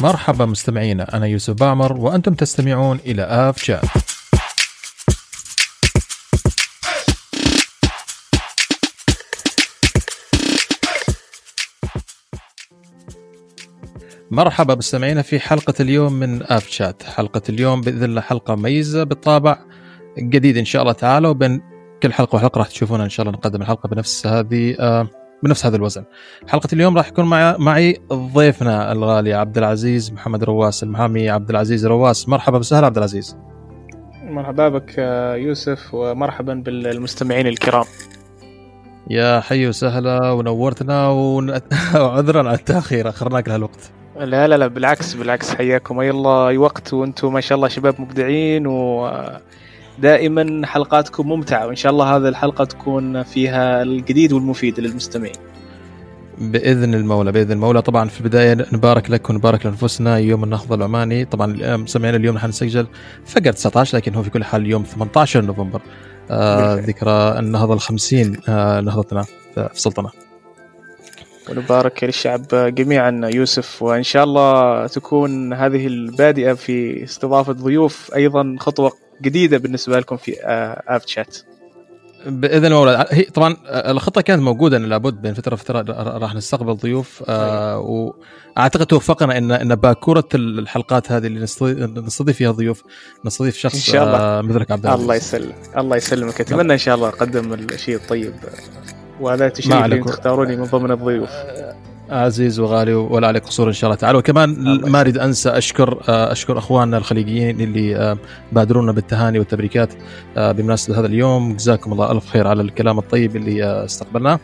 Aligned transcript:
مرحبا 0.00 0.46
مستمعينا 0.46 1.16
أنا 1.16 1.26
يوسف 1.26 1.54
بامر 1.54 1.92
وأنتم 1.92 2.34
تستمعون 2.34 2.98
إلى 3.06 3.22
آف 3.22 3.62
شات 3.62 3.84
مرحبا 14.30 14.74
مستمعينا 14.74 15.22
في 15.22 15.40
حلقة 15.40 15.74
اليوم 15.80 16.12
من 16.12 16.42
آف 16.42 16.68
شات 16.68 17.02
حلقة 17.02 17.42
اليوم 17.48 17.80
بإذن 17.80 18.04
الله 18.04 18.20
حلقة 18.20 18.54
مميزة 18.54 19.04
بالطابع 19.04 19.58
جديد 20.18 20.56
إن 20.56 20.64
شاء 20.64 20.82
الله 20.82 20.92
تعالى 20.92 21.28
وبين 21.28 21.62
كل 22.02 22.12
حلقة 22.12 22.36
وحلقة 22.36 22.58
راح 22.58 22.68
تشوفون 22.68 23.00
إن 23.00 23.08
شاء 23.08 23.26
الله 23.26 23.38
نقدم 23.38 23.62
الحلقة 23.62 23.88
بنفس 23.88 24.26
هذه 24.26 24.76
آه 24.80 25.08
بنفس 25.42 25.66
هذا 25.66 25.76
الوزن. 25.76 26.04
حلقة 26.48 26.68
اليوم 26.72 26.96
راح 26.96 27.08
يكون 27.08 27.24
معي, 27.24 27.56
معي 27.58 28.00
ضيفنا 28.12 28.92
الغالي 28.92 29.34
عبد 29.34 29.58
العزيز 29.58 30.12
محمد 30.12 30.44
رواس 30.44 30.82
المحامي 30.82 31.30
عبد 31.30 31.50
العزيز 31.50 31.86
رواس 31.86 32.28
مرحبا 32.28 32.58
وسهلا 32.58 32.86
عبد 32.86 32.96
العزيز. 32.96 33.36
مرحبا 34.22 34.68
بك 34.68 34.98
يوسف 35.38 35.94
ومرحبا 35.94 36.54
بالمستمعين 36.54 37.46
الكرام. 37.46 37.84
يا 39.10 39.40
حي 39.40 39.68
وسهلا 39.68 40.30
ونورتنا 40.30 41.08
وعذرا 41.08 42.48
على 42.48 42.58
التأخير 42.58 43.08
أخرناك 43.08 43.48
لهالوقت. 43.48 43.90
لا 44.16 44.48
لا 44.48 44.56
لا 44.56 44.66
بالعكس 44.66 45.14
بالعكس 45.14 45.54
حياكم 45.54 45.98
اي 45.98 46.10
الله. 46.10 46.48
أي 46.48 46.58
وقت 46.58 46.94
وأنتم 46.94 47.32
ما 47.32 47.40
شاء 47.40 47.56
الله 47.56 47.68
شباب 47.68 48.00
مبدعين 48.00 48.66
و 48.66 49.10
دائما 49.98 50.66
حلقاتكم 50.66 51.28
ممتعة 51.28 51.66
وإن 51.66 51.76
شاء 51.76 51.92
الله 51.92 52.16
هذه 52.16 52.28
الحلقة 52.28 52.64
تكون 52.64 53.22
فيها 53.22 53.82
الجديد 53.82 54.32
والمفيد 54.32 54.80
للمستمعين. 54.80 55.34
بإذن 56.38 56.94
المولى 56.94 57.32
بإذن 57.32 57.52
المولى. 57.52 57.82
طبعا 57.82 58.08
في 58.08 58.20
البداية 58.20 58.66
نبارك 58.72 59.10
لك 59.10 59.30
ونبارك 59.30 59.66
لأنفسنا. 59.66 60.18
يوم 60.18 60.44
النهضة 60.44 60.74
العماني. 60.74 61.24
طبعا 61.24 61.86
سمعنا 61.86 62.16
اليوم 62.16 62.36
نحن 62.36 62.48
نسجل 62.48 62.86
فقر 63.26 63.52
19 63.52 63.98
لكن 63.98 64.14
هو 64.14 64.22
في 64.22 64.30
كل 64.30 64.44
حال 64.44 64.62
اليوم 64.62 64.82
18 64.82 65.44
نوفمبر. 65.44 65.80
آه 66.30 66.74
ذكرى 66.74 67.38
النهضة 67.38 67.74
الخمسين 67.74 68.36
آه 68.48 68.80
نهضتنا 68.80 69.22
في 69.22 69.68
السلطنه 69.74 70.10
ونبارك 71.50 72.04
للشعب 72.04 72.46
جميعا 72.52 73.20
يوسف. 73.34 73.82
وإن 73.82 74.02
شاء 74.02 74.24
الله 74.24 74.86
تكون 74.86 75.52
هذه 75.52 75.86
البادئة 75.86 76.52
في 76.52 77.04
استضافة 77.04 77.52
ضيوف 77.52 78.10
أيضا 78.14 78.56
خطوة 78.60 78.92
جديدة 79.22 79.58
بالنسبة 79.58 79.98
لكم 79.98 80.16
في 80.16 80.36
آب 80.88 81.00
شات 81.06 81.36
بإذن 82.26 82.64
المولى 82.64 83.06
هي 83.10 83.22
طبعا 83.22 83.56
الخطة 83.66 84.20
كانت 84.20 84.42
موجودة 84.42 84.76
إن 84.76 84.84
لابد 84.84 85.22
بين 85.22 85.34
فترة 85.34 85.54
وفترة 85.54 85.82
راح 86.18 86.34
نستقبل 86.34 86.74
ضيوف 86.74 87.22
آه 87.28 88.12
وأعتقد 88.56 88.86
توفقنا 88.86 89.38
إن 89.38 89.52
إن 89.52 89.74
باكورة 89.74 90.28
الحلقات 90.34 91.12
هذه 91.12 91.26
اللي 91.26 91.40
نستضيف 92.06 92.36
فيها 92.36 92.50
ضيوف 92.50 92.82
نستضيف 93.24 93.56
شخص 93.56 93.74
إن 93.74 93.80
شاء 93.80 94.04
الله. 94.06 94.18
آه 94.18 94.40
مثلك 94.40 94.70
عبد 94.70 94.86
الله 94.86 95.14
يسلمك 95.14 95.54
الله 95.78 95.96
يسلمك. 95.96 96.40
أتمنى 96.40 96.72
إن 96.72 96.78
شاء 96.78 96.94
الله 96.94 97.08
أقدم 97.08 97.52
الشيء 97.52 97.96
الطيب. 97.96 98.34
وهذا 99.20 99.48
تشريف 99.48 99.84
اللي 99.84 99.98
تختاروني 99.98 100.56
من 100.56 100.64
ضمن 100.64 100.90
الضيوف. 100.90 101.30
عزيز 102.10 102.60
وغالي 102.60 102.94
ولا 102.94 103.26
عليك 103.26 103.44
قصور 103.44 103.68
إن 103.68 103.72
شاء 103.72 103.90
الله 103.90 104.00
تعالى. 104.00 104.18
وكمان 104.18 104.80
ما 104.90 105.00
أريد 105.00 105.18
أنسى 105.18 105.48
أشكر 105.48 106.00
أشكر 106.08 106.58
أخواننا 106.58 106.98
الخليجيين 106.98 107.60
اللي 107.60 108.16
بادرونا 108.52 108.92
بالتهاني 108.92 109.38
والتبريكات 109.38 109.94
بمناسبة 110.36 110.98
هذا 111.00 111.06
اليوم. 111.06 111.56
جزاكم 111.56 111.92
الله 111.92 112.12
ألف 112.12 112.26
خير 112.28 112.46
على 112.46 112.62
الكلام 112.62 112.98
الطيب 112.98 113.36
اللي 113.36 113.84
استقبلناه. 113.84 114.40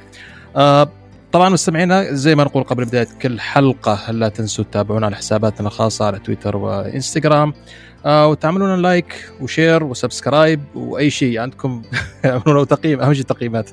طبعا 1.33 1.49
مستمعينا 1.49 2.13
زي 2.13 2.35
ما 2.35 2.45
نقول 2.45 2.63
قبل 2.63 2.85
بداية 2.85 3.09
كل 3.23 3.41
حلقة 3.41 4.11
لا 4.11 4.29
تنسوا 4.29 4.65
تتابعونا 4.65 5.07
على 5.07 5.17
حساباتنا 5.17 5.69
الخاصة 5.69 6.05
على 6.05 6.19
تويتر 6.19 6.57
وإنستغرام. 6.57 7.53
آه 8.07 8.27
وتعملون 8.27 8.83
like 8.83 9.31
و 9.41 9.48
share 9.48 9.85
و 9.85 9.93
subscribe 9.93 10.61
وأي 10.75 11.11
شيء 11.11 11.39
عندكم 11.39 11.83
اعملوا 12.25 12.65
تقييم 12.65 13.01
أهم 13.01 13.13
شيء 13.15 13.23
التقييمات 13.23 13.71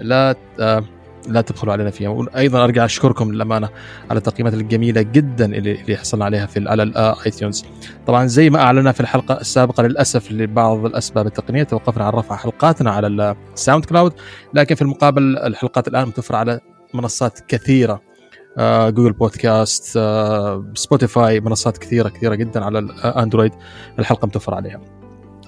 لا 0.00 0.36
آه 0.60 0.84
لا 1.28 1.40
تبخلوا 1.40 1.72
علينا 1.72 1.90
فيها. 1.90 2.08
وأيضا 2.08 2.64
أرجع 2.64 2.84
أشكركم 2.84 3.32
للأمانة 3.32 3.68
على 4.10 4.18
التقييمات 4.18 4.54
الجميلة 4.54 5.02
جدا 5.02 5.44
اللي, 5.44 5.80
اللي 5.80 5.96
حصلنا 5.96 6.24
عليها 6.24 6.46
في 6.46 6.68
على 6.68 6.82
ال 6.82 6.94
iTunes 6.94 7.64
طبعا 8.06 8.26
زي 8.26 8.50
ما 8.50 8.60
أعلنا 8.60 8.92
في 8.92 9.00
الحلقة 9.00 9.40
السابقة 9.40 9.82
للأسف 9.82 10.32
لبعض 10.32 10.84
الأسباب 10.84 11.26
التقنية 11.26 11.62
توقفنا 11.62 12.04
عن 12.04 12.12
رفع 12.12 12.36
حلقاتنا 12.36 12.90
على 12.90 13.36
ال 13.54 13.84
SoundCloud 13.84 14.12
لكن 14.54 14.74
في 14.74 14.82
المقابل 14.82 15.38
الحلقات 15.38 15.88
الآن 15.88 16.08
متوفره 16.08 16.36
على 16.36 16.60
منصات 16.94 17.40
كثيرة. 17.48 18.10
آه، 18.58 18.90
Google 18.90 19.12
Podcasts 19.12 19.96
آه، 19.96 20.72
Spotify 20.74 21.40
منصات 21.40 21.78
كثيره 21.78 22.08
كثيرة 22.08 22.34
جدا 22.34 22.64
على 22.64 22.78
الاندرويد 22.78 23.52
الحلقة 23.98 24.26
متوفره 24.26 24.54
عليها. 24.54 24.80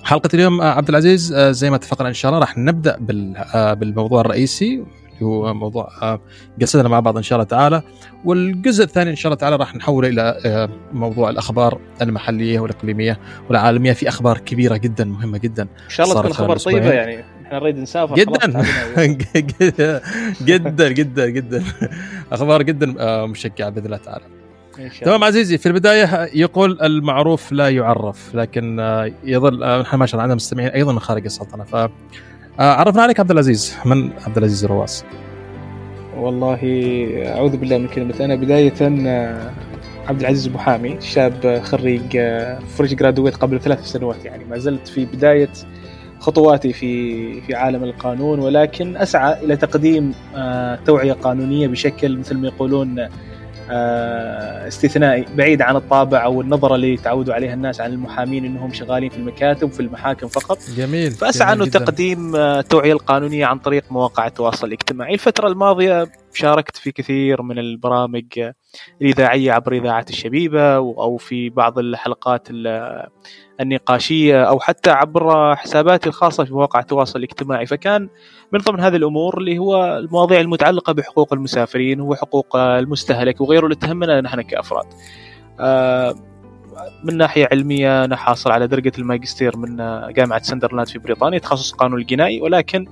حلقة 0.05 0.29
اليوم 0.35 0.61
آه، 0.61 0.71
عبد 0.71 0.89
العزيز 0.89 1.35
زي 1.35 1.71
ما 1.71 1.77
اتفقنا 1.77 2.09
إن 2.09 2.15
شاء 2.15 2.31
الله 2.31 2.41
راح 2.41 2.59
نبدأ 2.59 2.97
بالموضوع 3.75 4.21
الرئيسي. 4.21 4.85
هو 5.23 5.55
موضوع 5.55 6.19
قصدنا 6.63 6.89
مع 6.89 7.01
بعض 7.01 7.17
إن 7.17 7.23
شاء 7.23 7.37
الله 7.37 7.49
تعالى. 7.49 7.83
والجزء 8.25 8.85
الثاني 8.85 9.11
إن 9.11 9.17
شاء 9.17 9.33
الله 9.33 9.41
تعالى 9.41 9.57
راح 9.57 9.77
نحوله 9.77 10.09
إلى 10.09 10.69
موضوع 10.93 11.31
الأخبار 11.31 11.79
المحلية 12.03 12.61
والإقليمية 12.61 13.19
والعالمية. 13.49 13.93
في 13.93 14.09
أخبار 14.09 14.39
كبيرة 14.39 14.77
جدا 14.77 15.05
مهمة 15.05 15.39
جدا. 15.39 15.63
إن 15.63 15.89
شاء 15.89 16.07
الله 16.07 16.21
تكون 16.21 16.31
أخبار 16.31 16.57
طيبة 16.57 16.93
يعني. 16.93 17.25
إحنا 17.47 17.59
نريد 17.59 17.79
نسافر 17.79 18.15
جدا. 18.15 18.65
جدا 20.45 20.89
جدا 20.89 21.29
جدا. 21.29 21.65
أخبار 22.33 22.63
جدا 22.63 22.87
مشجعة 23.27 23.69
بإذن 23.69 23.87
الله 23.87 23.97
تعالى. 23.97 24.25
تمام 25.03 25.25
عزيزي 25.25 25.59
في 25.59 25.67
البداية 25.67 26.31
يقول 26.35 26.79
المعروف 26.83 27.53
لا 27.53 27.69
يعرف 27.69 28.35
لكن 28.35 28.81
يظل 29.25 29.81
نحن 29.81 29.97
ما 29.97 30.07
شاء 30.07 30.15
الله 30.15 30.23
عندنا 30.23 30.35
مستمعين 30.35 30.69
أيضا 30.69 30.93
من 30.93 30.99
خارج 30.99 31.25
السلطنة. 31.25 31.65
ف 31.65 31.91
عرفنا 32.59 33.03
عليك 33.03 33.21
عبد 33.21 33.31
العزيز. 33.31 33.77
من 33.85 34.11
عبد 34.27 34.39
العزيز 34.39 34.65
رواس 34.65 35.05
والله 36.17 36.59
أعوذ 37.27 37.57
بالله 37.57 37.79
من 37.79 37.89
كلمة. 37.89 38.15
أنا 38.21 38.35
بداية 38.35 38.75
عبد 40.09 40.21
العزيز 40.21 40.49
محامي 40.49 41.01
شاب 41.01 41.61
خريج 41.65 42.19
فريش 42.77 42.95
جرادويت 42.95 43.37
قبل 43.37 43.61
ثلاث 43.61 43.85
سنوات 43.85 44.25
يعني. 44.25 44.45
ما 44.45 44.59
زلت 44.59 44.89
في 44.89 45.05
بداية 45.05 45.49
خطواتي 46.19 46.73
في 46.73 47.41
في 47.41 47.55
عالم 47.55 47.85
القانون 47.85 48.39
ولكن 48.39 48.97
أسعى 48.97 49.45
إلى 49.45 49.57
تقديم 49.57 50.15
توعية 50.87 51.13
قانونية 51.13 51.69
بشكل 51.69 52.19
مثل 52.19 52.37
ما 52.39 52.49
يقولون 52.49 53.09
استثنائي 54.69 55.25
بعيد 55.37 55.63
عن 55.63 55.77
الطابع 55.77 56.25
أو 56.25 56.41
النظرة 56.41 56.75
اللي 56.75 56.97
تعودوا 56.97 57.35
عليها 57.35 57.55
الناس 57.55 57.81
عن 57.81 57.93
المحامين 57.93 58.45
إنهم 58.45 58.73
شغالين 58.73 59.11
في 59.11 59.17
المكاتب 59.17 59.69
وفي 59.69 59.81
المحاكم 59.81 60.29
فقط. 60.29 60.59
جميل 60.77 61.11
فأسعى 61.11 61.53
أنه 61.53 61.67
تقديم 61.67 62.37
التوعيه 62.37 62.93
القانونية 62.93 63.47
عن 63.47 63.59
طريق 63.59 63.85
مواقع 63.91 64.27
التواصل 64.27 64.67
الاجتماعي. 64.67 65.15
الفترة 65.15 65.49
الماضية 65.49 66.13
شاركت 66.35 66.77
في 66.77 66.93
كثير 66.93 67.43
من 67.43 67.59
البرامج 67.59 68.51
الإذاعية 69.03 69.53
عبر 69.53 69.73
إذاعة 69.73 70.07
الشبيبة 70.11 70.75
أو 70.75 71.17
في 71.17 71.51
بعض 71.51 71.79
الحلقات 71.79 72.49
النقاشية 73.63 74.43
أو 74.45 74.61
حتى 74.61 74.91
عبر 74.91 75.55
حساباتي 75.57 76.09
الخاصة 76.09 76.45
في 76.45 76.53
مواقع 76.53 76.81
التواصل 76.81 77.19
الاجتماعي 77.19 77.67
فكان 77.67 78.09
من 78.53 78.61
ضمن 78.61 78.81
هذه 78.81 78.97
الأمور 78.97 79.39
اللي 79.39 79.59
هو 79.59 79.99
المواضيع 79.99 80.41
المتعلقة 80.41 80.93
بحقوق 80.93 81.33
المسافرين 81.33 82.01
وحقوق 82.01 82.57
المستهلك 82.57 83.41
وغيره 83.41 83.65
اللي 83.65 83.77
تهمنا 83.77 84.21
نحن 84.21 84.41
كأفراد. 84.41 84.87
من 87.05 87.17
ناحية 87.17 87.49
علمية 87.53 88.05
أنا 88.05 88.17
حاصل 88.17 88.51
على 88.51 88.67
درجة 88.67 88.93
الماجستير 88.99 89.57
من 89.57 89.77
جامعة 90.13 90.43
سندرلاند 90.43 90.89
في 90.89 90.99
بريطانيا 90.99 91.39
تخصص 91.39 91.73
القانون 91.73 92.01
الجنائي 92.01 92.41
ولكن 92.41 92.87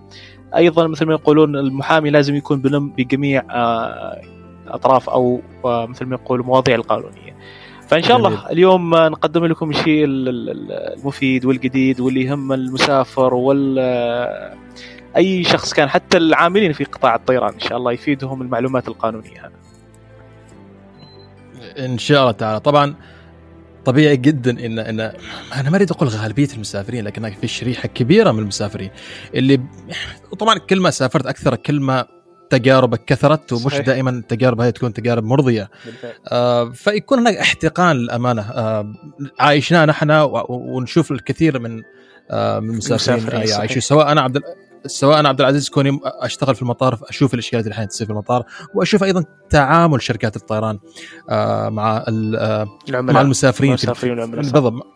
أيضا 0.57 0.87
مثل 0.87 1.07
ما 1.07 1.13
يقولون 1.13 1.57
المحامي 1.57 2.11
لازم 2.11 2.35
يكون 2.35 2.61
بلم 2.61 2.89
بجميع 2.89 3.43
أطراف 4.69 5.11
أو 5.11 5.41
مثل 5.65 6.07
ما 6.07 6.15
يقولوا 6.15 6.45
مواضيع 6.45 6.75
القانونية. 6.75 7.30
فإن 7.91 8.03
شاء 8.03 8.17
الله 8.17 8.51
اليوم 8.51 8.95
نقدم 8.95 9.45
لكم 9.45 9.71
الشيء 9.71 10.05
المفيد 10.07 11.45
والجديد 11.45 12.01
واللي 12.01 12.25
يهم 12.25 12.53
المسافر 12.53 13.35
وال 13.35 13.79
أي 15.17 15.45
شخص 15.45 15.73
كان 15.73 15.89
حتى 15.89 16.17
العاملين 16.17 16.73
في 16.73 16.85
قطاع 16.85 17.15
الطيران 17.15 17.53
إن 17.55 17.61
شاء 17.61 17.79
الله 17.79 17.93
يفيدهم 17.93 18.43
المعلومات 18.43 18.89
القانونية. 18.89 19.41
هذا 19.41 19.53
إن 21.87 21.99
شاء 21.99 22.21
الله 22.21 22.33
تعالى. 22.33 22.61
طبعا 22.61 22.95
طبيعي 23.85 24.17
جدا 24.17 24.67
ان 24.67 24.79
ان 24.79 25.01
أنا 25.55 25.71
ما 25.71 25.77
أريد 25.77 25.91
أقول 25.91 26.09
غالبية 26.09 26.49
المسافرين 26.55 27.05
لكن 27.05 27.31
في 27.31 27.49
شريحة 27.49 27.89
كبيرة 27.89 28.33
من 28.33 28.39
المسافرين. 28.39 28.91
اللي 29.35 29.61
طبعا 30.39 30.59
كل 30.59 30.81
ما 30.81 30.91
سافرت 30.91 31.27
أكثر 31.27 31.57
كل 31.57 31.81
ما 31.81 32.07
تجاربك 32.51 33.05
كثرت 33.05 33.53
ومش 33.53 33.63
صحيح. 33.63 33.87
دائما 33.87 34.11
التجارب 34.11 34.61
هذه 34.61 34.71
تكون 34.71 34.93
تجارب 34.93 35.25
مرضية. 35.25 35.71
آه 36.29 36.71
فيكون 36.71 37.19
هناك 37.19 37.37
احتقان 37.37 37.97
للأمانة. 37.97 38.43
آه 38.43 38.93
عايشناه 39.41 39.85
نحن 39.85 40.29
ونشوف 40.49 41.13
الكثير 41.13 41.59
من 41.59 41.83
آه 42.31 42.61
من 42.61 42.71
المسافرين 42.71 43.49
يعيشوا 43.49 43.81
سواء 43.81 44.13
أنا 44.13 44.21
عبد 44.21 44.43
سواء 44.87 45.27
عبد 45.27 45.41
العزيز 45.41 45.69
كوني 45.69 46.01
أشتغل 46.05 46.55
في 46.55 46.63
المطار 46.63 46.99
أشوف 47.03 47.35
الاشكاليات 47.35 47.67
اللي 47.67 47.87
تصير 47.87 48.07
في 48.07 48.13
المطار 48.13 48.45
وأشوف 48.75 49.05
أيضا 49.05 49.25
تعامل 49.51 50.03
شركات 50.03 50.37
الطيران 50.37 50.79
آه، 51.31 51.69
مع 51.69 52.05
العملاء 52.09 53.15
مع 53.15 53.21
المسافرين 53.21 53.77
بالضبط. 54.17 54.87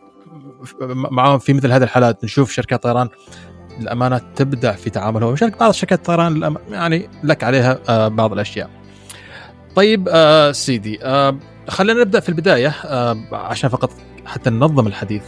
معهم 1.11 1.39
في 1.39 1.53
مثل 1.53 1.73
هذه 1.73 1.83
الحالات. 1.83 2.25
نشوف 2.25 2.53
شركات 2.53 2.83
طيران 2.83 3.09
الامانه 3.81 4.21
تبدع 4.37 4.73
في 4.73 4.91
تعاملها 4.91 5.29
وشركه 5.29 5.59
بعض 5.59 5.73
شركات 5.73 5.99
الطيران 5.99 6.57
يعني 6.71 7.09
لك 7.25 7.45
عليها 7.45 7.79
آه، 7.89 8.09
بعض 8.09 8.33
الأشياء. 8.33 8.71
طيب 9.77 10.09
آه 10.13 10.53
سيدي 10.53 11.05
آه 11.05 11.37
خلينا 11.69 12.01
نبدأ 12.01 12.21
في 12.21 12.29
البداية 12.29 12.75
عشان 13.33 13.71
فقط 13.71 13.91
حتى 14.27 14.51
ننظم 14.51 14.87
الحديث. 14.87 15.23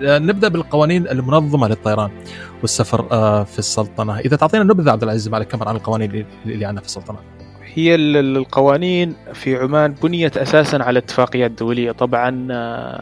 نبدأ 0.00 0.48
بالقوانين 0.48 1.08
المنظمة 1.08 1.68
للطيران 1.68 2.10
والسفر 2.60 3.02
في 3.44 3.58
السلطنة. 3.58 4.18
إذا 4.18 4.36
تعطينا 4.36 4.64
نبذه 4.64 4.90
عبد 4.90 5.02
العزيز 5.02 5.28
مالك 5.28 5.48
كم 5.48 5.68
عن 5.68 5.76
القوانين 5.76 6.26
اللي 6.46 6.64
عندنا 6.64 6.80
في 6.80 6.86
السلطنة؟ 6.86 7.18
هي 7.74 7.94
القوانين 7.94 9.14
في 9.32 9.56
عمان 9.56 9.94
بنيت 10.02 10.36
أساسا 10.36 10.76
على 10.76 10.98
اتفاقيات 10.98 11.50
دوليه 11.50 11.92
طبعا 11.92 12.48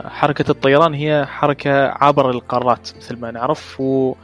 حركة 0.08 0.50
الطيران 0.50 0.94
هي 0.94 1.26
حركة 1.28 1.88
عبر 1.88 2.30
القارات 2.30 2.90
مثل 2.96 3.16
ما 3.16 3.30
نعرف 3.30 3.80
و 3.80 4.14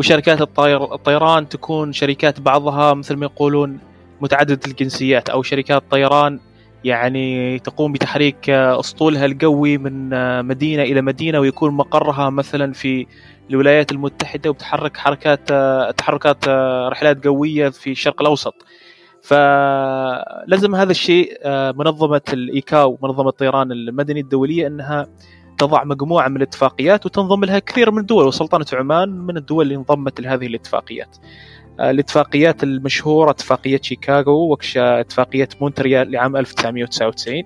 وشركات 0.00 0.40
الطير 0.40 0.94
الطيران 0.94 1.48
تكون 1.48 1.92
شركات 1.92 2.40
بعضها 2.40 2.94
مثل 2.94 3.16
ما 3.16 3.26
يقولون 3.26 3.78
متعددة 4.20 4.60
الجنسيات 4.66 5.30
أو 5.30 5.42
شركات 5.42 5.82
طيران 5.90 6.40
يعني 6.84 7.58
تقوم 7.58 7.92
بتحريك 7.92 8.50
أسطولها 8.50 9.26
القوي 9.26 9.78
من 9.78 10.08
مدينة 10.46 10.82
إلى 10.82 11.02
مدينة 11.02 11.40
ويكون 11.40 11.74
مقرها 11.74 12.30
مثلا 12.30 12.72
في 12.72 13.06
الولايات 13.50 13.92
المتحدة 13.92 14.50
وبتحرك 14.50 14.96
حركات 14.96 15.48
تحركات 15.98 16.48
رحلات 16.88 17.26
قوية 17.26 17.68
في 17.68 17.90
الشرق 17.90 18.20
الأوسط. 18.20 18.54
فلازم 19.22 20.74
هذا 20.74 20.90
الشيء 20.90 21.38
منظمة 21.76 22.20
الإيكاو 22.32 22.98
منظمة 23.02 23.28
الطيران 23.28 23.72
المدني 23.72 24.20
الدولية 24.20 24.66
إنها 24.66 25.06
تضع 25.60 25.84
مجموعة 25.84 26.28
من 26.28 26.36
الاتفاقيات 26.36 27.06
وتنضم 27.06 27.44
لها 27.44 27.58
كثير 27.58 27.90
من 27.90 27.98
الدول 27.98 28.26
وسلطنة 28.26 28.66
عمان 28.72 29.08
من 29.08 29.36
الدول 29.36 29.64
اللي 29.64 29.76
انضمت 29.76 30.20
لهذه 30.20 30.46
الاتفاقيات. 30.46 31.16
الاتفاقيات 31.80 32.62
المشهورة 32.62 33.30
اتفاقية 33.30 33.80
شيكاغو 33.82 34.56
واتفاقية 34.76 35.48
مونتريال 35.60 36.10
لعام 36.10 36.36
1999 36.36 37.42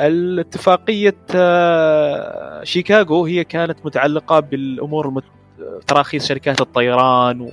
الاتفاقية 0.00 1.16
آه، 1.34 2.64
شيكاغو 2.64 3.24
هي 3.24 3.44
كانت 3.44 3.86
متعلقة 3.86 4.40
بالأمور 4.40 5.08
المت... 5.08 5.24
تراخيص 5.86 6.28
شركات 6.28 6.60
الطيران 6.60 7.50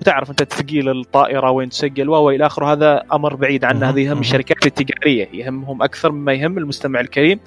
وتعرف 0.00 0.30
أنت 0.30 0.42
تثقيل 0.42 0.88
الطائرة 0.88 1.50
وين 1.50 1.68
تسجل 1.68 2.08
والى 2.08 2.46
آخره 2.46 2.72
هذا 2.72 3.02
أمر 3.12 3.34
بعيد 3.34 3.64
عنا 3.64 3.90
هذا 3.90 4.00
يهم 4.00 4.20
الشركات 4.20 4.66
التجارية. 4.66 5.28
يهمهم 5.32 5.82
أكثر 5.82 6.12
مما 6.12 6.32
يهم 6.32 6.58
المستمع 6.58 7.00
الكريم. 7.00 7.40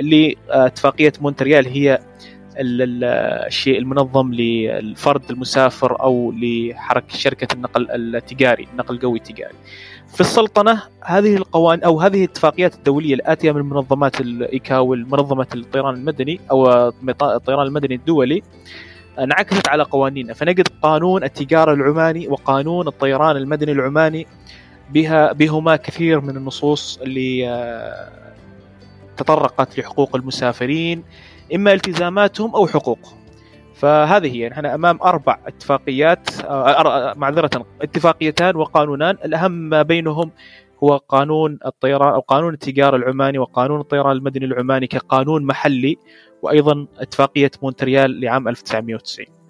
اللي 0.00 0.36
آه، 0.50 0.66
اتفاقية 0.66 1.12
مونتريال 1.20 1.66
هي 1.66 1.98
الشيء 2.56 3.78
المنظم 3.78 4.32
للفرد 4.32 5.30
المسافر 5.30 6.02
أو 6.02 6.32
لحركه 6.36 7.16
شركة 7.16 7.54
النقل 7.54 7.90
التجاري 7.90 8.68
النقل 8.72 8.94
القوي 8.94 9.18
التجاري. 9.18 9.54
في 10.08 10.20
السلطنة 10.20 10.82
هذه 11.04 11.36
القوانين 11.36 11.84
أو 11.84 12.00
هذه 12.00 12.24
الاتفاقيات 12.24 12.74
الدولية 12.74 13.14
الآتية 13.14 13.52
من 13.52 13.62
منظمات 13.62 14.20
الإيكاو 14.20 14.94
منظمه 14.94 15.46
الطيران 15.54 15.94
المدني 15.94 16.40
أو 16.50 16.88
الطيران 17.22 17.66
المدني 17.66 17.94
الدولي 17.94 18.42
انعكست 19.18 19.68
على 19.68 19.82
قوانيننا 19.82 20.34
فنجد 20.34 20.68
قانون 20.82 21.24
التجارة 21.24 21.74
العماني 21.74 22.28
وقانون 22.28 22.88
الطيران 22.88 23.36
المدني 23.36 23.72
العماني 23.72 24.26
بها 24.90 25.32
بهما 25.32 25.76
كثير 25.76 26.20
من 26.20 26.36
النصوص 26.36 26.98
اللي 27.02 27.48
آه، 27.48 28.31
تطرقت 29.16 29.78
لحقوق 29.78 30.16
المسافرين 30.16 31.04
إما 31.54 31.72
التزاماتهم 31.72 32.54
أو 32.54 32.66
حقوقهم 32.66 33.22
فهذه 33.74 34.36
هي 34.36 34.48
نحن 34.48 34.66
أمام 34.66 34.98
أربع 35.02 35.38
اتفاقيات 35.46 36.28
آه، 36.44 37.14
معذرة 37.16 37.66
اتفاقيتان 37.82 38.56
وقانونان. 38.56 39.16
الأهم 39.24 39.52
ما 39.52 39.82
بينهم 39.82 40.30
هو 40.84 40.96
قانون 40.96 41.58
الطيران 41.66 42.14
أو 42.14 42.20
قانون 42.20 42.54
التجارة 42.54 42.96
العماني 42.96 43.38
وقانون 43.38 43.80
الطيران 43.80 44.16
المدني 44.16 44.44
العماني 44.44 44.86
كقانون 44.86 45.44
محلي 45.44 45.96
وأيضا 46.42 46.86
اتفاقية 46.98 47.50
مونتريال 47.62 48.20
لعام 48.20 48.48
1990 48.48 49.26
آه، 49.28 49.41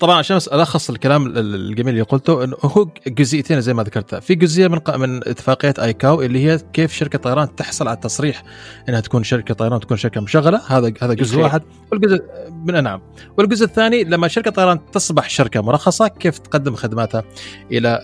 طبعا 0.00 0.18
عشان 0.18 0.36
بس 0.36 0.48
ألخص 0.48 0.90
الكلام 0.90 1.26
الجميل 1.36 1.94
اللي 1.94 2.02
قلته 2.02 2.44
إنه 2.44 2.56
هو 2.62 2.88
جزئيتين 3.06 3.60
زي 3.60 3.74
ما 3.74 3.82
ذكرت 3.82 4.14
في 4.14 4.34
جزئية 4.34 4.68
من 4.68 4.80
من 4.96 5.28
اتفاقية 5.28 5.74
آيكاو 5.78 6.22
اللي 6.22 6.46
هي 6.46 6.58
كيف 6.72 6.92
شركة 6.92 7.18
طيران 7.18 7.56
تحصل 7.56 7.88
على 7.88 7.94
التصريح 7.94 8.42
إنها 8.88 9.00
تكون 9.00 9.24
شركة 9.24 9.54
طيران 9.54 9.80
تكون 9.80 9.96
شركة 9.96 10.20
مشغلة. 10.20 10.60
هذا 10.66 10.92
هذا 11.02 11.14
جزء 11.14 11.38
واحد. 11.38 11.62
والجزء 11.92 12.20
من 12.64 12.82
نعم. 12.82 13.00
والجزء 13.38 13.64
الثاني 13.64 14.04
لما 14.04 14.28
شركة 14.28 14.50
طيران 14.50 14.90
تصبح 14.92 15.30
شركة 15.30 15.60
مرخصة 15.60 16.08
كيف 16.08 16.38
تقدم 16.38 16.74
خدماتها 16.74 17.24
إلى 17.72 18.00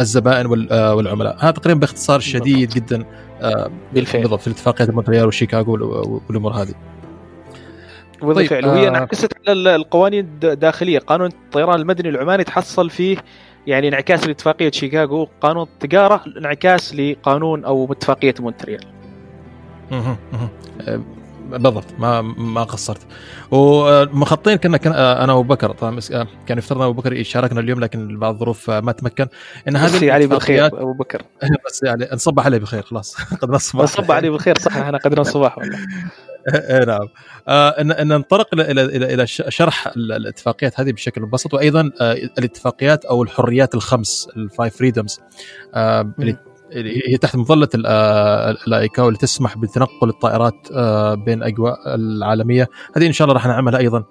الزبائن 0.00 0.46
والعملاء. 0.70 1.36
هذا 1.40 1.50
تقريبا 1.50 1.80
باختصار 1.80 2.20
شديد 2.20 2.68
جدا 2.68 3.04
آه، 3.42 3.70
بالفعل. 3.94 4.22
بالضبط 4.22 4.40
في 4.40 4.46
الاتفاقيات 4.46 4.90
مونتريال 4.90 5.26
وشيكاغو 5.26 5.72
والأمور 6.28 6.52
هذه. 6.52 6.74
بالفعل 8.22 8.62
طيب 8.62 8.72
وهي 8.72 8.86
آه. 8.86 8.88
انعكست 8.88 9.32
على 9.48 9.76
القوانين 9.76 10.38
الداخلية. 10.44 10.98
قانون 10.98 11.26
الطيران 11.26 11.80
المدني 11.80 12.08
العماني 12.08 12.44
تحصل 12.44 12.90
فيه 12.90 13.16
يعني 13.66 13.88
انعكاس 13.88 14.26
لاتفاقية 14.26 14.70
شيكاغو 14.70 15.28
قانون 15.40 15.62
التجارة 15.62 16.24
انعكاس 16.38 16.94
لقانون 16.94 17.64
أو 17.64 17.92
اتفاقيه 17.92 18.34
مونتريال. 18.40 18.84
آه، 19.92 21.00
بالضبط 21.50 21.84
ما 21.98 22.22
ما 22.22 22.64
قصرت. 22.64 23.06
ومخطين 23.50 24.56
كنا 24.56 24.76
كنا 24.76 25.24
أنا 25.24 25.32
وابو 25.32 25.54
بكر 25.54 25.70
طبعا 25.72 26.00
آه، 26.12 26.26
كان 26.46 26.58
يفترض 26.58 26.78
أنا 26.78 26.86
وابو 26.86 27.00
بكر 27.00 27.12
يشاركنا 27.12 27.60
اليوم 27.60 27.80
لكن 27.80 28.18
بعض 28.18 28.34
الظروف 28.34 28.70
ما 28.70 28.92
تمكن. 28.92 29.26
نهدي 29.68 30.12
عليه 30.12 30.26
بالخير 30.26 30.66
أبو 30.66 30.92
بكر. 30.92 31.22
بس 31.66 31.82
يعني 31.82 32.08
نصبح 32.12 32.46
عليه 32.46 32.58
بالخير 32.58 32.82
خلاص. 32.82 33.16
قد 33.42 33.50
نصبح 33.50 33.82
نصبح 33.82 34.14
عليه 34.14 34.30
بالخير 34.30 34.58
صح 34.58 34.76
إحنا 34.76 34.98
قدرنا 34.98 35.20
الصباح 35.20 35.58
والله. 35.58 35.78
نعم. 36.86 37.08
آه 37.48 37.68
ان 37.68 38.08
ننطلق 38.08 38.48
إلى 38.52 38.70
إلى 38.70 39.14
إلى 39.14 39.26
شرح 39.26 39.86
الاتفاقيات 39.96 40.80
هذه 40.80 40.92
بشكل 40.92 41.22
مبسط 41.22 41.54
وأيضا 41.54 41.90
آه 42.00 42.12
الاتفاقيات 42.12 43.04
أو 43.04 43.22
الحريات 43.22 43.74
الخمس 43.74 44.28
ال 44.36 44.44
five 44.44 44.76
freedoms 44.76 45.20
آه 45.74 46.14
اللي 46.72 47.12
هي 47.12 47.16
تحت 47.16 47.36
مظلة 47.36 47.68
الأيكاو 48.66 49.08
اللي 49.08 49.18
تسمح 49.18 49.56
بتنقل 49.56 50.08
الطائرات 50.08 50.72
بين 51.24 51.42
أجواء 51.42 51.94
العالمية. 51.94 52.68
هذه 52.96 53.06
إن 53.06 53.12
شاء 53.12 53.24
الله 53.24 53.34
راح 53.34 53.46
نعملها 53.46 53.80
أيضا 53.80 54.04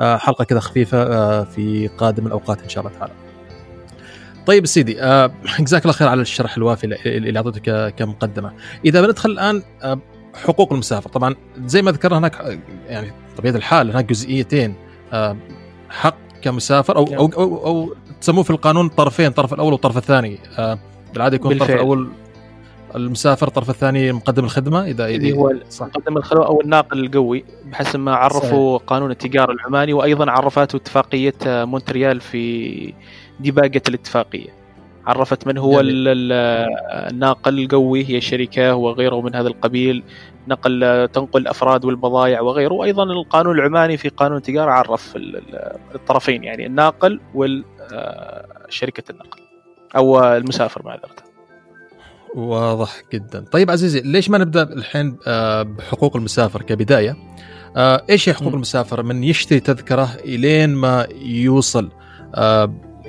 حلقة 0.00 0.44
كذا 0.44 0.60
خفيفة 0.60 1.44
في 1.44 1.88
قادم 1.98 2.26
الأوقات 2.26 2.62
إن 2.62 2.68
شاء 2.68 2.86
الله 2.86 2.98
تعالى. 2.98 3.12
طيب 4.46 4.66
سيدي 4.66 4.94
جزاك 5.60 5.82
الله 5.82 5.92
خير 5.92 6.08
على 6.08 6.20
الشرح 6.22 6.56
الوافي 6.56 7.06
اللي 7.06 7.38
أعطيته 7.38 7.88
كمقدمة. 7.88 8.52
إذا 8.84 9.00
بندخل 9.00 9.30
الآن 9.30 9.62
حقوق 10.44 10.72
المسافر. 10.72 11.10
طبعا 11.10 11.34
زي 11.66 11.82
ما 11.82 11.90
ذكرنا 11.90 12.18
هناك 12.18 12.58
يعني 12.88 13.12
طبيعة 13.36 13.56
الحال 13.56 13.90
هناك 13.90 14.04
جزئيتين 14.04 14.74
آه، 15.12 15.36
حق 15.90 16.16
كمسافر 16.42 16.96
أو 16.96 17.04
أو 17.04 17.14
أو, 17.14 17.42
أو, 17.42 17.66
أو 17.66 17.94
تسموه 18.20 18.42
في 18.44 18.50
القانون 18.50 18.88
طرفين 18.88 19.26
الطرف 19.26 19.54
الأول 19.54 19.72
والطرف 19.72 19.96
الثاني. 19.96 20.38
آه، 20.58 20.78
بالعادة 21.12 21.36
يكون 21.36 21.52
الطرف 21.52 21.70
الأول 21.70 22.08
المسافر 22.96 23.48
الطرف 23.48 23.70
الثاني 23.70 24.12
مقدم 24.12 24.44
الخدمة. 24.44 24.84
اذا 24.84 25.06
اللي 25.06 25.32
هو 25.32 25.52
مقدم 25.80 26.16
الخدمة 26.16 26.46
أو 26.46 26.60
الناقل 26.60 27.04
القوي 27.04 27.44
بحسب 27.64 28.00
ما 28.00 28.14
عرفوا 28.14 28.78
صحيح. 28.78 28.88
قانون 28.88 29.10
التجارة 29.10 29.52
العماني 29.52 29.92
وأيضا 29.92 30.30
عرفته 30.30 30.76
اتفاقية 30.76 31.34
مونتريال 31.44 32.20
في 32.20 32.94
ديباجه 33.40 33.82
الاتفاقية. 33.88 34.55
عرفت 35.06 35.46
من 35.46 35.58
هو 35.58 35.80
الناقل 37.10 37.58
القوي 37.58 38.04
هي 38.08 38.20
شركة 38.20 38.74
وغيره 38.74 39.20
من 39.20 39.34
هذا 39.34 39.48
القبيل. 39.48 40.02
نقل 40.48 41.08
تنقل 41.12 41.40
الأفراد 41.40 41.84
والبضائع 41.84 42.40
وغيره. 42.40 42.72
وأيضا 42.72 43.02
القانون 43.02 43.58
العماني 43.58 43.96
في 43.96 44.08
قانون 44.08 44.36
التجارة 44.36 44.70
عرف 44.70 45.12
الطرفين 45.94 46.44
يعني 46.44 46.66
الناقل 46.66 47.20
وشركه 47.34 49.04
آه، 49.08 49.10
النقل. 49.10 49.40
أو 49.96 50.24
المسافر 50.24 50.82
معذره 50.84 51.26
واضح 52.34 53.02
جدا. 53.12 53.44
طيب 53.52 53.70
عزيزي 53.70 54.00
ليش 54.00 54.30
ما 54.30 54.38
نبدأ 54.38 54.62
الحين 54.62 55.16
آه، 55.26 55.62
بحقوق 55.62 56.16
المسافر 56.16 56.62
كبداية؟ 56.62 57.16
آه، 57.76 58.02
إيش 58.10 58.28
هي 58.28 58.34
حقوق 58.34 58.52
م. 58.52 58.54
المسافر؟ 58.54 59.02
من 59.02 59.24
يشتري 59.24 59.60
تذكرة 59.60 60.08
إلين 60.24 60.74
ما 60.74 61.06
يوصل؟ 61.22 61.90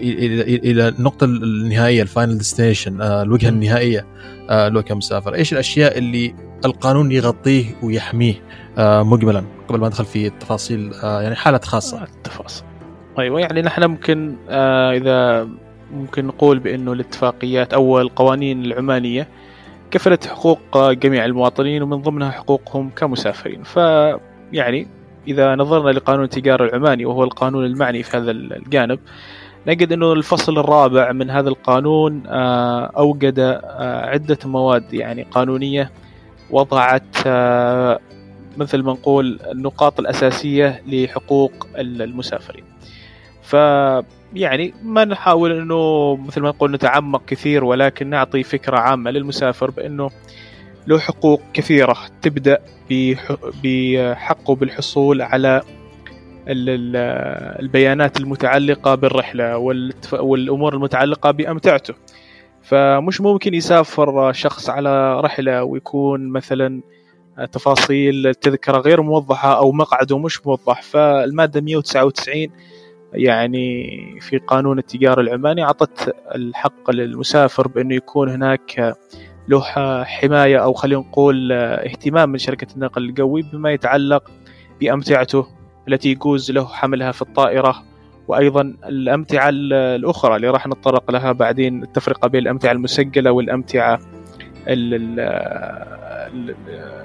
إلى 0.02 0.88
النقطة 0.88 1.26
النهائية 1.26 2.02
ال 2.02 2.08
final 2.08 2.38
destination 2.38 3.02
آه، 3.02 3.22
الوجهة 3.22 3.50
النهائية 3.50 4.06
آه، 4.50 4.68
له 4.68 4.82
كمسافر 4.82 5.36
إيش 5.36 5.54
الأشياء 5.54 5.98
اللي 5.98 6.36
القانون 6.66 7.12
يغطيه 7.12 7.66
ويحميه 7.84 8.34
آه، 8.78 9.04
مجملا 9.04 9.44
قبل 9.68 9.80
ما 9.80 9.88
ندخل 9.88 10.06
في 10.06 10.28
التفاصيل 10.28 10.92
يعني 11.04 11.36
حالات 11.36 11.66
خاصة؟ 11.66 12.04
التفاصيل. 12.04 12.66
أيوه 13.20 13.40
يعني 13.40 13.62
نحن 13.62 13.84
ممكن 13.84 14.36
إذا 14.94 15.48
ممكن 15.92 16.26
نقول 16.26 16.60
بأنه 16.60 16.94
الاتفاقيات 16.94 17.74
أو 17.74 18.02
القوانين 18.02 18.66
العمانية 18.66 19.28
كفلت 19.92 20.28
حقوق 20.28 20.92
جميع 20.92 21.26
المواطنين 21.26 21.82
ومن 21.82 21.98
ضمنها 21.98 22.32
حقوقهم 22.32 22.90
كمسافرين. 22.90 23.64
فيعني 23.64 24.88
إذا 25.28 25.56
نظرنا 25.56 25.90
لقانون 25.90 26.24
التجارة 26.24 26.66
العماني 26.66 27.06
وهو 27.06 27.24
القانون 27.24 27.66
المعني 27.66 28.04
في 28.04 28.18
هذا 28.18 28.32
الجانب 28.32 29.00
نجد 29.68 29.92
أنه 29.92 30.14
الفصل 30.14 30.60
الرابع 30.60 31.12
من 31.12 31.30
هذا 31.30 31.50
القانون 31.50 32.24
آه، 32.28 32.92
أوجد 32.98 33.40
آه، 33.40 34.06
عدة 34.06 34.38
مواد 34.46 34.94
يعني 34.94 35.24
قانونية 35.24 35.92
وضعت 36.50 37.18
آه، 37.26 38.00
مثل 38.58 38.84
ما 38.84 38.92
نقول 38.92 39.40
النقاط 39.52 40.00
الأساسية 40.00 40.82
لحقوق 40.88 41.68
المسافرين. 41.78 42.64
ف 43.42 43.54
يعني 44.34 44.74
ما 44.84 45.06
نحاول 45.06 45.52
إنه 45.52 46.16
مثل 46.16 46.42
ما 46.42 46.50
نقول 46.50 46.72
نتعمق 46.72 47.26
كثير 47.26 47.64
ولكن 47.64 48.10
نعطي 48.10 48.44
فكرة 48.44 48.78
عامة 48.78 49.12
للمسافر 49.12 49.72
بإنه 49.72 50.10
له 50.88 51.00
حقوق 51.00 51.42
كثيرة 51.54 51.98
تبدأ 52.22 52.60
بحقه 53.64 54.56
بالحصول 54.56 55.22
على 55.22 55.62
البيانات 56.50 58.20
المتعلقة 58.20 58.96
بالرحلة 58.96 59.58
والأمور 60.14 60.74
المتعلقة 60.74 61.32
بأمتعته. 61.32 61.94
فمش 62.62 63.22
ممكن 63.22 63.54
يسافر 63.54 64.32
شخص 64.34 64.70
على 64.70 65.22
رحلة 65.22 65.64
ويكون 65.64 66.30
مثلا 66.30 66.82
تفاصيل 67.52 68.28
التذكره 68.28 68.78
غير 68.78 69.02
موضحة 69.02 69.58
أو 69.58 69.72
مقعده 69.72 70.18
مش 70.18 70.48
موضح. 70.48 70.82
فالمادة 70.82 71.62
199 71.62 72.48
يعني 73.14 73.88
في 74.22 74.38
قانون 74.38 74.80
التجارة 74.80 75.22
العماني 75.22 75.64
أعطت 75.64 76.16
الحق 76.36 76.92
للمسافر 76.92 77.68
بأنه 77.68 77.96
يكون 77.96 78.30
هناك 78.30 78.96
له 79.48 79.64
حماية 80.04 80.58
أو 80.58 80.74
خلينا 80.74 81.02
نقول 81.02 81.52
اهتمام 81.52 82.30
من 82.30 82.38
شركة 82.38 82.68
النقل 82.76 83.10
القوي 83.10 83.42
بما 83.42 83.72
يتعلق 83.72 84.32
بأمتعته 84.80 85.48
التي 85.88 86.12
يجوز 86.12 86.52
له 86.52 86.68
حملها 86.68 87.12
في 87.12 87.22
الطائرة 87.22 87.84
وأيضا 88.28 88.62
الأمتعة 88.86 89.50
الأخرى 89.50 90.36
اللي 90.36 90.50
راح 90.50 90.68
نتطرق 90.68 91.12
لها 91.12 91.32
بعدين 91.32 91.84
التفرقة 91.84 92.28
بين 92.28 92.42
الأمتعة 92.42 92.72
المسجلة 92.72 93.32
والأمتعة 93.32 94.00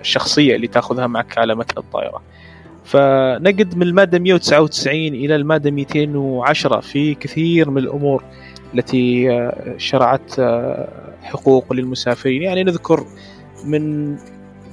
الشخصية 0.00 0.56
اللي 0.56 0.66
تأخذها 0.66 1.06
معك 1.06 1.38
على 1.38 1.54
متن 1.54 1.78
الطائرة. 1.78 2.22
فنجد 2.84 3.76
من 3.76 3.82
المادة 3.82 4.18
199 4.18 4.96
إلى 4.96 5.36
المادة 5.36 5.70
210 5.70 6.80
في 6.80 7.14
كثير 7.14 7.70
من 7.70 7.78
الأمور 7.78 8.24
التي 8.74 9.28
شرعت 9.76 10.40
حقوق 11.22 11.72
للمسافرين. 11.72 12.42
يعني 12.42 12.64
نذكر 12.64 13.04
من 13.64 14.16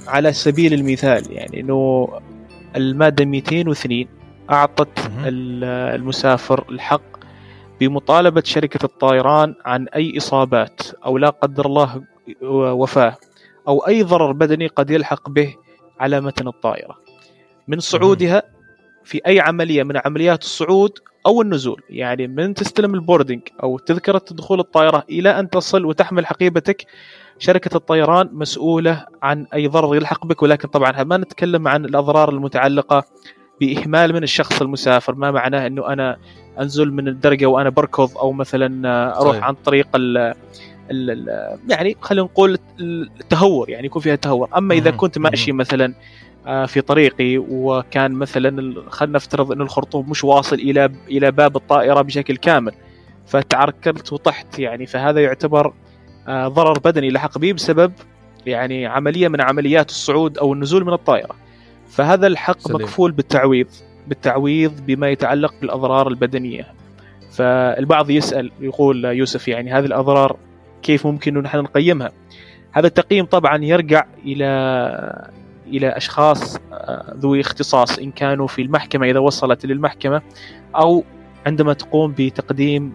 على 0.06 0.32
سبيل 0.32 0.74
المثال 0.74 1.32
يعني 1.32 1.60
إنه 1.60 2.08
المادة 2.76 3.24
202 3.24 4.06
أعطت 4.50 5.10
المسافر 5.26 6.64
الحق 6.70 7.02
بمطالبة 7.80 8.42
شركة 8.44 8.84
الطيران 8.84 9.54
عن 9.64 9.88
أي 9.88 10.16
إصابات 10.16 10.80
أو 11.04 11.18
لا 11.18 11.30
قدر 11.30 11.66
الله 11.66 12.02
وفاة 12.52 13.16
أو 13.68 13.78
أي 13.78 14.02
ضرر 14.02 14.32
بدني 14.32 14.66
قد 14.66 14.90
يلحق 14.90 15.30
به 15.30 15.54
على 16.00 16.20
متن 16.20 16.48
الطائرة. 16.48 16.98
من 17.68 17.80
صعودها 17.80 18.42
في 19.04 19.20
أي 19.26 19.40
عملية 19.40 19.82
من 19.82 20.00
عمليات 20.04 20.42
الصعود 20.42 20.98
أو 21.26 21.42
النزول. 21.42 21.82
يعني 21.90 22.26
من 22.26 22.54
تستلم 22.54 22.94
البوردنج 22.94 23.40
أو 23.62 23.78
تذكرة 23.78 24.24
دخول 24.30 24.60
الطائرة 24.60 25.04
إلى 25.10 25.40
أن 25.40 25.50
تصل 25.50 25.84
وتحمل 25.84 26.26
حقيبتك 26.26 26.86
شركة 27.40 27.76
الطيران 27.76 28.28
مسؤولة 28.32 29.06
عن 29.22 29.46
أي 29.54 29.66
ضرر 29.66 29.96
يلحق 29.96 30.26
بك 30.26 30.42
ولكن 30.42 30.68
طبعا 30.68 31.02
ما 31.02 31.16
نتكلم 31.16 31.68
عن 31.68 31.84
الأضرار 31.84 32.28
المتعلقة 32.28 33.04
بإهمال 33.60 34.12
من 34.12 34.22
الشخص 34.22 34.62
المسافر؟ 34.62 35.14
ما 35.14 35.30
معناه 35.30 35.66
إنه 35.66 35.86
أنا 35.86 36.16
أنزل 36.60 36.92
من 36.92 37.08
الدرجة 37.08 37.46
وأنا 37.46 37.68
بركض 37.68 38.18
أو 38.18 38.32
مثلا 38.32 38.88
أروح 39.20 39.32
صحيح. 39.32 39.44
عن 39.44 39.54
طريق 39.54 39.88
ال 39.94 40.34
ال 40.90 41.28
يعني 41.68 41.96
خلينا 42.00 42.24
نقول 42.24 42.58
التهور 42.80 43.70
يعني 43.70 43.86
يكون 43.86 44.02
فيها 44.02 44.16
تهور. 44.16 44.48
أما 44.56 44.74
إذا 44.74 44.90
كنت 44.90 45.18
ماشي 45.18 45.52
مثلا 45.52 45.94
آه، 46.46 46.66
في 46.66 46.80
طريقي 46.80 47.38
وكان 47.38 48.12
مثلا 48.12 48.74
خلينا 48.90 49.14
نفترض 49.14 49.52
إنه 49.52 49.64
الخرطوم 49.64 50.10
مش 50.10 50.24
واصل 50.24 50.56
إلى 50.56 50.90
إلى 51.08 51.30
باب 51.30 51.56
الطائرة 51.56 52.02
بشكل 52.02 52.36
كامل 52.36 52.72
فتعركلت 53.26 54.12
وطحت 54.12 54.58
يعني 54.58 54.86
فهذا 54.86 55.20
يعتبر 55.20 55.72
ضرر 56.30 56.78
بدني 56.78 57.10
لحق 57.10 57.38
بي 57.38 57.52
بسبب 57.52 57.92
يعني 58.46 58.86
عملية 58.86 59.28
من 59.28 59.40
عمليات 59.40 59.90
الصعود 59.90 60.38
أو 60.38 60.52
النزول 60.52 60.84
من 60.84 60.92
الطائرة. 60.92 61.34
فهذا 61.88 62.26
الحق 62.26 62.58
سليم. 62.58 62.76
مكفول 62.76 63.12
بالتعويض 63.12 63.66
بالتعويض 64.06 64.86
بما 64.86 65.08
يتعلق 65.08 65.54
بالأضرار 65.60 66.08
البدنية. 66.08 66.66
فالبعض 67.30 68.10
يسأل 68.10 68.50
يقول 68.60 69.04
يوسف 69.04 69.48
يعني 69.48 69.72
هذه 69.72 69.84
الأضرار 69.84 70.36
كيف 70.82 71.06
ممكن 71.06 71.38
نحن 71.38 71.58
نقيمها؟ 71.58 72.12
هذا 72.72 72.86
التقييم 72.86 73.24
طبعا 73.24 73.64
يرجع 73.64 74.04
إلى 74.24 74.46
إلى 75.66 75.88
أشخاص 75.88 76.56
آه، 76.72 77.14
ذوي 77.16 77.40
اختصاص 77.40 77.98
إن 77.98 78.10
كانوا 78.10 78.46
في 78.46 78.62
المحكمة 78.62 79.06
إذا 79.06 79.18
وصلت 79.18 79.66
للمحكمة 79.66 80.22
أو 80.76 81.04
عندما 81.46 81.72
تقوم 81.72 82.14
بتقديم 82.18 82.92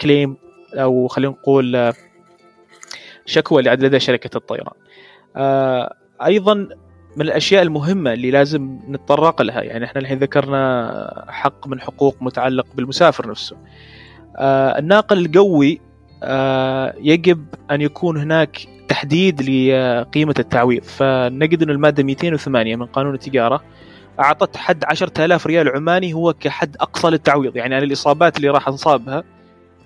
كليم 0.00 0.36
آه، 0.76 0.82
أو 0.82 1.08
خلينا 1.08 1.32
نقول 1.32 1.76
آه، 1.76 1.94
شكوى 3.30 3.62
لدى 3.62 4.00
شركة 4.00 4.36
الطيران. 4.36 4.74
أيضا 6.26 6.54
من 7.16 7.22
الأشياء 7.22 7.62
المهمة 7.62 8.12
اللي 8.12 8.30
لازم 8.30 8.78
نتطرق 8.88 9.42
لها 9.42 9.62
يعني 9.62 9.84
إحنا 9.84 10.00
الحين 10.00 10.18
ذكرنا 10.18 11.24
حق 11.28 11.68
من 11.68 11.80
حقوق 11.80 12.16
متعلق 12.20 12.66
بالمسافر 12.74 13.30
نفسه. 13.30 13.56
الناقل 14.78 15.26
القوي 15.26 15.80
يجب 17.12 17.44
أن 17.70 17.80
يكون 17.80 18.16
هناك 18.16 18.66
تحديد 18.88 19.42
لقيمة 19.42 20.34
التعويض 20.38 20.82
فنجد 20.82 21.62
أن 21.62 21.70
المادة 21.70 22.02
208 22.02 22.76
من 22.76 22.86
قانون 22.86 23.14
التجارة 23.14 23.62
أعطت 24.20 24.56
حد 24.56 24.84
10000 24.84 25.46
ريال 25.46 25.68
عماني 25.68 26.12
هو 26.14 26.32
كحد 26.32 26.76
أقصى 26.80 27.10
للتعويض 27.10 27.56
يعني 27.56 27.78
أنا 27.78 27.84
الإصابات 27.84 28.36
اللي 28.36 28.48
راح 28.48 28.68
أنصابها 28.68 29.24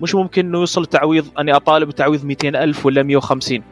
مش 0.05 0.15
ممكن 0.15 0.47
أنه 0.47 0.59
يوصل 0.59 0.87
تعويض 0.87 1.27
أني 1.39 1.57
أطالب 1.57 1.89
بتعويض 1.89 2.25
200000 2.25 2.87
ولا 2.87 3.03
150 3.03 3.63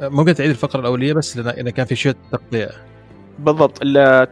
ممكن 0.00 0.34
تعيد 0.34 0.50
الفقرة 0.50 0.80
الأولية 0.80 1.12
بس 1.12 1.36
لأن 1.36 1.70
كان 1.70 1.86
في 1.86 1.94
شوية 1.94 2.16
تقطيع. 2.32 2.68
بالضبط. 3.38 3.78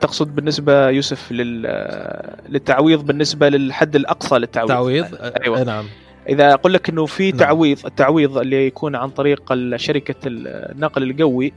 تقصد 0.01 0.35
بالنسبة 0.35 0.89
يوسف 0.89 1.33
للتعويض 1.33 3.07
بالنسبة 3.07 3.49
للحد 3.49 3.97
الأقصى 3.97 4.39
للتعويض. 4.39 4.69
تعويض؟ 4.69 5.07
أيوة. 5.43 5.63
نعم. 5.63 5.85
إذا 6.29 6.55
أقول 6.55 6.73
لك 6.75 6.89
إنه 6.89 7.07
في 7.07 7.31
نعم. 7.31 7.39
تعويض 7.39 7.87
التعويض 7.87 8.39
اللي 8.39 8.67
يكون 8.67 8.97
عن 8.97 9.11
طريق 9.11 9.55
شركة 9.77 10.15
النقل 10.27 11.03
القوي 11.03 11.53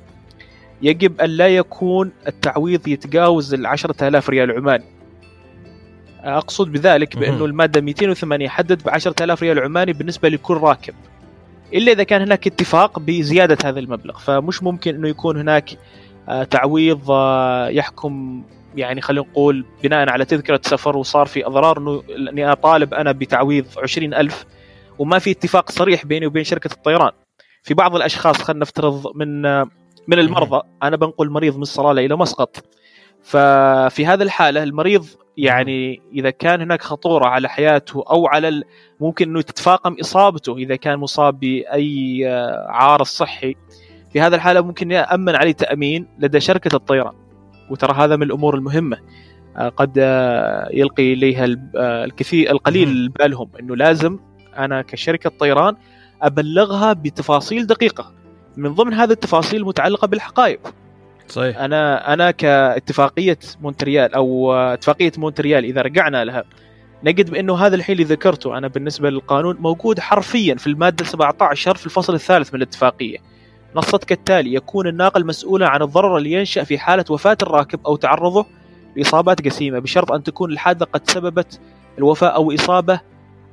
يجب 0.81 1.21
أن 1.21 1.29
لا 1.29 1.47
يكون 1.47 2.11
التعويض 2.27 2.87
يتجاوز 2.87 3.53
ال 3.53 3.65
10000 3.65 4.29
ريال 4.29 4.51
عماني. 4.51 4.98
أقصد 6.23 6.71
بذلك 6.71 7.17
بأنه 7.17 7.45
المادة 7.45 7.81
208 7.81 8.49
حدد 8.49 8.83
ب 8.83 8.89
10000 8.89 9.43
ريال 9.43 9.59
عماني 9.59 9.93
بالنسبة 9.93 10.29
لكل 10.29 10.57
راكب. 10.57 10.93
إلا 11.73 11.91
إذا 11.91 12.03
كان 12.03 12.21
هناك 12.21 12.47
اتفاق 12.47 12.99
بزيادة 12.99 13.57
هذا 13.65 13.79
المبلغ 13.79 14.17
فمش 14.17 14.63
ممكن 14.63 14.95
إنه 14.95 15.07
يكون 15.07 15.38
هناك 15.38 15.77
آه، 16.29 16.43
تعويض 16.43 17.11
آه، 17.11 17.67
يحكم 17.67 18.43
يعني 18.75 19.01
خلينا 19.01 19.27
نقول 19.27 19.65
بناء 19.83 20.09
على 20.09 20.25
تذكرة 20.25 20.61
سفر 20.63 20.97
وصار 20.97 21.25
في 21.25 21.45
أضرار 21.45 21.77
أنه 21.77 22.03
أني 22.29 22.51
أطالب 22.51 22.93
أنا 22.93 23.11
بتعويض 23.11 23.65
عشرين 23.77 24.13
ألف 24.13 24.45
وما 24.99 25.19
في 25.19 25.31
اتفاق 25.31 25.71
صريح 25.71 26.05
بيني 26.05 26.25
وبين 26.25 26.43
شركة 26.43 26.73
الطيران. 26.73 27.11
في 27.63 27.73
بعض 27.73 27.95
الأشخاص 27.95 28.38
خلينا 28.41 28.61
نفترض 28.61 29.11
من 29.15 29.41
من 30.07 30.19
المرضى 30.19 30.61
أنا 30.83 30.95
بنقل 30.95 31.29
مريض 31.29 31.55
من 31.55 31.61
الصلالة 31.61 32.05
إلى 32.05 32.15
مسقط. 32.15 32.65
ففي 33.23 34.05
هذا 34.05 34.23
الحالة 34.23 34.63
المريض 34.63 35.05
يعني 35.43 36.01
إذا 36.13 36.29
كان 36.29 36.62
هناك 36.62 36.81
خطورة 36.81 37.25
على 37.25 37.50
حياته 37.50 38.03
أو 38.10 38.27
على 38.27 38.63
ممكن 39.00 39.29
إنه 39.29 39.41
تتفاقم 39.41 39.96
إصابته 40.01 40.58
إذا 40.58 40.75
كان 40.75 41.00
مصاب 41.00 41.39
بأي 41.39 42.25
عارض 42.67 43.05
صحي. 43.05 43.55
في 44.13 44.22
هذا 44.22 44.36
الحاله 44.36 44.62
ممكن 44.62 44.91
يأمن 44.91 45.36
عليه 45.36 45.51
تأمين 45.51 46.08
لدى 46.19 46.39
شركة 46.39 46.75
الطيران. 46.75 47.13
وترى 47.69 47.93
هذا 47.93 48.15
من 48.15 48.24
الأمور 48.24 48.55
المهمة 48.55 48.98
قد 49.77 49.98
يلقي 50.74 51.13
إليها 51.13 51.46
الكثير 51.75 52.51
القليل 52.51 53.10
بالهم 53.10 53.50
إنه 53.60 53.75
لازم 53.75 54.19
أنا 54.58 54.81
كشركة 54.81 55.29
طيران 55.39 55.75
أبلغها 56.22 56.93
بتفاصيل 56.93 57.67
دقيقة. 57.67 58.13
من 58.58 58.74
ضمن 58.74 58.93
هذه 58.93 59.12
التفاصيل 59.12 59.60
المتعلقه 59.60 60.08
بالحقائب. 60.08 60.60
صحيح 61.29 61.57
أنا 61.57 62.13
أنا 62.13 62.31
كاتفاقية 62.31 63.38
مونتريال 63.62 64.13
أو 64.13 64.53
اتفاقية 64.53 65.12
مونتريال 65.17 65.63
إذا 65.65 65.81
رجعنا 65.81 66.25
لها 66.25 66.43
نجد 67.03 67.29
بأنه 67.29 67.55
هذا 67.55 67.75
الحين 67.75 67.93
اللي 67.93 68.07
ذكرته 68.07 68.57
أنا 68.57 68.67
بالنسبة 68.67 69.09
للقانون 69.09 69.57
موجود 69.59 70.00
حرفيا 70.00 70.55
في 70.55 70.67
المادة 70.67 71.05
17 71.05 71.75
في 71.75 71.86
الفصل 71.86 72.13
الثالث 72.13 72.53
من 72.53 72.62
الاتفاقية 72.62 73.17
نصت 73.75 74.03
كالتالي 74.03 74.53
يكون 74.53 74.88
الناقل 74.88 75.25
مسؤولا 75.25 75.69
عن 75.69 75.81
الضرر 75.81 76.17
اللي 76.17 76.31
ينشأ 76.31 76.63
في 76.63 76.77
حالة 76.77 77.05
وفاة 77.09 77.38
الراكب 77.41 77.79
أو 77.86 77.95
تعرضه 77.95 78.45
لإصابات 78.95 79.41
جسيمة 79.41 79.79
بشرط 79.79 80.12
أن 80.12 80.24
تكون 80.24 80.51
الحادثة 80.51 80.86
قد 80.86 81.09
سببت 81.09 81.59
الوفاة 81.98 82.27
أو 82.27 82.53
إصابة 82.53 83.01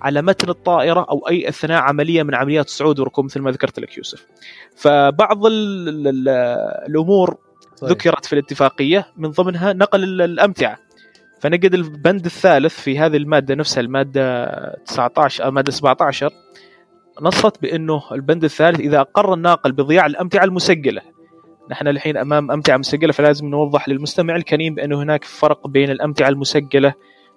على 0.02 0.22
متن 0.22 0.48
الطائرة 0.48 1.06
أو 1.10 1.28
أي 1.28 1.48
أثناء 1.48 1.82
عملية 1.82 2.22
من 2.22 2.34
عمليات 2.34 2.66
الصعود 2.66 2.98
والركوب 2.98 3.24
مثل 3.24 3.40
ما 3.40 3.50
ذكرت 3.50 3.80
لك 3.80 3.98
يوسف. 3.98 4.26
فبعض 4.76 5.46
ال 5.46 6.08
ال 6.08 6.28
الأمور 6.88 7.36
صحيح. 7.76 7.90
ذكرت 7.90 8.24
في 8.24 8.32
الاتفاقية 8.32 9.06
من 9.16 9.30
ضمنها 9.30 9.72
نقل 9.72 10.22
الأمتعة. 10.22 10.78
فنجد 11.40 11.74
البند 11.74 12.24
الثالث 12.24 12.80
في 12.80 12.98
هذه 12.98 13.16
المادة 13.16 13.54
نفسها 13.54 13.80
المادة 13.80 14.46
19 14.86 15.44
أو 15.44 15.48
الماده 15.48 15.72
17 15.72 16.30
نصت 17.22 17.62
بأنه 17.62 18.02
البند 18.12 18.44
الثالث 18.44 18.80
إذا 18.80 19.00
أقر 19.00 19.34
الناقل 19.34 19.72
بضياع 19.72 20.06
الأمتعة 20.06 20.44
المسجلة 20.44 21.02
نحن 21.70 21.88
الحين 21.88 22.16
أمام 22.16 22.50
أمتعة 22.50 22.76
مسجلة 22.76 23.12
فلازم 23.12 23.46
نوضح 23.46 23.88
للمستمع 23.88 24.36
الكريم 24.36 24.74
بأنه 24.74 25.02
هناك 25.02 25.24
فرق 25.24 25.66
بين 25.66 25.90
الأمتعة 25.90 26.28
المسجلة 26.28 26.94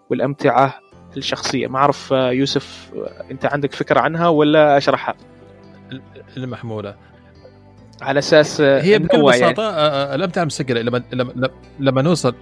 والأمتعة 0.10 0.79
الشخصية 1.17 1.67
ما 1.67 1.77
أعرف 1.77 2.12
يوسف 2.12 2.91
أنت 3.31 3.46
عندك 3.46 3.74
فكرة 3.74 4.00
عنها 4.00 4.27
ولا 4.27 4.77
أشرحها 4.77 5.15
المحمولة 6.38 6.96
على 8.01 8.20
أساس 8.20 8.62
هي 8.62 9.00
بكل. 9.00 9.24
بساطة 9.24 9.63
يعني. 9.63 10.15
الامتعه 10.15 10.41
المسجله 10.41 10.82
لما 10.82 11.03
لما 11.13 11.50
لما 11.79 12.01
نوصل 12.01 12.36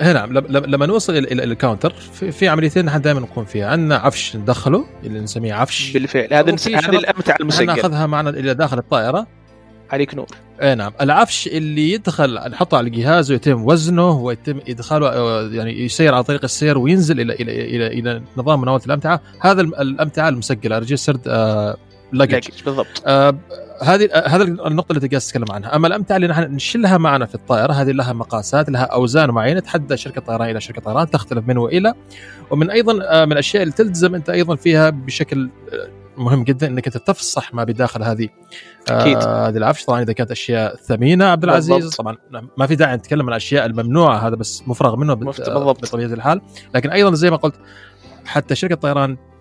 هنا 0.00 0.26
لما 0.50 0.86
نوصل 0.86 1.16
إلى 1.16 1.44
الكاونتر 1.44 1.92
في, 1.92 2.32
في 2.32 2.48
عمليتين 2.48 2.84
نحن 2.84 3.00
دائما 3.00 3.20
نقوم 3.20 3.44
فيها. 3.44 3.70
عندنا 3.70 3.96
عفش 3.96 4.36
ندخله 4.36 4.84
اللي 5.04 5.20
نسميه 5.20 5.54
عفش. 5.54 5.92
بالفعل. 5.92 6.34
هذا 6.34 6.56
هذه 6.66 6.88
الأمتعة 6.88 7.36
المسجلة. 7.40 7.74
ناخذها 7.74 8.06
معنا 8.06 8.30
إلى 8.30 8.54
داخل 8.54 8.78
الطائرة. 8.78 9.26
عليك 9.90 10.14
نور. 10.14 10.26
أي 10.62 10.74
نعم. 10.74 10.92
العفش 11.00 11.46
اللي 11.46 11.92
يدخل 11.92 12.34
نحطه 12.34 12.76
على 12.76 12.86
الجهاز 12.86 13.32
ويتم 13.32 13.64
وزنه 13.64 14.10
ويتم 14.10 14.60
إدخاله 14.68 15.08
يعني 15.52 15.84
يسير 15.84 16.14
على 16.14 16.24
طريق 16.24 16.44
السير 16.44 16.78
وينزل 16.78 17.20
إلى 17.20 17.32
إلى 17.32 17.76
إلى, 17.76 17.86
إلى 17.86 18.22
نظام 18.36 18.60
مناولة 18.60 18.82
الأمتعة. 18.86 19.20
هذا 19.40 19.60
الأمتعة 19.60 20.28
المسجلة. 20.28 20.78
registered 20.78 21.28
آه 22.12 22.16
luggage 22.16 22.64
بالضبط. 22.64 23.02
آه 23.06 23.34
هذه 23.82 24.08
هذا 24.26 24.42
النقطة 24.42 24.92
اللي 24.92 25.08
تقاس 25.08 25.28
تتكلم 25.28 25.52
عنها. 25.52 25.76
أما 25.76 25.86
الامتعه 25.88 26.16
اللي 26.16 26.26
نحن 26.26 26.42
نشيلها 26.42 26.98
معنا 26.98 27.26
في 27.26 27.34
الطائرة 27.34 27.72
هذه 27.72 27.90
لها 27.90 28.12
مقاسات 28.12 28.70
لها 28.70 28.84
أوزان 28.84 29.30
معينة 29.30 29.60
تحدد 29.60 29.94
شركة 29.94 30.20
طيران 30.20 30.50
إلى 30.50 30.60
شركة 30.60 30.80
طيران 30.80 31.10
تختلف 31.10 31.48
من 31.48 31.58
وإلى. 31.58 31.94
ومن 32.50 32.70
أيضا 32.70 32.98
آه 33.02 33.24
من 33.24 33.32
الأشياء 33.32 33.62
اللي 33.62 33.74
تلزم 33.74 34.14
أنت 34.14 34.30
أيضا 34.30 34.56
فيها 34.56 34.90
بشكل 34.90 35.50
آه، 35.72 35.88
مهم 36.16 36.44
جدا 36.44 36.66
إنك 36.66 36.86
أنت 36.86 36.96
تفصح 36.96 37.54
ما 37.54 37.64
بداخل 37.64 38.02
هذه 38.02 38.28
أكيد. 38.88 39.16
آه 39.16 39.48
هذه 39.48 39.56
العفش. 39.56 39.84
طبعا 39.84 40.02
إذا 40.02 40.12
كانت 40.12 40.30
أشياء 40.30 40.76
ثمينة 40.76 41.24
عبد 41.24 41.44
العزيز 41.44 41.72
بالضبط. 41.76 41.94
طبعا 41.94 42.16
ما 42.56 42.66
في 42.66 42.76
داعي 42.76 42.96
نتكلم 42.96 43.22
عن 43.22 43.28
الأشياء 43.28 43.66
الممنوعة 43.66 44.26
هذا 44.26 44.34
بس 44.34 44.62
مفرغ 44.66 44.96
منه 44.96 45.14
بالضبط. 45.14 45.82
بطبيعة 45.82 46.06
الحال. 46.06 46.40
لكن 46.74 46.90
أيضا 46.90 47.14
زي 47.14 47.30
ما 47.30 47.36
قلت 47.36 47.54
حتى 48.24 48.54
شركة 48.54 48.74
طيران 48.74 49.10
آه 49.10 49.31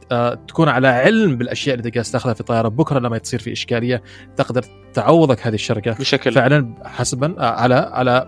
تكون 0.48 0.70
على 0.70 0.88
علم 0.88 1.38
بالأشياء 1.38 1.74
اللي 1.76 1.84
تقدر 1.84 2.12
تاخذها 2.12 2.34
في 2.34 2.40
الطيارة. 2.42 2.68
بكرة 2.68 3.00
لما 3.00 3.18
تصير 3.18 3.40
في 3.40 3.52
إشكالية 3.52 4.04
تقدر 4.38 4.66
تعوضك 4.94 5.48
هذه 5.48 5.54
الشركة. 5.54 5.92
بشكل 5.92 6.32
فعلا 6.32 6.76
حسبا 6.86 7.36
آه 7.40 7.52
على 7.52 7.76
على 7.76 8.28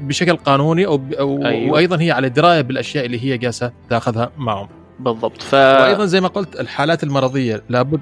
بشكل 0.00 0.36
قانوني 0.36 0.86
أو, 0.86 1.02
أو 1.18 1.46
أيوه. 1.46 1.72
وأيضا 1.72 2.00
هي 2.00 2.10
على 2.10 2.28
دراية 2.28 2.60
بالأشياء 2.60 3.06
اللي 3.06 3.24
هي 3.24 3.38
جالسه 3.38 3.72
تأخذها 3.90 4.30
معهم. 4.38 4.68
بالضبط. 5.00 5.42
ف 5.42 5.54
وأيضا 5.54 6.06
زي 6.06 6.20
ما 6.20 6.28
قلت 6.28 6.60
الحالات 6.60 7.02
المرضية 7.02 7.62
لابد 7.68 8.00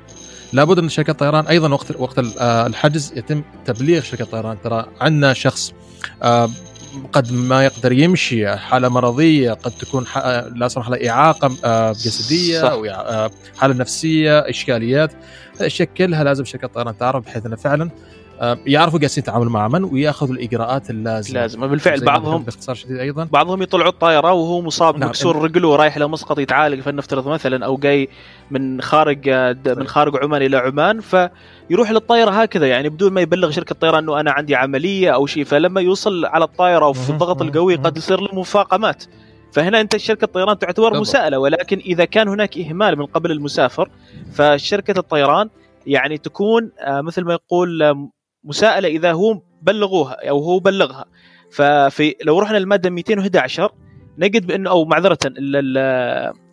لابد 0.52 0.78
أن 0.78 0.88
شركه 0.88 1.10
الطيران 1.10 1.46
أيضا 1.46 1.72
وقت 1.72 1.96
وقت 1.96 2.18
آه، 2.18 2.66
الحجز 2.66 3.12
يتم 3.16 3.42
تبليغ 3.64 4.02
شركة 4.02 4.22
الطيران. 4.22 4.56
ترى 4.64 4.86
عندنا 5.00 5.32
شخص 5.32 5.74
آه، 6.22 6.48
قد 7.12 7.32
ما 7.32 7.64
يقدر 7.64 7.92
يمشي 7.92 8.56
حالة 8.56 8.88
مرضية 8.88 9.52
قد 9.52 9.70
تكون 9.70 10.04
لا 10.54 10.68
سمح 10.68 10.86
الله 10.86 11.10
إعاقة 11.10 11.56
آه، 11.64 11.92
جسدية 11.92 12.62
صح. 12.62 12.70
أو 12.70 12.86
حالة 13.58 13.74
نفسية 13.74 14.38
إشكاليات 14.38 15.12
الأشياء 15.60 15.88
كلها 15.96 16.24
لازم 16.24 16.44
شركه 16.44 16.66
الطيران 16.66 16.98
تعرف 16.98 17.24
بحيث 17.24 17.46
إنه 17.46 17.56
فعلا 17.56 17.84
آه، 17.84 17.90
يعرفوا 18.66 18.98
جالسين 18.98 19.22
يتعاملوا 19.22 19.52
مع 19.52 19.68
من 19.68 19.84
وياخذوا 19.84 20.34
الإجراءات 20.34 20.90
اللازمة. 20.90 21.40
لازم 21.40 21.66
بالفعل 21.66 22.04
بعضهم 22.04 22.42
باختصار 22.42 22.74
شديد 22.74 22.96
أيضا. 22.96 23.28
بعضهم 23.32 23.62
يطلعوا 23.62 23.90
الطائرة 23.90 24.32
وهو 24.32 24.60
مصاب 24.60 24.96
نعم. 24.96 25.08
مكسور 25.08 25.42
رجله 25.42 25.68
ورايح 25.68 25.96
إلى 25.96 26.08
مسقط 26.08 26.38
يتعالج 26.38 26.80
فلنفترض 26.80 27.28
مثلا 27.28 27.66
أو 27.66 27.76
جاي 27.76 28.08
من 28.50 28.80
خارج 28.80 29.28
من 29.66 29.86
خارج 29.86 30.16
عمان 30.22 30.42
إلى 30.42 30.56
عمان 30.56 31.00
فيروح 31.00 31.90
للطائرة 31.90 32.30
هكذا. 32.30 32.66
يعني 32.66 32.88
بدون 32.88 33.12
ما 33.12 33.20
يبلغ 33.20 33.50
شركة 33.50 33.72
الطيران 33.72 34.02
إنه 34.02 34.20
أنا 34.20 34.30
عندي 34.30 34.54
عملية 34.54 35.14
أو 35.14 35.26
شيء 35.26 35.44
فلما 35.44 35.80
يوصل 35.80 36.24
على 36.24 36.44
الطائرة 36.44 36.86
وفي 36.86 37.10
الضغط 37.10 37.42
القوي 37.42 37.74
قد 37.74 37.96
يصير 37.96 38.20
له 38.20 38.28
مفاقمات. 38.32 39.04
فهنا 39.52 39.80
أنت 39.80 39.96
شركة 39.96 40.24
الطيران 40.24 40.58
تعتبر 40.58 41.00
مساءلة 41.00 41.38
ولكن 41.38 41.78
إذا 41.78 42.04
كان 42.04 42.28
هناك 42.28 42.58
إهمال 42.58 42.98
من 42.98 43.06
قبل 43.06 43.30
المسافر 43.30 43.90
فشركة 44.32 44.98
الطيران 44.98 45.48
يعني 45.86 46.18
تكون 46.18 46.70
آه، 46.80 47.00
مثل 47.00 47.24
ما 47.24 47.32
يقول 47.32 47.82
مساءلة 48.44 48.88
إذا 48.88 49.12
هو 49.12 49.40
بلغوها 49.62 50.28
أو 50.28 50.38
هو 50.38 50.58
بلغها. 50.58 51.04
ففي 51.50 52.14
لو 52.24 52.38
رحنا 52.38 52.56
للمادة 52.56 52.90
211 52.90 53.72
نجد 54.18 54.46
بانه 54.46 54.70
أو 54.70 54.84
معذرة 54.84 55.18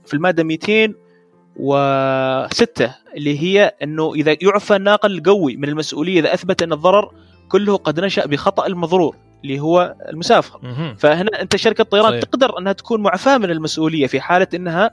في 0.05 0.13
المادة 0.13 0.43
206 0.43 2.95
اللي 3.15 3.39
هي 3.39 3.75
أنه 3.83 4.13
إذا 4.13 4.37
يعفى 4.41 4.75
الناقل 4.75 5.17
القوي 5.17 5.57
من 5.57 5.69
المسؤولية 5.69 6.19
إذا 6.19 6.33
أثبت 6.33 6.63
أن 6.63 6.73
الضرر 6.73 7.11
كله 7.49 7.77
قد 7.77 7.99
نشأ 7.99 8.25
بخطأ 8.25 8.67
المضرور 8.67 9.15
اللي 9.43 9.59
هو 9.59 9.95
المسافر. 10.09 10.59
فهنا 10.97 11.41
أنت 11.41 11.55
شركة 11.55 11.83
طيران 11.83 12.09
صحيح. 12.09 12.23
تقدر 12.23 12.59
أنها 12.59 12.73
تكون 12.73 13.01
معفاة 13.01 13.37
من 13.37 13.51
المسؤولية 13.51 14.07
في 14.07 14.21
حالة 14.21 14.47
أنها 14.53 14.91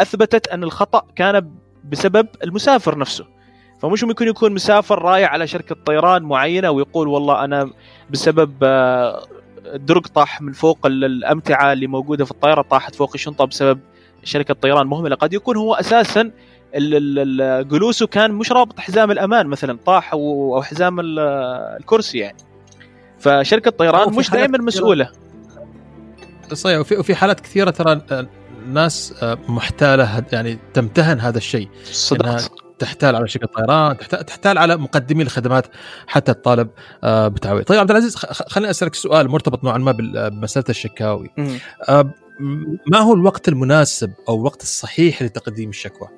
أثبتت 0.00 0.48
أن 0.48 0.62
الخطأ 0.62 1.02
كان 1.16 1.50
بسبب 1.84 2.28
المسافر 2.44 2.98
نفسه. 2.98 3.26
فمش 3.82 4.04
ممكن 4.04 4.28
يكون 4.28 4.52
مسافر 4.52 5.02
رايح 5.02 5.32
على 5.32 5.46
شركة 5.46 5.76
طيران 5.86 6.22
معينة 6.22 6.70
ويقول 6.70 7.08
والله 7.08 7.44
أنا 7.44 7.70
بسبب 8.10 8.52
آه، 8.62 9.26
درق 9.74 10.06
طاح 10.06 10.40
من 10.40 10.52
فوق 10.52 10.86
الأمتعة 10.86 11.72
اللي 11.72 11.86
موجودة 11.86 12.24
في 12.24 12.30
الطائره 12.30 12.62
طاحت 12.62 12.94
فوق 12.94 13.10
الشنطة 13.14 13.44
بسبب 13.44 13.80
شركة 14.24 14.54
طيران 14.54 14.86
مهملة. 14.86 15.16
قد 15.16 15.32
يكون 15.32 15.56
هو 15.56 15.74
أساسا 15.74 16.30
جلوسه 17.62 18.06
كان 18.06 18.32
مش 18.32 18.52
رابط 18.52 18.80
حزام 18.80 19.10
الأمان 19.10 19.46
مثلا 19.46 19.78
طاح 19.86 20.12
أو 20.12 20.62
حزام 20.62 20.96
الكرسي 21.00 22.18
يعني. 22.18 22.38
فشركة 23.18 23.70
طيران 23.70 24.14
مش 24.14 24.30
دائما 24.30 24.58
مسؤولة. 24.58 25.10
صحيح 26.52 26.78
وفي 26.78 26.96
وفي 26.96 27.14
حالات 27.14 27.40
كثيرة 27.40 27.70
ترى 27.70 28.00
ناس 28.72 29.14
آه، 29.22 29.38
محتالة 29.48 30.24
يعني 30.32 30.58
تمتهن 30.74 31.20
هذا 31.20 31.38
الشيء. 31.38 31.68
صدقت. 31.84 32.67
تحتال 32.78 33.16
على 33.16 33.28
شركة 33.28 33.46
طيران 33.46 33.98
تحتال 33.98 34.58
على 34.58 34.76
مقدمي 34.76 35.22
الخدمات 35.22 35.66
حتى 36.06 36.32
الطالب 36.32 36.68
آه، 37.04 37.28
بتعويض. 37.28 37.64
طيب 37.64 37.80
عبد 37.80 37.90
العزيز 37.90 38.16
خليني 38.16 38.70
أسألك 38.70 38.94
سؤال 38.94 39.28
مرتبط 39.28 39.64
نوعا 39.64 39.78
ما 39.78 39.92
بمسألة 39.92 40.64
الشكاوي. 40.68 41.30
آه، 41.88 42.12
ما 42.86 42.98
هو 42.98 43.14
الوقت 43.14 43.48
المناسب 43.48 44.12
أو 44.28 44.34
الوقت 44.34 44.62
الصحيح 44.62 45.22
لتقديم 45.22 45.68
الشكوى؟ 45.70 46.08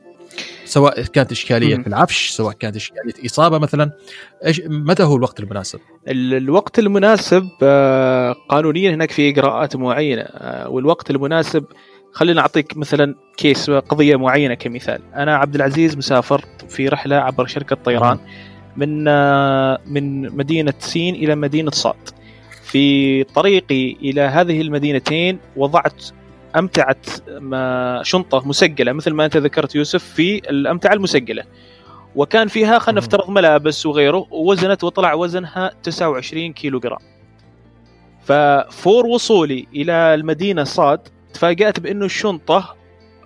سواء 0.64 1.02
كانت 1.02 1.32
إشكالية 1.32 1.76
في 1.76 1.86
العفش 1.86 2.30
سواء 2.30 2.52
كانت 2.52 2.76
إشكالية 2.76 3.26
إصابة 3.26 3.58
مثلا 3.58 3.90
إيش 4.46 4.62
متى 4.66 5.02
هو 5.02 5.16
الوقت 5.16 5.40
المناسب؟ 5.40 5.80
الوقت 6.08 6.78
المناسب 6.78 7.48
آه، 7.62 8.34
قانونيا 8.48 8.90
هناك 8.90 9.10
في 9.10 9.28
إجراءات 9.28 9.76
معينة 9.76 10.26
والوقت 10.66 11.10
المناسب 11.10 11.64
خلينا 12.12 12.40
أعطيك 12.40 12.76
مثلا 12.76 13.14
كيس 13.36 13.70
قضية 13.70 14.16
معينة 14.16 14.54
كمثال. 14.54 15.00
أنا 15.14 15.36
عبد 15.36 15.54
العزيز 15.54 15.96
مسافر 15.96 16.44
في 16.68 16.88
رحلة 16.88 17.16
عبر 17.16 17.46
شركة 17.46 17.76
طيران 17.76 18.18
من 18.76 19.04
من 19.92 20.36
مدينة 20.36 20.74
سين 20.78 21.14
إلى 21.14 21.34
مدينة 21.34 21.70
صاد. 21.70 22.08
في 22.62 23.24
طريقي 23.24 23.92
إلى 23.92 24.20
هذه 24.20 24.60
المدينتين 24.60 25.38
وضعت 25.56 26.04
أمتعة 26.56 26.96
شنطة 28.02 28.48
مسجلة 28.48 28.92
مثل 28.92 29.10
ما 29.10 29.24
أنت 29.24 29.36
ذكرت 29.36 29.74
يوسف 29.74 30.04
في 30.04 30.50
الأمتعة 30.50 30.92
المسجلة. 30.92 31.44
وكان 32.16 32.48
فيها 32.48 32.78
خلينا 32.78 33.00
نفترض 33.00 33.30
ملابس 33.30 33.86
وغيره 33.86 34.26
ووزنت 34.30 34.84
وطلع 34.84 35.14
وزنها 35.14 35.70
29 35.82 36.52
كيلو 36.52 36.80
جرام 36.80 36.98
ففور 38.22 39.06
وصولي 39.06 39.66
إلى 39.74 39.92
المدينة 39.92 40.64
صاد 40.64 41.00
تفاجأت 41.34 41.80
بأنه 41.80 42.04
الشنطة 42.04 42.76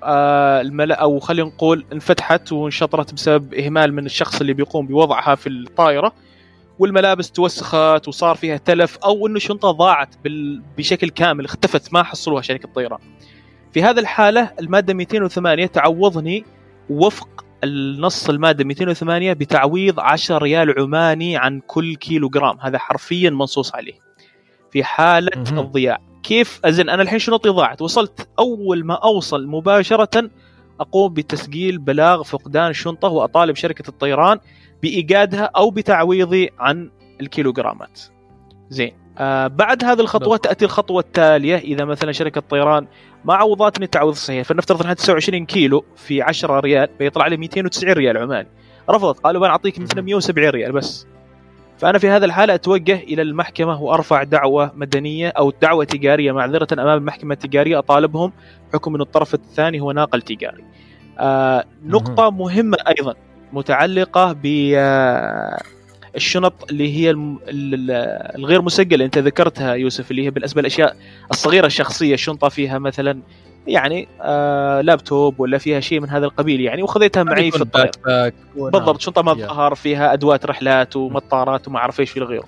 آه 0.02 0.60
الملا 0.60 0.94
أو 0.94 1.20
خلينا 1.20 1.48
نقول 1.48 1.84
انفتحت 1.92 2.52
وانشطرت 2.52 3.14
بسبب 3.14 3.54
إهمال 3.54 3.94
من 3.94 4.06
الشخص 4.06 4.40
اللي 4.40 4.52
بيقوم 4.52 4.86
بوضعها 4.86 5.34
في 5.34 5.48
الطائرة 5.48 6.12
والملابس 6.78 7.30
توسخت 7.32 8.08
وصار 8.08 8.34
فيها 8.36 8.56
تلف 8.56 8.98
أو 8.98 9.26
إنه 9.26 9.36
الشنطة 9.36 9.70
ضاعت 9.70 10.14
بشكل 10.78 11.10
كامل 11.10 11.44
اختفت 11.44 11.92
ما 11.92 12.02
حصلوها 12.02 12.42
شركة 12.42 12.66
الطيران. 12.66 12.98
في 13.72 13.82
هذه 13.82 13.98
الحالة 13.98 14.50
المادة 14.60 14.94
208 14.94 15.66
تعوضني 15.66 16.44
وفق 16.90 17.44
النص 17.64 18.28
المادة 18.28 18.64
208 18.64 19.32
بتعويض 19.32 20.00
10 20.00 20.38
ريال 20.38 20.80
عماني 20.80 21.36
عن 21.36 21.60
كل 21.66 21.96
كيلو 21.96 22.28
جرام 22.28 22.60
هذا 22.60 22.78
حرفيا 22.78 23.30
منصوص 23.30 23.74
عليه. 23.74 23.94
في 24.72 24.84
حالة. 24.84 25.30
الضياع. 25.60 25.98
كيف؟ 26.24 26.60
ازن 26.64 26.88
أنا 26.88 27.02
الحين 27.02 27.18
شنطي 27.18 27.48
ضاعت 27.48 27.82
وصلت 27.82 28.28
أول 28.38 28.84
ما 28.84 28.94
أوصل 28.94 29.46
مباشرة 29.46 30.30
أقوم 30.80 31.14
بتسجيل 31.14 31.78
بلاغ 31.78 32.22
فقدان 32.22 32.70
الشنطة 32.70 33.08
وأطالب 33.08 33.56
شركة 33.56 33.88
الطيران 33.88 34.38
بإيجادها 34.82 35.50
أو 35.56 35.70
بتعويضي 35.70 36.50
عن 36.58 36.90
الكيلوغرامات. 37.20 38.00
زين. 38.68 38.92
آه 39.18 39.46
بعد 39.46 39.84
هذه 39.84 40.00
الخطوة 40.00 40.36
تأتي 40.36 40.64
الخطوة 40.64 41.00
التالية. 41.00 41.56
إذا 41.56 41.84
مثلا 41.84 42.12
شركة 42.12 42.40
طيران 42.40 42.86
ما 43.24 43.34
عوضتني 43.34 43.84
التعويض 43.84 44.12
الصحيح 44.12 44.46
فلنفترض 44.46 44.82
إنها 44.82 44.94
29 44.94 45.46
كيلو 45.46 45.84
في 45.96 46.22
10 46.22 46.60
ريال 46.60 46.88
بيطلع 46.98 47.26
لي 47.26 47.36
290 47.36 47.92
ريال 47.92 48.16
عماني 48.16 48.48
رفضت 48.90 49.18
قالوا 49.18 49.44
أنا 49.46 49.52
أعطيك 49.52 49.78
مثلا 49.78 50.02
170 50.02 50.48
ريال 50.48 50.72
بس. 50.72 51.06
فأنا 51.78 51.98
في 51.98 52.08
هذا 52.08 52.24
الحاله 52.24 52.54
أتوجه 52.54 52.94
إلى 52.94 53.22
المحكمة 53.22 53.82
وأرفع 53.82 54.22
دعوة 54.22 54.72
مدنية 54.74 55.28
أو 55.28 55.52
دعوة 55.62 55.84
تجارية 55.84 56.32
معذرة 56.32 56.66
أمام 56.72 56.98
المحكمة 56.98 57.34
التجارية. 57.34 57.78
أطالبهم 57.78 58.32
حكم 58.72 58.94
أن 58.94 59.00
الطرف 59.00 59.34
الثاني 59.34 59.80
هو 59.80 59.92
ناقل 59.92 60.22
تجاري. 60.22 60.64
آه 61.18 61.64
نقطة 61.86 62.30
مهمة 62.30 62.76
أيضا 62.88 63.14
متعلقة 63.52 64.32
ب 64.32 64.72
آه، 64.76 65.62
الشنط 66.16 66.70
اللي 66.70 66.96
هي 66.96 67.10
الغير 68.36 68.62
مسجلة. 68.62 69.04
أنت 69.04 69.18
ذكرتها 69.18 69.74
يوسف 69.74 70.10
اللي 70.10 70.24
هي 70.24 70.30
بالنسبة 70.30 70.60
للاشياء 70.60 70.96
الصغيرة 71.30 71.66
الشخصية 71.66 72.14
الشنطة 72.14 72.48
فيها 72.48 72.78
مثلا 72.78 73.20
يعني 73.66 74.08
آه 74.22 74.80
لابتوب 74.80 75.40
ولا 75.40 75.58
فيها 75.58 75.80
شيء 75.80 76.00
من 76.00 76.10
هذا 76.10 76.26
القبيل 76.26 76.60
يعني 76.60 76.82
وخذيتها 76.82 77.22
معي 77.22 77.50
في 77.50 77.56
الطياره 77.62 77.90
بالضبط 78.72 79.00
شنطة 79.00 79.22
مظهر 79.22 79.74
فيها 79.74 80.12
أدوات 80.12 80.46
رحلات 80.46 80.96
ومطارات 80.96 81.68
وما 81.68 81.78
أعرف 81.78 82.00
إيش 82.00 82.10
في 82.10 82.20
غيره 82.20 82.44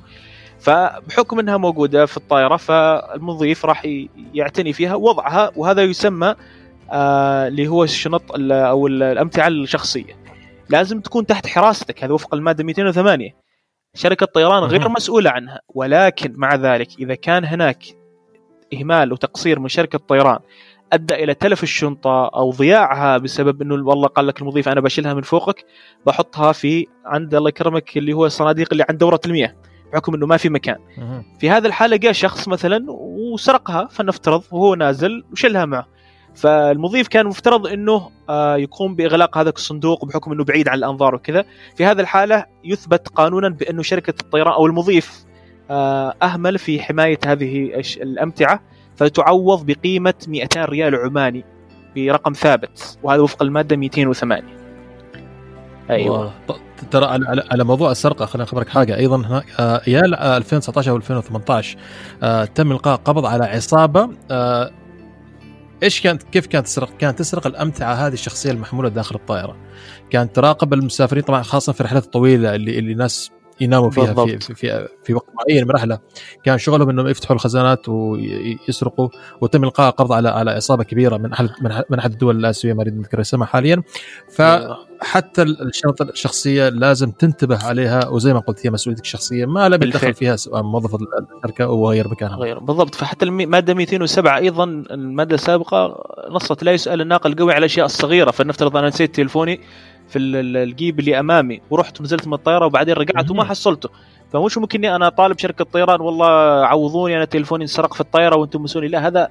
فبحكم 0.61 1.39
إنها 1.39 1.57
موجودة 1.57 2.07
في 2.07 2.17
الطائرة 2.17 2.57
فالمضيف 2.57 3.65
راح 3.67 3.87
يعتني 4.35 4.73
فيها 4.73 4.95
وضعها 4.95 5.51
وهذا 5.57 5.83
يسمى 5.83 6.35
آه، 6.93 7.49
اللي 7.49 7.69
هو 7.69 7.85
الشنط 7.85 8.33
ال- 8.35 8.53
أو 8.53 8.87
ال- 8.87 9.03
الأمتعة 9.03 9.49
الشخصية. 9.49 10.17
لازم 10.71 11.01
تكون 11.01 11.27
تحت 11.27 11.47
حراستك 11.47 12.05
هذا 12.05 12.13
وفق 12.13 12.35
المادة 12.35 12.65
208 12.65 13.31
شركة 13.95 14.27
طيران 14.27 14.63
غير. 14.63 14.89
مسؤولة 14.89 15.31
عنها 15.31 15.61
ولكن 15.75 16.33
مع 16.37 16.55
ذلك 16.55 16.89
إذا 16.99 17.15
كان 17.15 17.45
هناك 17.45 17.85
إهمال 18.75 19.13
وتقصير 19.13 19.59
من 19.61 19.69
شركة 19.69 19.99
طيران 19.99 20.39
أدى 20.93 21.15
إلى 21.15 21.35
تلف 21.35 21.63
الشنطة 21.63 22.27
أو 22.27 22.51
ضياعها 22.51 23.19
بسبب 23.19 23.63
إنه 23.63 23.75
والله 23.75 24.09
قال 24.09 24.27
لك 24.27 24.41
المضيف 24.41 24.69
أنا 24.69 24.81
بشيلها 24.81 25.15
من 25.15 25.23
فوقك 25.23 25.65
بحطها 26.07 26.53
في 26.53 26.87
عند 27.05 27.35
الله 27.35 27.49
يكرمك 27.49 27.97
اللي 27.97 28.13
هو 28.13 28.27
الصناديق 28.27 28.69
اللي 28.73 28.85
عند 28.89 28.99
دورة 28.99 29.21
المياه 29.27 29.55
بحكم 29.93 30.15
إنه 30.15 30.27
ما 30.27 30.37
في 30.37 30.49
مكان. 30.49 30.77
في 31.39 31.51
هذه 31.51 31.67
الحالة 31.67 31.97
جاء 31.97 32.13
شخص 32.13 32.49
مثلا 32.49 32.85
وسرقها 32.89 33.89
فلنفترض 33.91 34.43
وهو 34.51 34.75
نازل 34.75 35.25
وشلها 35.33 35.65
معه. 35.65 35.87
فالمضيف 36.35 37.09
كان 37.09 37.27
مفترض 37.27 37.67
إنه 37.67 38.11
آه، 38.29 38.57
يقوم 38.57 38.95
بإغلاق 38.95 39.39
هذا 39.39 39.51
الصندوق 39.51 40.05
بحكم 40.05 40.33
إنه 40.33 40.45
بعيد 40.45 40.69
عن 40.69 40.79
الأنظار 40.79 41.15
وكذا. 41.15 41.45
في 41.77 41.85
هذه 41.85 42.01
الحالة 42.01 42.45
يثبت 42.65 43.09
قانونا 43.09 43.49
بأنه 43.49 43.83
شركة 43.83 44.15
الطيران 44.21 44.53
أو 44.53 44.67
المضيف 44.67 45.25
آه، 45.71 46.15
أهمل 46.23 46.59
في 46.59 46.83
حماية 46.83 47.19
هذه 47.27 47.83
الأمتعة. 47.97 48.61
فتعوض 48.97 49.67
بقيمة 49.67 50.15
200 50.29 50.65
ريال 50.65 50.95
عماني 50.95 51.45
برقم 51.97 52.33
ثابت 52.33 52.99
وهذا 53.03 53.21
وفق 53.21 53.43
المادة 53.43 53.77
208 53.77 54.43
أيوه 55.91 56.33
ترى 56.91 57.07
على, 57.07 57.45
على, 57.51 57.65
موضوع 57.65 57.91
السرقة 57.91 58.27
خليني 58.27 58.49
أخبرك 58.49 58.69
حاجة 58.69 58.97
أيضا 58.97 59.17
هناك 59.17 59.45
ايال 59.61 60.15
آه، 60.15 60.37
2019 60.37 60.91
أو 60.91 60.97
2018 60.97 61.79
آه، 62.23 62.45
تم 62.45 62.73
إلقاء 62.73 62.97
قبض 62.97 63.27
على 63.27 63.45
عصابة 63.45 64.11
آه، 64.31 64.71
إيش 65.83 66.01
كانت 66.01 66.23
كيف 66.23 66.47
كانت 66.47 66.67
تسرق؟ 66.67 66.97
كانت 66.97 67.19
تسرق 67.19 67.47
الأمتعة 67.47 67.95
هذه 67.95 68.13
الشخصية 68.13 68.51
المحمولة 68.51 68.89
داخل 68.89 69.15
الطائرة. 69.15 69.57
كانت 70.11 70.37
تراقب 70.37 70.73
المسافرين 70.73 71.23
طبعا 71.23 71.43
خاصة 71.43 71.73
في 71.73 71.81
الرحلات 71.81 72.05
الطويلة 72.05 72.55
اللي 72.55 72.79
اللي 72.79 72.93
الناس 72.93 73.31
يناموا 73.61 73.91
فيها 73.91 74.05
في, 74.05 74.15
بالضبط. 74.15 74.43
في, 74.43 74.55
في, 74.55 74.89
في 75.05 75.15
وقت 75.15 75.27
معين 75.35 75.65
من 75.65 75.71
رحله 75.71 75.99
كان 76.45 76.59
شغلهم 76.59 76.89
إنهم 76.89 77.09
يفتحوا 77.09 77.37
الخزانات 77.37 77.89
ويسرقوا 77.89 79.09
وتم 79.41 79.65
إلقاء 79.65 79.91
قبض 79.91 80.13
على 80.13 80.29
على 80.29 80.51
عصابه 80.51 80.85
كبيرة 80.85 81.17
من 81.17 81.33
احد 81.33 81.49
من 81.91 81.99
احد 81.99 82.13
الدول 82.13 82.37
الآسيوية 82.37 82.75
ما 82.75 82.83
أريد 82.83 82.99
نذكر 82.99 83.21
اسمها 83.21 83.47
حاليا 83.47 83.83
ف 84.29 84.41
أيوة. 84.41 84.87
حتى 85.01 85.43
الشنطة 85.43 86.03
الشخصية 86.03 86.69
لازم 86.69 87.11
تنتبه 87.11 87.65
عليها 87.65 88.09
وزي 88.09 88.33
ما 88.33 88.41
قلت 88.41 88.67
هي 88.67 88.71
مسؤوليتك 88.71 89.05
الشخصية 89.05 89.47
ما 89.47 89.69
بالفعل. 89.69 89.79
بيتدخل 89.79 90.15
فيها 90.15 90.37
سواء 90.37 90.63
موظف 90.63 90.95
الشركة 90.95 91.65
أو 91.65 91.91
غير 91.91 92.09
مكانها 92.09 92.37
غير 92.37 92.59
بالضبط 92.59 92.95
فحتى 92.95 93.25
الماده 93.25 93.75
207 93.75 94.37
أيضا 94.37 94.65
المادة 94.65 95.35
السابقة 95.35 96.03
نصت 96.31 96.63
لا 96.63 96.73
يسأل 96.73 97.01
الناقل 97.01 97.33
القوي 97.33 97.53
على 97.53 97.59
الأشياء 97.59 97.87
الصغيرة 97.87 98.31
فلنفترض 98.31 98.77
أنا 98.77 98.89
نسيت 98.89 99.15
تليفوني 99.15 99.61
في 100.09 100.19
ال- 100.19 100.37
ال- 100.37 100.57
الجيب 100.57 101.01
اللي 101.01 101.21
أمامي 101.21 101.61
ورحت 101.71 102.01
ونزلت 102.01 102.27
من 102.27 102.35
الطيارة 102.35 102.67
وبعدين 102.67 102.95
رجعت 102.95 103.31
وما. 103.31 103.45
حصلته. 103.45 103.89
فمش 104.33 104.59
ممكن 104.59 104.79
إني 104.85 104.97
أنا 104.97 105.09
طالب 105.09 105.39
شركة 105.39 105.65
طيران؟ 105.65 106.01
والله 106.01 106.27
عوضوني 106.67 107.17
أنا 107.17 107.25
تليفوني 107.25 107.63
انسرق 107.63 107.95
في 107.95 108.01
الطيارة 108.01 108.37
وأنتم 108.37 108.63
مسؤولين. 108.63 108.91
لا 108.91 109.07
هذا 109.07 109.29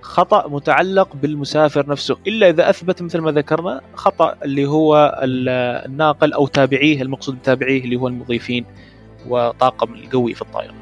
خطأ 0.00 0.48
متعلق 0.48 1.16
بالمسافر 1.16 1.88
نفسه. 1.88 2.16
إلا 2.26 2.48
إذا 2.48 2.70
أثبت 2.70 3.02
مثل 3.02 3.18
ما 3.18 3.30
ذكرنا 3.32 3.80
خطأ 3.94 4.34
اللي 4.44 4.66
هو 4.66 5.20
ال- 5.22 5.48
الناقل 5.86 6.32
أو 6.32 6.46
تابعيه 6.46 7.02
المقصود 7.02 7.38
بتابعيه 7.38 7.84
اللي 7.84 7.96
هو 7.96 8.08
المضيفين 8.08 8.64
وطاقم 9.28 9.94
القوي 9.94 10.34
في 10.34 10.42
الطائرة. 10.42 10.74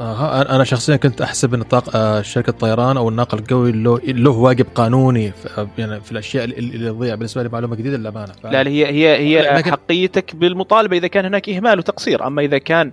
آه 0.00 0.42
أنا 0.42 0.64
شخصيا 0.64 0.96
كنت 0.96 1.20
أحسب 1.20 1.54
إن 1.54 1.62
طاق 1.62 1.96
آه 1.96 2.22
شركة 2.22 2.50
الطيران 2.50 2.96
أو 2.96 3.08
الناقل 3.08 3.38
القوي 3.38 3.72
له, 3.72 3.98
له 4.04 4.30
واجب 4.30 4.66
قانوني 4.74 5.32
في, 5.32 5.66
يعني 5.78 6.00
في 6.00 6.12
الأشياء 6.12 6.44
اللي 6.44 6.90
تضيع. 6.90 7.14
بالنسبة 7.14 7.42
لي 7.42 7.48
معلومة 7.48 7.76
جديدة 7.76 7.96
للأمانة. 7.96 8.32
ف- 8.32 8.46
لا 8.46 8.60
هي 8.68 8.86
هي 8.86 9.16
هي 9.16 9.56
لكن- 9.56 9.70
حقيتك 9.70 10.36
بالمطالبة. 10.36 10.96
إذا 10.96 11.06
كان 11.06 11.24
هناك 11.24 11.48
إهمال 11.48 11.78
وتقصير 11.78 12.26
أما 12.26 12.42
إذا 12.42 12.58
كان 12.58 12.92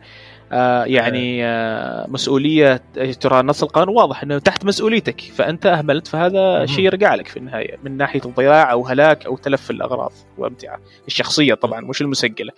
آه 0.51 0.83
يعني 0.83 1.45
آه. 1.45 2.05
مسؤولية 2.09 2.81
ترى 3.21 3.41
نص 3.43 3.63
القانون 3.63 3.95
واضح 3.95 4.23
إنه 4.23 4.37
تحت 4.39 4.65
مسؤوليتك. 4.65 5.21
فأنت 5.21 5.65
أهملت 5.65 6.07
فهذا. 6.07 6.65
شيء 6.65 6.85
يرجع 6.85 7.15
لك 7.15 7.27
في 7.27 7.37
النهاية 7.37 7.77
من 7.83 7.97
ناحية 7.97 8.21
الضياع 8.25 8.71
أو 8.71 8.85
هلاك 8.87 9.25
أو 9.25 9.37
تلف 9.37 9.71
الأغراض 9.71 10.11
وامتعة. 10.37 10.79
الشخصية 11.07 11.53
طبعا 11.53 11.81
مش 11.81 12.01
المسجلة. 12.01 12.51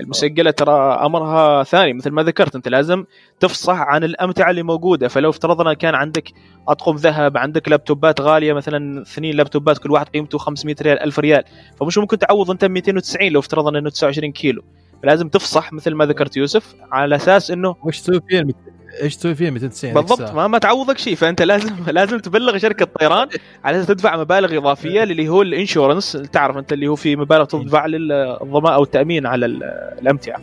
المسجلة 0.00 0.50
ترى 0.50 0.72
أمرها 1.06 1.62
ثاني 1.62 1.92
مثل 1.92 2.10
ما 2.10 2.22
ذكرت 2.22 2.54
أنت 2.54 2.68
لازم 2.68 3.04
تفصح 3.40 3.74
عن 3.78 4.04
الأمتعة 4.04 4.50
اللي 4.50 4.62
موجودة. 4.62 5.08
فلو 5.08 5.30
افترضنا 5.30 5.74
كان 5.74 5.94
عندك 5.94 6.32
أطقم 6.68 6.96
ذهب 6.96 7.36
عندك 7.36 7.68
لابتوبات 7.68 8.20
غالية 8.20 8.52
مثلا 8.52 9.02
اثنين 9.02 9.34
لابتوبات 9.34 9.78
كل 9.78 9.90
واحد 9.90 10.08
قيمته 10.08 10.38
500 10.38 10.76
ريال 10.82 11.02
1000 11.02 11.18
ريال 11.18 11.44
فمش 11.80 11.98
ممكن 11.98 12.18
تعوض 12.18 12.50
أنت 12.50 12.64
290 12.64 13.28
لو 13.32 13.40
افترضنا 13.40 13.78
إنه 13.78 13.90
29 13.90 14.32
كيلو. 14.32 14.62
لازم 15.04 15.28
تفصح 15.28 15.72
مثل 15.72 15.94
ما 15.94 16.06
ذكرت 16.06 16.36
يوسف 16.36 16.74
على 16.92 17.16
أساس 17.16 17.50
إنه 17.50 17.76
وش 17.84 18.00
تسوي 18.00 18.20
فيها 18.28 18.44
إيش 19.02 19.16
تسوي 19.16 19.34
فيها 19.34 19.50
290 19.50 19.94
بالضبط؟ 19.94 20.30
ما, 20.34 20.46
ما 20.46 20.58
تعوضك 20.58 20.98
شيء 20.98 21.14
فأنت 21.14 21.42
لازم 21.42 21.70
لازم 21.90 22.18
تبلغ 22.18 22.58
شركة 22.58 22.84
طيران 23.00 23.28
على 23.64 23.76
أساس 23.76 23.86
تدفع 23.86 24.16
مبالغ 24.16 24.56
إضافية 24.58 25.02
اللي 25.02 25.28
هو 25.28 25.42
الإنشورنس. 25.42 26.12
تعرف 26.32 26.56
أنت 26.56 26.72
اللي 26.72 26.88
هو 26.88 26.94
في 26.96 27.16
مبالغ 27.16 27.44
تدفع 27.44 27.86
للضمان 27.86 28.72
أو 28.72 28.82
التأمين 28.82 29.26
على 29.26 29.46
ال- 29.46 29.62
الأمتعة. 30.02 30.40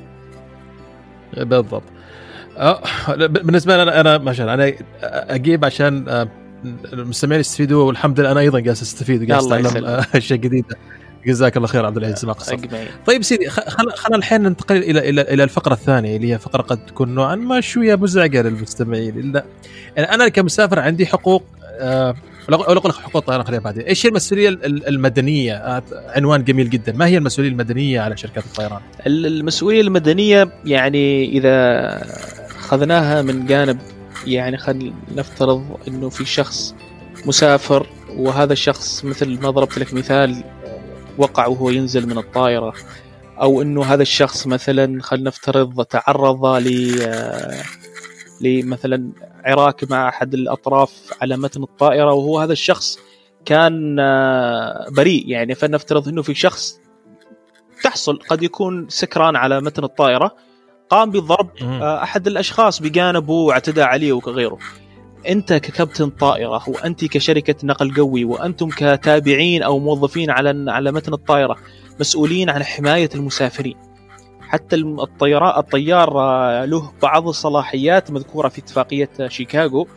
بالضبط. 1.38 1.84
أه 2.58 2.82
بالنسبة 3.16 3.76
لي 3.78 3.84
أنا 3.84 4.02
أنا 4.02 4.18
ما 4.18 4.34
شاء 4.34 4.48
الله 4.48 4.54
أنا 4.66 4.74
أجيب 5.36 5.66
عشان 5.66 6.10
آه، 6.10 6.28
المستمعين 6.94 7.40
يستفيدوا 7.40 7.84
والحمد 7.84 8.20
لله 8.20 8.32
أنا 8.32 8.40
أيضا 8.40 8.60
جالس 8.60 8.82
أستفيد 8.82 9.22
الله 9.22 9.60
أتعلم. 9.60 9.86
آه، 9.86 10.06
أشياء 10.16 10.40
جديدة. 10.40 10.76
جزاك 11.26 11.58
الله 11.58 11.68
خير 11.68 11.86
عبد 11.86 11.98
العزيز 11.98 12.26
ما 12.26 12.34
قصرت. 12.34 12.60
طيب 13.06 13.24
سيدي 13.24 13.50
خ- 13.50 13.70
خل 13.70 13.92
خلينا 13.92 14.18
الحين 14.18 14.42
ننتقل 14.42 14.78
إلى 14.78 15.10
إلى 15.10 15.22
إلى 15.22 15.44
الفقرة 15.44 15.74
الثانية 15.74 16.16
اللي 16.16 16.34
هي 16.34 16.40
فقرة 16.40 16.62
قد 16.62 16.86
تكون 16.86 17.16
نوعا 17.16 17.36
ما 17.36 17.62
شوية 17.62 17.96
مزعجة 17.96 18.42
للمستمعين. 18.42 19.20
الا 19.20 19.46
يعني 19.98 20.14
أنا 20.14 20.28
كمسافر 20.30 20.80
عندي 20.80 21.06
حقوق 21.06 21.44
آه، 21.80 22.16
ولا 22.50 22.58
أقول 22.62 22.76
لك 22.78 22.96
حقوق 22.96 23.18
الطيران 23.18 23.44
خليها 23.44 23.60
بعدين، 23.60 23.84
إيش 23.84 24.06
هي 24.06 24.10
المسؤولية 24.10 24.50
ال- 24.50 24.88
المدنية؟ 24.88 25.84
عنوان 25.94 26.44
جميل 26.44 26.70
جدا، 26.70 26.92
ما 26.94 27.06
هي 27.08 27.18
المسؤولية 27.18 27.52
المدنية 27.52 28.02
على 28.02 28.18
شركات 28.18 28.44
الطيران؟ 28.46 28.80
المسؤولية 29.08 29.82
المدنية 29.82 30.50
يعني 30.66 31.26
إذا 31.26 31.56
أخذناها 32.60 33.22
من 33.22 33.46
جانب 33.46 33.78
يعني 34.28 34.58
خلينا 34.58 34.94
نفترض 35.16 35.64
إنه 35.88 36.10
في 36.10 36.26
شخص 36.26 36.76
مسافر 37.26 37.88
وهذا 38.18 38.54
الشخص 38.54 39.06
مثل 39.06 39.40
ما 39.42 39.50
ضربت 39.50 39.78
لك 39.80 39.94
مثال 39.94 40.44
وقع 41.18 41.48
وهو 41.48 41.70
ينزل 41.70 42.08
من 42.08 42.18
الطائرة. 42.18 42.74
أو 43.42 43.62
إنه 43.62 43.84
هذا 43.84 44.02
الشخص 44.02 44.48
مثلا 44.48 45.02
خلينا 45.02 45.28
نفترض 45.28 45.86
تعرض 45.86 46.46
ل 46.46 47.00
لمثلا 48.42 49.12
عراك 49.46 49.92
مع 49.92 50.10
أحد 50.10 50.34
الأطراف 50.34 50.92
على 51.22 51.38
متن 51.38 51.64
الطائرة 51.64 52.14
وهو 52.14 52.40
هذا 52.40 52.54
الشخص 52.54 53.00
كان 53.46 53.96
بريء. 54.98 55.30
يعني 55.30 55.56
فلنفترض 55.56 56.08
إنه 56.08 56.22
في 56.22 56.34
شخص 56.34 56.80
تحصل 57.84 58.20
قد 58.30 58.44
يكون 58.44 58.86
سكران 58.90 59.36
على 59.36 59.62
متن 59.62 59.84
الطائرة 59.84 60.36
قام 60.90 61.12
بضرب 61.12 61.50
أحد 61.82 62.28
الأشخاص 62.28 62.82
بجانبه 62.82 63.34
واعتدى 63.34 63.82
عليه 63.82 64.14
وغيره. 64.14 64.58
أنت 65.30 65.54
ككابتن 65.54 66.10
طائرة 66.10 66.64
وأنت 66.68 67.06
كشركة 67.06 67.56
نقل 67.64 67.94
قوي 67.94 68.26
وأنتم 68.26 68.70
كتابعين 68.70 69.64
أو 69.64 69.80
موظفين 69.80 70.30
على 70.30 70.72
على 70.72 70.92
متن 70.92 71.14
الطائرة 71.14 71.58
مسؤولين 72.00 72.50
عن 72.50 72.64
حماية 72.64 73.10
المسافرين. 73.16 73.76
حتى 74.42 74.76
الطيار 74.76 75.60
الطيار 75.60 76.20
آه، 76.20 76.66
له 76.66 76.92
بعض 77.02 77.28
الصلاحيات 77.28 78.12
مذكورة 78.12 78.48
في 78.48 78.60
اتفاقية 78.60 79.10
شيكاغو 79.28 79.88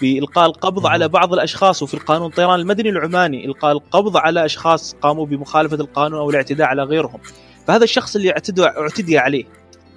بإلقاء 0.00 0.46
القبض 0.46 0.86
على 0.86 1.08
بعض 1.08 1.32
الأشخاص 1.32 1.82
وفي 1.82 1.94
القانون 1.94 2.30
الطيران 2.30 2.60
المدني 2.60 2.88
العماني 2.88 3.44
إلقاء 3.44 3.72
القبض 3.72 4.16
على 4.16 4.44
أشخاص 4.44 4.94
قاموا 5.02 5.26
بمخالفة 5.26 5.76
القانون 5.76 6.20
أو 6.20 6.30
الاعتداء 6.30 6.66
على 6.66 6.82
غيرهم. 6.82 7.20
فهذا 7.66 7.84
الشخص 7.84 8.16
اللي 8.16 8.30
اعتدى 8.30 8.64
اعتدي 8.64 9.18
عليه 9.18 9.44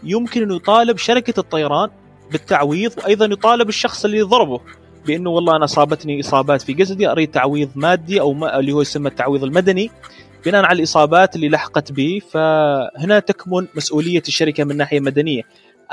يمكن 0.03 0.43
أن 0.43 0.51
يطالب 0.51 0.97
شركة 0.97 1.39
الطيران 1.39 1.89
بالتعويض 2.31 2.91
وأيضا 2.97 3.25
يطالب 3.25 3.69
الشخص 3.69 4.05
اللي 4.05 4.21
ضربه. 4.21 4.61
بأنه 5.07 5.29
والله 5.29 5.55
أنا 5.55 5.65
أصابتني 5.65 6.19
إصابات 6.19 6.61
في 6.61 6.73
جسدي 6.73 7.07
أريد 7.11 7.31
تعويض 7.31 7.69
مادي 7.75 8.21
أو 8.21 8.33
ما 8.33 8.59
اللي 8.59 8.71
هو 8.71 8.81
يسمى 8.81 9.09
التعويض 9.09 9.43
المدني. 9.43 9.91
بناء 10.45 10.65
على 10.65 10.77
الإصابات 10.77 11.35
اللي 11.35 11.49
لحقت 11.49 11.91
به 11.91 12.21
فهنا 12.31 13.19
تكمن 13.19 13.67
مسؤولية 13.75 14.23
الشركة 14.27 14.63
من 14.63 14.77
ناحية 14.77 14.99
مدنية. 14.99 15.41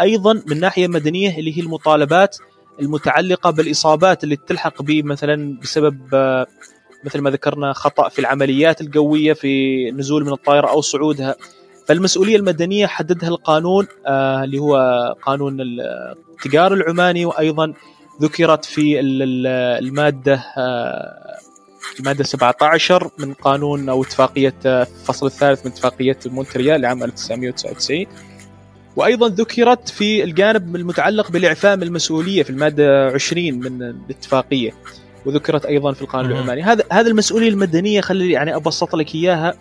أيضا 0.01 0.43
من 0.47 0.61
ناحية 0.61 0.89
مدنية 0.89 1.39
اللي 1.39 1.57
هي 1.59 1.63
المطالبات 1.63 2.37
المتعلقة 2.81 3.51
بالإصابات 3.51 4.25
اللي 4.25 4.37
تلحق 4.37 4.83
به 4.83 5.03
مثلا 5.03 5.59
بسبب 5.63 5.99
مثل 7.05 7.19
ما 7.21 7.31
ذكرنا 7.31 7.73
خطأ 7.73 8.09
في 8.09 8.19
العمليات 8.19 8.81
القوية 8.81 9.33
في 9.33 9.91
نزول 9.91 10.25
من 10.25 10.33
الطائرة 10.33 10.67
أو 10.67 10.81
صعودها. 10.81 11.35
فالمسؤولية 11.87 12.37
المدنية 12.37 12.87
حددها 12.87 13.29
القانون 13.29 13.87
آه 14.07 14.45
اللي 14.45 14.59
هو 14.59 14.77
قانون 15.23 15.57
التجار 15.61 16.75
العماني 16.75 17.25
وأيضا 17.27 17.73
ذكرت 18.23 18.65
في 18.65 19.01
المادة 19.01 20.45
آه 20.59 21.27
الماده 22.01 22.25
17 22.25 23.11
من 23.19 23.35
قانون 23.35 23.89
أو 23.89 24.03
اتفاقية 24.03 24.55
الفصل 24.67 25.27
الثالث 25.27 25.67
من 25.67 25.73
اتفاقية 25.73 26.19
مونتريال 26.27 26.81
لعام 26.81 27.05
1999 27.05 28.07
وأيضا 28.97 29.29
ذكرت 29.29 29.89
في 29.89 30.25
الجانب 30.25 30.77
المتعلق 30.77 31.31
بالإعفاء 31.31 31.77
من 31.77 31.83
المسؤولية 31.83 32.43
في 32.43 32.51
المادة 32.51 33.07
20 33.07 33.55
من 33.55 33.83
الاتفاقية 33.83 34.73
وذكرت 35.27 35.67
أيضا 35.67 35.93
في 35.93 36.03
القانون 36.03 36.33
العماني. 36.33 36.63
هذا 36.63 36.85
هذا 36.93 37.09
المسؤولية 37.09 37.49
المدنية 37.49 38.01
خلي 38.01 38.31
يعني 38.33 38.57
أبسط 38.57 38.97
لك 38.97 39.15
إياها. 39.15 39.55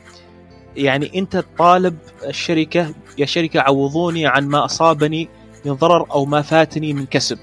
يعني 0.76 1.20
أنت 1.20 1.44
طالب 1.58 1.98
الشركة 2.26 2.94
يا 3.18 3.26
شركة 3.26 3.60
عوضوني 3.60 4.28
عن 4.28 4.48
ما 4.48 4.66
أصابني 4.66 5.30
من 5.66 5.74
ضرر 5.74 6.12
أو 6.12 6.26
ما 6.26 6.42
فاتني 6.42 6.94
من 6.94 7.06
كسب. 7.06 7.38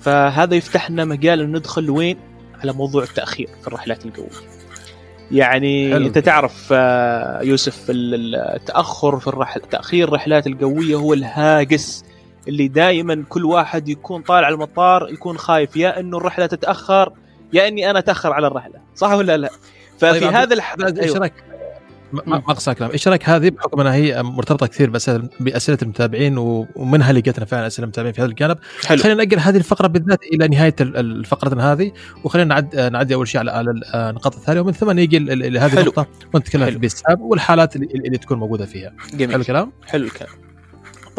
فهذا 0.00 0.54
يفتح 0.54 0.90
لنا 0.90 1.04
مجال 1.04 1.52
ندخل 1.52 1.90
وين؟ 1.90 2.16
على 2.60 2.72
موضوع 2.72 3.02
التأخير 3.02 3.48
في 3.60 3.68
الرحلات 3.68 4.06
القويه 4.06 4.28
يعني 5.30 5.92
حلو. 5.92 6.06
أنت 6.06 6.18
تعرف 6.18 6.68
آه، 6.72 7.42
يوسف 7.42 7.86
التأخر 7.90 9.20
في 9.20 9.26
الرحل 9.26 9.60
تأخير 9.60 10.08
الرحلات 10.08 10.46
القويه 10.46 10.96
هو 10.96 11.14
الهاجس 11.14 12.04
اللي 12.48 12.68
دائما 12.68 13.24
كل 13.28 13.44
واحد 13.44 13.88
يكون 13.88 14.22
طالع 14.22 14.48
المطار 14.48 15.08
يكون 15.10 15.38
خايف 15.38 15.76
يا 15.76 16.00
إنه 16.00 16.16
الرحلة 16.16 16.46
تتأخر 16.46 17.12
يا 17.52 17.68
إني 17.68 17.90
أنا 17.90 17.98
أتأخر 17.98 18.32
على 18.32 18.46
الرحلة 18.46 18.74
صح 18.94 19.12
ولا 19.12 19.36
لا؟ 19.36 19.50
ففي 19.98 20.20
طيب 20.20 20.34
هذا 20.34 20.54
الح... 20.54 20.76
إيش 20.80 21.12
رايك 21.12 21.32
ما 22.12 22.36
أقصى 22.36 22.74
كلام. 22.74 22.90
إيش 22.90 23.08
رأيك 23.08 23.28
هذه؟ 23.28 23.50
بحكم 23.50 23.80
إنها 23.80 23.94
هي 23.94 24.22
مرتبطة 24.22 24.66
كثير 24.66 24.90
باسئله 25.40 25.78
المتابعين 25.82 26.34
ومنها 26.38 27.12
لقيتنا 27.12 27.44
فعلا 27.44 27.66
أسئلة 27.66 27.84
المتابعين 27.84 28.12
في 28.12 28.20
هذا 28.20 28.30
الجانب. 28.30 28.58
حلو. 28.86 29.02
خلينا 29.02 29.18
نأجل 29.18 29.38
هذه 29.38 29.56
الفقرة 29.56 29.86
بالذات 29.86 30.22
إلى 30.22 30.48
نهاية 30.48 30.74
الفقرة 30.80 31.72
هذه 31.72 31.92
وخلينا 32.24 32.48
نعد 32.48 32.76
نعدي 32.76 33.14
أول 33.14 33.28
شيء 33.28 33.40
على 33.40 33.64
النقاط 33.94 34.34
الثانية 34.34 34.60
ومن 34.60 34.72
ثم 34.72 34.90
نيجي 34.90 35.18
لهذه 35.18 35.80
النقطة 35.80 36.06
ونتكلم 36.34 36.78
في 36.78 36.90
والحالات 37.20 37.76
اللي, 37.76 37.88
اللي 37.94 38.18
تكون 38.18 38.38
موجودة 38.38 38.66
فيها. 38.66 38.92
جميل. 39.14 39.30
حلو 39.32 39.40
الكلام؟ 39.40 39.72
حلو 39.86 40.04
الكلام. 40.04 40.47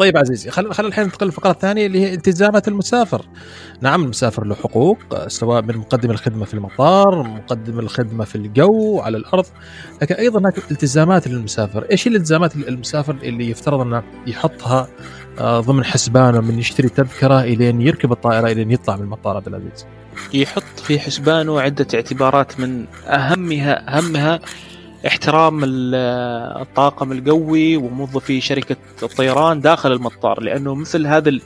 طيب 0.00 0.16
عزيزي 0.16 0.50
خلينا 0.50 0.74
خل 0.74 0.86
الحين 0.86 1.04
ننتقل 1.04 1.26
للفقرة 1.26 1.50
الثانية 1.50 1.86
اللي 1.86 2.00
هي 2.00 2.14
التزامات 2.14 2.68
المسافر. 2.68 3.26
نعم 3.80 4.04
المسافر 4.04 4.44
له 4.44 4.54
حقوق 4.54 5.28
سواء 5.28 5.62
من 5.62 5.76
مقدم 5.76 6.10
الخدمة 6.10 6.44
في 6.44 6.54
المطار، 6.54 7.22
مقدم 7.22 7.78
الخدمة 7.78 8.24
في 8.24 8.34
الجو 8.34 9.00
على 9.00 9.16
الأرض، 9.16 9.46
لكن 10.02 10.14
أيضا 10.14 10.40
هناك 10.40 10.58
التزامات 10.70 11.28
للمسافر، 11.28 11.86
إيش 11.90 12.06
الالتزامات 12.06 12.56
المسافر 12.56 13.16
اللي 13.22 13.50
يفترض 13.50 13.80
أنه 13.80 14.02
يحطها 14.26 14.88
آه، 15.38 15.60
ضمن 15.60 15.84
حسبانه 15.84 16.40
من 16.40 16.58
يشتري 16.58 16.88
تذكرة 16.88 17.40
إلين 17.40 17.80
يركب 17.80 18.12
الطائرة 18.12 18.48
إلين 18.52 18.70
يطلع 18.70 18.96
من 18.96 19.02
المطار 19.02 19.36
عبد 19.36 19.48
العزيز؟ 19.48 19.86
يحط 20.34 20.80
في 20.82 20.98
حسبانه 20.98 21.60
عدة 21.60 21.86
اعتبارات 21.94 22.60
من 22.60 22.84
أهمها 23.06 23.98
أهمها 23.98 24.40
احترام 25.06 25.60
الطاقم 25.64 27.12
القوي 27.12 27.76
وموظفي 27.76 28.40
شركة 28.40 28.76
الطيران 29.02 29.60
داخل 29.60 29.92
المطار 29.92 30.42
لأنه 30.42 30.74
مثل 30.74 31.06
هذا 31.06 31.38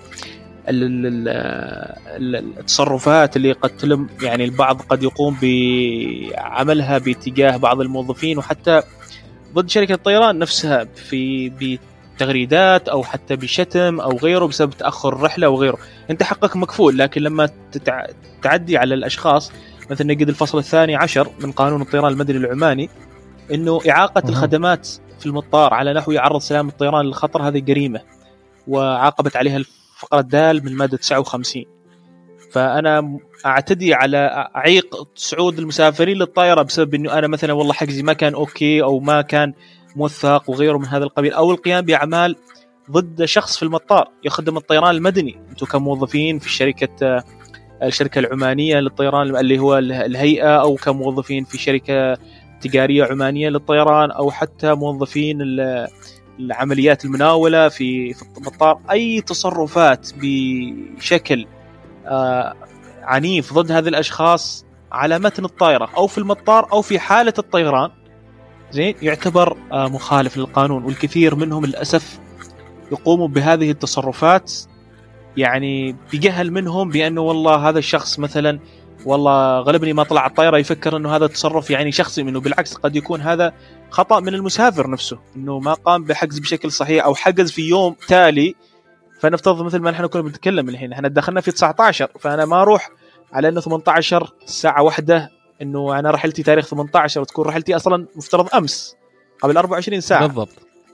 التصرفات 2.58 3.36
اللي 3.36 3.52
قد 3.52 3.70
تلم 3.70 4.08
يعني 4.22 4.44
البعض 4.44 4.82
قد 4.82 5.02
يقوم 5.02 5.36
بعملها 5.42 6.98
باتجاه 6.98 7.56
بعض 7.56 7.80
الموظفين 7.80 8.38
وحتى 8.38 8.82
ضد 9.54 9.70
شركة 9.70 9.94
الطيران 9.94 10.38
نفسها 10.38 10.84
في 10.84 11.48
بتغريدات 12.16 12.88
أو 12.88 13.02
حتى 13.02 13.36
بشتم 13.36 14.00
أو 14.00 14.16
غيره 14.16 14.46
بسبب 14.46 14.70
تأخر 14.70 15.12
الرحله 15.12 15.48
وغيره 15.48 15.78
أنت 16.10 16.22
حقك 16.22 16.56
مكفول 16.56 16.98
لكن 16.98 17.22
لما 17.22 17.48
تعدي 18.42 18.76
على 18.76 18.94
الأشخاص 18.94 19.52
مثل 19.90 20.06
نجد 20.06 20.28
الفصل 20.28 20.58
الثاني 20.58 20.96
عشر 20.96 21.28
من 21.40 21.52
قانون 21.52 21.82
الطيران 21.82 22.12
المدني 22.12 22.36
العماني 22.38 22.90
إنه 23.52 23.80
إعاقة. 23.90 24.28
الخدمات 24.28 24.88
في 25.18 25.26
المطار 25.26 25.74
على 25.74 25.92
نحو 25.92 26.12
يعرض 26.12 26.40
سلامه 26.40 26.70
الطيران 26.70 27.04
للخطر 27.04 27.42
هذه 27.42 27.58
جريمة 27.58 28.00
وعاقبت 28.68 29.36
عليها 29.36 29.56
الفقرة 29.56 30.20
الدال 30.20 30.64
من 30.64 30.68
الماده 30.68 30.96
59 30.96 31.64
فأنا 32.52 33.18
أعتدي 33.46 33.94
على 33.94 34.50
أعيق 34.56 35.08
صعود 35.14 35.58
المسافرين 35.58 36.16
للطائرة 36.16 36.62
بسبب 36.62 36.94
إنه 36.94 37.18
أنا 37.18 37.26
مثلا 37.26 37.52
والله 37.52 37.72
حجزي 37.72 38.02
ما 38.02 38.12
كان 38.12 38.34
أوكي 38.34 38.82
أو 38.82 39.00
ما 39.00 39.22
كان 39.22 39.52
موثق 39.96 40.50
وغيره 40.50 40.78
من 40.78 40.86
هذا 40.86 41.04
القبيل 41.04 41.32
أو 41.32 41.50
القيام 41.50 41.84
بأعمال 41.84 42.36
ضد 42.90 43.24
شخص 43.24 43.56
في 43.56 43.62
المطار 43.62 44.08
يخدم 44.24 44.56
الطيران 44.56 44.90
المدني 44.96 45.36
أنتم 45.50 45.66
كموظفين 45.66 46.38
في 46.38 46.50
شركة 46.50 47.24
الشركة 47.82 48.18
العمانية 48.18 48.80
للطيران 48.80 49.36
اللي 49.36 49.58
هو 49.58 49.78
الهيئة 49.78 50.60
أو 50.60 50.74
كموظفين 50.74 51.44
في 51.44 51.58
شركة 51.58 52.16
تجارية 52.64 53.04
عمانية 53.04 53.48
للطيران 53.48 54.10
أو 54.10 54.30
حتى 54.30 54.74
موظفين 54.74 55.38
العمليات 56.40 57.04
المناولة 57.04 57.68
في 57.68 58.14
في 58.14 58.22
المطار 58.38 58.80
أي 58.90 59.20
تصرفات 59.20 60.10
بشكل 60.16 61.46
آه، 62.06 62.54
عنيف 63.02 63.52
ضد 63.52 63.72
هذه 63.72 63.88
الأشخاص 63.88 64.66
على 64.92 65.18
متن 65.18 65.44
الطائرة 65.44 65.90
أو 65.96 66.06
في 66.06 66.18
المطار 66.18 66.72
أو 66.72 66.82
في 66.82 66.98
حالة 66.98 67.32
الطيران 67.38 67.90
زين 68.70 68.94
يعتبر 69.02 69.56
آه، 69.72 69.88
مخالف 69.88 70.36
للقانون. 70.36 70.84
والكثير 70.84 71.34
منهم 71.34 71.66
للأسف 71.66 72.18
يقوموا 72.92 73.28
بهذه 73.28 73.70
التصرفات 73.70 74.52
يعني 75.36 75.96
بجهل 76.12 76.50
منهم 76.52 76.88
بأنه 76.88 77.20
والله 77.20 77.68
هذا 77.68 77.78
الشخص 77.78 78.18
مثلا 78.18 78.58
والله 79.04 79.60
غلبني 79.60 79.92
ما 79.92 80.02
طلع 80.02 80.26
الطائرة 80.26 80.58
يفكر 80.58 80.96
إنه 80.96 81.16
هذا 81.16 81.26
تصرف 81.26 81.70
يعني 81.70 81.92
شخصي 81.92 82.22
منه 82.22 82.40
بالعكس 82.40 82.74
قد 82.74 82.96
يكون 82.96 83.20
هذا 83.20 83.52
خطأ 83.90 84.20
من 84.20 84.34
المسافر 84.34 84.90
نفسه 84.90 85.18
إنه 85.36 85.58
ما 85.58 85.72
قام 85.72 86.04
بحجز 86.04 86.38
بشكل 86.38 86.72
صحيح 86.72 87.04
أو 87.04 87.14
حجز 87.14 87.50
في 87.50 87.62
يوم 87.62 87.96
تالي. 88.08 88.54
فنفترض 89.20 89.62
مثل 89.62 89.78
ما 89.78 89.90
نحن 89.90 90.06
كنا 90.06 90.22
بنتكلم 90.22 90.68
الحين 90.68 90.92
إحنا 90.92 91.08
دخلنا 91.08 91.40
في 91.40 91.50
19 91.52 92.08
فأنا 92.20 92.44
ما 92.44 92.62
أروح 92.62 92.90
على 93.32 93.48
إنه 93.48 93.60
18 93.60 94.32
الساعة 94.44 94.82
واحدة 94.82 95.30
إنه 95.62 95.98
أنا 95.98 96.10
رحلتي 96.10 96.42
تاريخ 96.42 96.66
18 96.66 97.20
وتكون 97.20 97.46
رحلتي 97.46 97.76
أصلا 97.76 98.06
مفترض 98.16 98.54
أمس 98.54 98.96
قبل 99.42 99.56
24 99.56 100.00
ساعة. 100.00 100.26
بالضبط. 100.26 100.48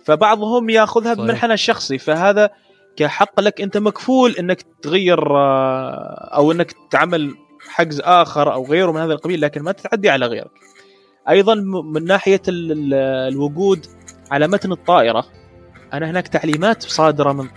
فبعضهم 0.04 0.70
يأخذها 0.70 1.14
بمنحنى 1.14 1.52
الشخصي 1.52 1.98
فهذا 1.98 2.50
كحق 2.96 3.40
لك 3.40 3.60
أنت 3.60 3.76
مكفول 3.76 4.32
إنك 4.32 4.64
تغير 4.82 5.36
آه، 5.36 6.30
أو 6.34 6.52
إنك 6.52 6.74
تعمل 6.90 7.34
حجز 7.68 8.00
آخر 8.00 8.52
أو 8.52 8.66
غيره 8.66 8.92
من 8.92 9.00
هذا 9.00 9.12
القبيل 9.12 9.40
لكن 9.40 9.62
ما 9.62 9.72
تتعدي 9.72 10.10
على 10.10 10.26
غيرك. 10.26 10.50
أيضا 11.28 11.54
من 11.94 12.04
ناحية 12.04 12.42
الوجود 12.48 13.86
على 14.30 14.48
متن 14.48 14.72
الطائرة 14.72 15.26
أنا 15.92 16.10
هناك 16.10 16.28
تعليمات 16.28 16.82
صادرة 16.82 17.32
من. 17.32 17.48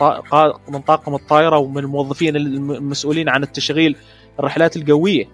من 0.70 0.82
طاقم 0.82 1.16
الطائرة 1.16 1.58
ومن 1.58 1.78
الموظفين 1.78 2.36
المسؤولين 2.36 3.30
عن 3.30 3.44
التشغيل 3.44 3.96
الرحلات 4.40 4.78
القويه 4.78 5.26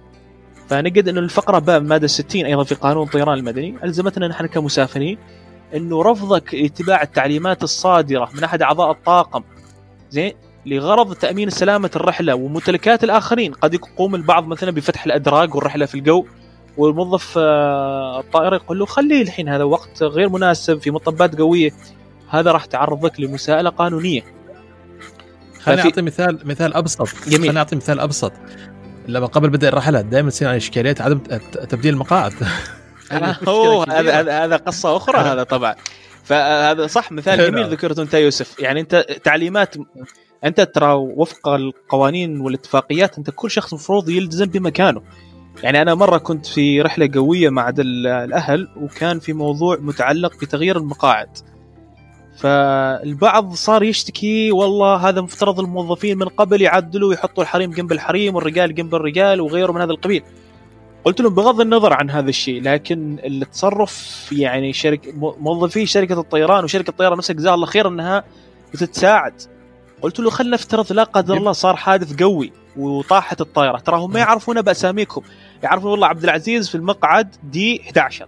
فنجد 0.67 1.07
انه 1.07 1.19
الفقرة 1.19 1.59
باب 1.59 1.83
مادة 1.83 2.07
60 2.07 2.45
أيضا 2.45 2.63
في 2.63 2.75
قانون 2.75 3.03
الطيران 3.03 3.37
المدني 3.37 3.83
ألزمتنا 3.83 4.27
نحن 4.27 4.45
كمسافرين 4.45 5.17
انه 5.75 6.01
رفضك 6.01 6.55
اتباع 6.55 7.01
التعليمات 7.01 7.63
الصادرة 7.63 8.29
من 8.33 8.43
أحد 8.43 8.61
أعضاء 8.61 8.91
الطاقم. 8.91 9.43
زين؟ 10.09 10.33
لغرض 10.65 11.15
تأمين 11.15 11.49
سلامة 11.49 11.91
الرحلة 11.95 12.35
وممتلكات 12.35 13.03
الآخرين. 13.03 13.53
قد 13.53 13.73
يقوم 13.73 14.15
البعض 14.15 14.47
مثلا 14.47 14.71
بفتح 14.71 15.05
الأدراج 15.05 15.55
والرحلة 15.55 15.85
في 15.85 15.95
الجو 15.95 16.25
والموظف 16.77 17.33
آه، 17.37 18.19
الطائرة 18.19 18.55
يقول 18.55 18.79
له 18.79 18.85
خليه 18.85 19.21
الحين 19.21 19.49
هذا 19.49 19.63
وقت 19.63 20.03
غير 20.03 20.29
مناسب 20.29 20.81
في 20.81 20.91
مطبات 20.91 21.35
قوية. 21.35 21.71
هذا 22.29 22.51
راح 22.51 22.65
تعرضك 22.65 23.19
لمساءلة 23.19 23.69
قانونية. 23.69 24.21
خليني 25.59 25.81
أعطي 25.81 26.01
مثال 26.01 26.39
مثال 26.45 26.73
أبسط. 26.73 27.07
جميل. 27.27 27.39
خليني 27.39 27.59
أعطي 27.59 27.75
مثال 27.75 27.99
أبسط. 27.99 28.31
لما 29.07 29.25
قبل 29.25 29.49
بدء 29.49 29.67
الرحلات 29.67 30.05
دائما 30.05 30.29
تصير 30.29 30.55
اشكاليات 30.55 31.01
عدم 31.01 31.19
تبديل 31.69 31.93
المقاعد. 31.93 32.33
هذا 33.89 34.45
هذا 34.45 34.55
قصة 34.55 34.97
أخرى 34.97 35.17
هذا 35.17 35.43
طبعا. 35.43 35.75
فهذا 36.23 36.87
صح 36.87 37.11
مثال 37.11 37.51
جميل. 37.51 37.69
ذكرته 37.69 38.01
أنت 38.01 38.13
يوسف. 38.13 38.59
يعني 38.59 38.79
أنت 38.79 39.05
تعليمات 39.23 39.75
أنت 40.43 40.61
ترى 40.61 40.93
وفق 40.93 41.47
القوانين 41.47 42.39
والاتفاقيات 42.39 43.17
أنت 43.17 43.29
كل 43.29 43.51
شخص 43.51 43.73
مفروض 43.73 44.09
يلتزم 44.09 44.45
بمكانه. 44.45 45.01
يعني 45.63 45.81
أنا 45.81 45.95
مرة 45.95 46.17
كنت 46.17 46.45
في 46.45 46.81
رحلة 46.81 47.09
قوية 47.13 47.49
مع 47.49 47.73
الأهل 47.79 48.67
وكان 48.77 49.19
في 49.19 49.33
موضوع 49.33 49.77
متعلق 49.81 50.41
بتغيير 50.41 50.77
المقاعد. 50.77 51.37
فالبعض 52.37 53.53
صار 53.53 53.83
يشتكي 53.83 54.51
والله 54.51 54.95
هذا 54.95 55.21
مفترض 55.21 55.59
الموظفين 55.59 56.17
من 56.17 56.25
قبل 56.27 56.61
يعدلوا 56.61 57.09
ويحطوا 57.09 57.43
الحريم 57.43 57.71
جنب 57.71 57.91
الحريم 57.91 58.35
والرجال 58.35 58.75
جنب 58.75 58.95
الرجال 58.95 59.41
وغيره 59.41 59.71
من 59.71 59.81
هذا 59.81 59.91
القبيل. 59.91 60.23
قلت 61.05 61.21
لهم 61.21 61.33
بغض 61.33 61.61
النظر 61.61 61.93
عن 61.93 62.09
هذا 62.09 62.29
الشيء 62.29 62.61
لكن 62.61 63.19
التصرف 63.25 64.27
يعني 64.31 64.73
شركه 64.73 65.11
موظفي 65.39 65.85
شركة 65.85 66.19
الطيران 66.19 66.63
وشركة 66.63 66.89
الطيران 66.89 67.17
نفسها 67.17 67.33
جزاها 67.33 67.53
الله 67.53 67.65
خير 67.65 67.87
إنها 67.87 68.23
بتتساعد. 68.73 69.41
قلت 70.01 70.19
له 70.19 70.29
خلنا 70.29 70.51
نفترض 70.53 70.93
لا 70.93 71.03
قدر 71.03 71.37
الله 71.37 71.51
صار 71.51 71.75
حادث 71.75 72.21
قوي 72.23 72.51
وطاحت 72.77 73.41
الطائرة. 73.41 73.77
تراهم 73.77 74.13
ما 74.13 74.19
يعرفون 74.19 74.61
باساميكم 74.61 75.21
يعرفون 75.63 75.91
والله 75.91 76.07
عبد 76.07 76.23
العزيز 76.23 76.69
في 76.69 76.75
المقعد 76.75 77.35
دي 77.43 77.81
11 77.81 78.27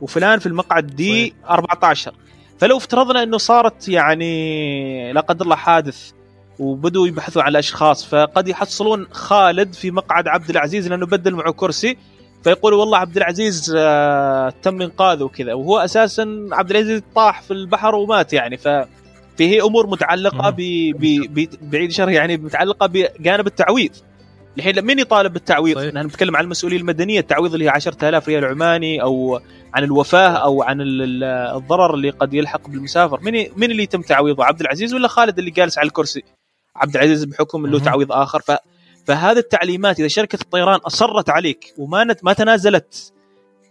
وفلان 0.00 0.38
في 0.38 0.46
المقعد 0.46 0.86
دي 0.86 1.34
14 1.50 2.12
فلو 2.58 2.76
افترضنا 2.76 3.22
إنه 3.22 3.38
صارت 3.38 3.88
يعني 3.88 5.12
لا 5.12 5.20
قدر 5.20 5.44
الله 5.44 5.56
حادث 5.56 6.10
وبدوا 6.58 7.06
يبحثوا 7.08 7.42
على 7.42 7.58
اشخاص 7.58 8.06
فقد 8.06 8.48
يحصلون 8.48 9.06
خالد 9.12 9.72
في 9.74 9.90
مقعد 9.90 10.28
عبد 10.28 10.50
العزيز 10.50 10.88
لأنه 10.88 11.06
بدل 11.06 11.34
معه 11.34 11.52
كرسي 11.52 11.96
فيقولوا 12.44 12.80
والله 12.80 12.98
عبد 12.98 13.16
العزيز 13.16 13.74
آه 13.78 14.52
تم 14.62 14.82
إنقاذه 14.82 15.22
وكذا. 15.22 15.54
وهو 15.54 15.78
أساسا 15.78 16.48
عبد 16.52 16.70
العزيز 16.70 17.02
طاح 17.14 17.42
في 17.42 17.50
البحر 17.50 17.94
ومات 17.94 18.32
يعني 18.32 18.56
ف 18.56 18.68
فهي 19.40 19.62
أمور 19.62 19.86
متعلقة 19.86 20.50
بعيد 21.62 21.90
شر 21.90 22.08
يعني 22.08 22.36
متعلقة 22.36 22.86
بجانب 22.86 23.46
التعويض 23.46 23.90
الحين 24.58 24.82
مين 24.82 24.98
يطالب 24.98 25.32
بالتعويض؟ 25.32 25.78
صحيح. 25.78 25.94
نحن 25.94 26.06
نتكلم 26.06 26.36
عن 26.36 26.44
المسؤولية 26.44 26.76
المدنية، 26.76 27.20
التعويض 27.20 27.52
اللي 27.52 27.64
هي 27.64 27.68
10000 27.68 28.28
ريال 28.28 28.44
عماني 28.44 29.02
أو 29.02 29.40
عن 29.74 29.84
الوفاة 29.84 30.28
أو 30.28 30.62
عن 30.62 30.78
الضرر 30.80 31.94
اللي 31.94 32.10
قد 32.10 32.34
يلحق 32.34 32.68
بالمسافر، 32.68 33.20
مين 33.20 33.48
مين 33.56 33.70
اللي 33.70 33.82
يتم 33.82 34.02
تعويضه؟ 34.02 34.44
عبد 34.44 34.60
العزيز 34.60 34.94
ولا 34.94 35.08
خالد 35.08 35.38
اللي 35.38 35.50
جالس 35.50 35.78
على 35.78 35.86
الكرسي؟ 35.86 36.22
عبد 36.76 36.96
العزيز 36.96 37.24
بحكم 37.24 37.66
له 37.66 37.78
تعويض 37.78 38.12
آخر 38.12 38.40
ف 38.40 38.52
فهذه 39.06 39.38
التعليمات 39.38 39.98
إذا 39.98 40.08
شركة 40.08 40.38
الطيران 40.42 40.80
أصرت 40.86 41.30
عليك 41.30 41.74
وما 41.78 42.04
نت 42.04 42.24
ما 42.24 42.32
تنازلت 42.32 43.12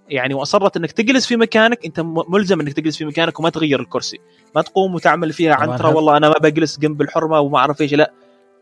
يعني 0.10 0.34
واصرت 0.34 0.78
إنك 0.78 0.92
تجلس 0.92 1.26
في 1.26 1.36
مكانك 1.36 1.86
أنت 1.86 2.00
ملزم 2.30 2.60
إنك 2.60 2.74
تجلس 2.74 2.98
في 2.98 3.06
مكانك 3.06 3.40
وما 3.40 3.50
تغير 3.50 3.80
الكرسي. 3.80 4.20
ما 4.56 4.62
تقوم 4.62 4.96
وتعمل 4.96 5.34
فيها 5.34 5.56
عنترة 5.56 5.96
والله 5.96 6.18
أنا 6.18 6.30
ما 6.30 6.36
بجلس 6.44 6.80
جنب 6.80 7.02
الحرمة 7.02 7.40
وما 7.40 7.58
أعرف 7.58 7.82
إيش 7.82 7.94
لا. 7.94 8.14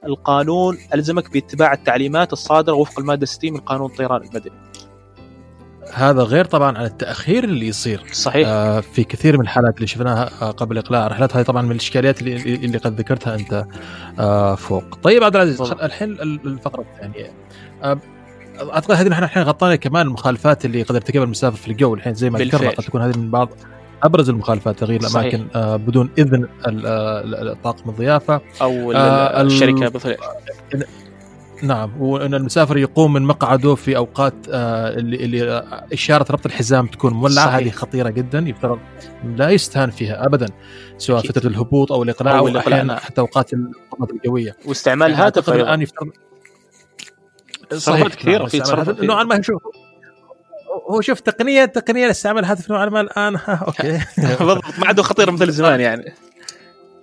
القانون 0.06 0.78
ألزمك 0.94 1.34
باتباع 1.34 1.74
التعليمات 1.74 2.34
الصادرة 2.34 2.74
وفق 2.74 3.00
المادة 3.00 3.26
60 3.26 3.54
من 3.54 3.60
قانون 3.60 3.92
الطيران 3.92 4.22
المدني. 4.22 4.54
هذا 5.94 6.24
غير 6.24 6.46
طبعا 6.46 6.78
عن 6.78 6.86
التأخير 6.86 7.44
اللي 7.44 7.68
يصير. 7.68 8.04
صحيح. 8.12 8.48
آه 8.48 8.80
في 8.80 9.04
كثير 9.04 9.38
من 9.38 9.44
الحالات 9.44 9.76
اللي 9.76 9.88
شفناها 9.88 10.30
آه 10.42 10.52
قبل 10.52 10.78
إقلاع 10.78 11.06
الرحلات 11.06 11.36
هذه 11.36 11.44
طبعا 11.44 11.62
من 11.62 11.72
الإشكاليات 11.72 12.22
اللي, 12.22 12.56
اللي 12.56 12.78
قد 12.78 13.00
ذكرتها 13.00 13.36
أنت 13.36 13.66
آه 14.20 14.56
فوق. 14.56 14.96
طيب 15.04 15.24
عبد 15.24 15.36
العزيز 15.36 15.62
الحين 15.62 16.12
الفقرة 16.22 16.82
الثانية. 16.82 17.32
آه 17.84 18.00
أعتقد 18.62 18.92
هذه 18.92 19.08
نحن 19.08 19.24
الحين 19.24 19.44
غطينا 19.44 19.76
كمان 19.76 20.08
المخالفات 20.08 20.66
اللي 20.66 20.84
قد 20.84 20.96
ارتكبها 20.96 21.24
المسافر 21.24 21.58
في 21.58 21.68
الجو 21.68 21.94
الحين 21.94 22.14
زي 22.14 22.30
ما 22.30 22.40
ذكرنا 22.40 22.70
قد 22.70 22.84
تكون 22.84 23.02
هذه 23.02 23.18
من 23.18 23.32
بعض 23.32 23.50
أبرز 24.04 24.30
المخالفات 24.30 24.80
تغيير 24.80 25.02
الأماكن 25.02 25.48
آه 25.56 25.76
بدون 25.76 26.10
إذن 26.18 26.48
طاقم 27.64 27.90
الضيافة. 27.90 28.42
أو 28.62 28.92
آه 28.92 29.42
الشركة 29.42 29.90
بطريقة. 29.90 30.36
نعم 31.64 32.02
وإن 32.02 32.34
المسافر 32.34 32.78
يقوم 32.78 33.14
من 33.14 33.22
مقعده 33.22 33.76
في 33.76 33.98
أوقات 33.98 34.34
آه 34.52 34.90
اللي, 34.90 35.16
اللي 35.16 35.64
إشارة 35.94 36.32
ربط 36.32 36.46
الحزام 36.46 36.88
تكون 36.88 37.14
مولعة. 37.14 37.48
هذه 37.48 37.70
خطيرة 37.70 38.10
جدا 38.10 38.40
يفترض 38.40 38.80
لا 39.36 39.50
يستهان 39.50 39.90
فيها 39.90 40.26
ابدا 40.26 40.48
سواء 40.98 41.20
أكيد. 41.20 41.32
فترة 41.32 41.48
الهبوط 41.48 41.92
أو 41.92 42.04
الإقلاع 42.04 42.40
أو, 42.40 42.48
أو 42.48 42.96
حتى 42.96 43.22
أوقات 43.22 43.54
الطاقات 43.54 44.12
الجوية. 44.12 44.56
واستعمال 44.66 45.12
الهاتف 45.12 45.50
الآن 45.50 45.82
يفترض 45.82 46.10
صحيح. 47.74 48.08
كثير 48.08 48.48
في 48.48 48.60
تصرفات 48.60 49.02
نوعا 49.02 49.24
ما 49.24 49.42
شوف. 49.42 49.62
هو 50.90 51.02
شوف 51.02 51.20
تقنية 51.20 51.66
تقنية 51.66 52.08
لاستعمال 52.08 52.44
الهاتف 52.44 52.72
نوعا 52.72 52.86
ما 52.86 53.02
الآن. 53.02 53.36
أوكي. 53.68 53.92
بالضبط 54.40 54.64
ما 54.80 54.88
عاد 54.88 55.02
خطير 55.02 55.32
مثل 55.32 55.52
زمان 55.52 55.80
يعني. 55.80 56.14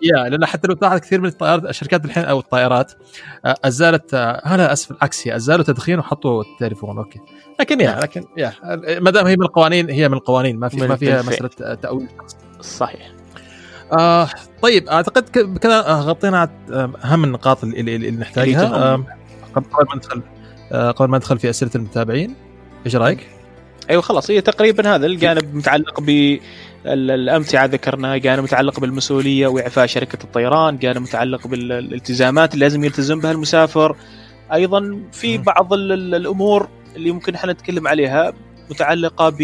يا 0.02 0.28
لأن 0.28 0.46
حتى 0.46 0.68
لو 0.68 0.74
تلاحظ 0.74 0.98
كثير 0.98 1.20
من 1.20 1.28
الطائرات 1.28 1.64
الشركات 1.64 2.04
الحين 2.04 2.24
أو 2.24 2.38
الطائرات 2.38 2.92
آه، 3.44 3.56
أزالت 3.64 4.14
أنا 4.14 4.70
آه، 4.70 4.72
أسف 4.72 4.90
العكس 4.90 5.28
هي 5.28 5.36
أزالوا 5.36 5.64
تدخين 5.64 5.98
وحطوا 5.98 6.42
التليفون. 6.42 6.98
أوكي. 6.98 7.20
لكن 7.60 7.80
يا 7.80 8.00
لكن 8.00 8.24
يا 8.36 8.52
ما 9.00 9.10
دام 9.10 9.26
هي 9.26 9.36
من 9.36 9.42
القوانين 9.42 9.90
هي 9.90 10.08
من 10.08 10.14
القوانين 10.14 10.58
ما 10.58 10.68
في 10.68 10.76
ما 10.76 10.96
فيها 10.96 11.22
مسألة 11.22 11.74
تأويل. 11.74 12.08
صحيح. 12.60 13.12
آه 13.98 14.28
طيب 14.62 14.88
أعتقد 14.88 15.28
كذا 15.58 15.80
غطينا 15.80 16.50
أهم 17.04 17.24
النقاط 17.24 17.64
اللي, 17.64 17.96
اللي 17.96 18.10
نحتاجها. 18.10 18.96
قبل 19.54 19.66
ما 19.72 19.96
ندخل 19.96 20.22
قبل 20.72 21.10
ما 21.10 21.16
ندخل 21.16 21.38
في 21.38 21.50
أسئلة 21.50 21.70
المتابعين 21.74 22.34
إيش 22.86 22.96
رأيك؟ 22.96 23.26
أيوه 23.90 24.02
خلاص. 24.02 24.30
هي 24.30 24.40
تقريبا 24.40 24.94
هذا 24.94 25.06
الجانب 25.06 25.54
متعلق 25.54 26.00
ب 26.00 26.38
الأمتعة 26.86 27.64
ذكرنا 27.64 28.16
جانب 28.16 28.42
متعلق 28.42 28.80
بالمسؤولية 28.80 29.46
وإعفاء 29.46 29.86
شركة 29.86 30.18
الطيران 30.24 30.78
جانب 30.78 30.98
متعلق 30.98 31.46
بالالتزامات 31.46 32.54
اللي 32.54 32.64
لازم 32.64 32.84
يلتزم 32.84 33.20
بها 33.20 33.32
المسافر. 33.32 33.96
أيضا 34.52 35.00
في 35.12 35.38
بعض 35.38 35.72
الأمور 35.72 36.68
اللي 36.96 37.10
ممكن 37.10 37.34
إحنا 37.34 37.52
نتكلم 37.52 37.88
عليها 37.88 38.32
متعلقة 38.70 39.28
ب 39.28 39.40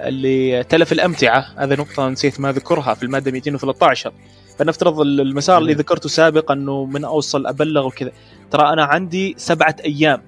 اللي 0.00 0.64
تلف 0.64 0.92
الأمتعة. 0.92 1.46
هذا 1.56 1.76
نقطة 1.76 2.08
نسيت 2.08 2.40
ما 2.40 2.50
أذكرها 2.50 2.94
في 2.94 3.02
المادة 3.02 3.30
213 3.30 4.12
فنفترض 4.58 5.00
المسار 5.00 5.58
اللي 5.58 5.74
ذكرته 5.74 6.08
سابقا 6.08 6.54
إنه 6.54 6.84
من 6.84 7.04
أوصل 7.04 7.46
أبلغ 7.46 7.86
وكذا. 7.86 8.12
ترى 8.50 8.72
أنا 8.72 8.84
عندي 8.84 9.34
سبعة 9.38 9.76
أيام 9.84 10.22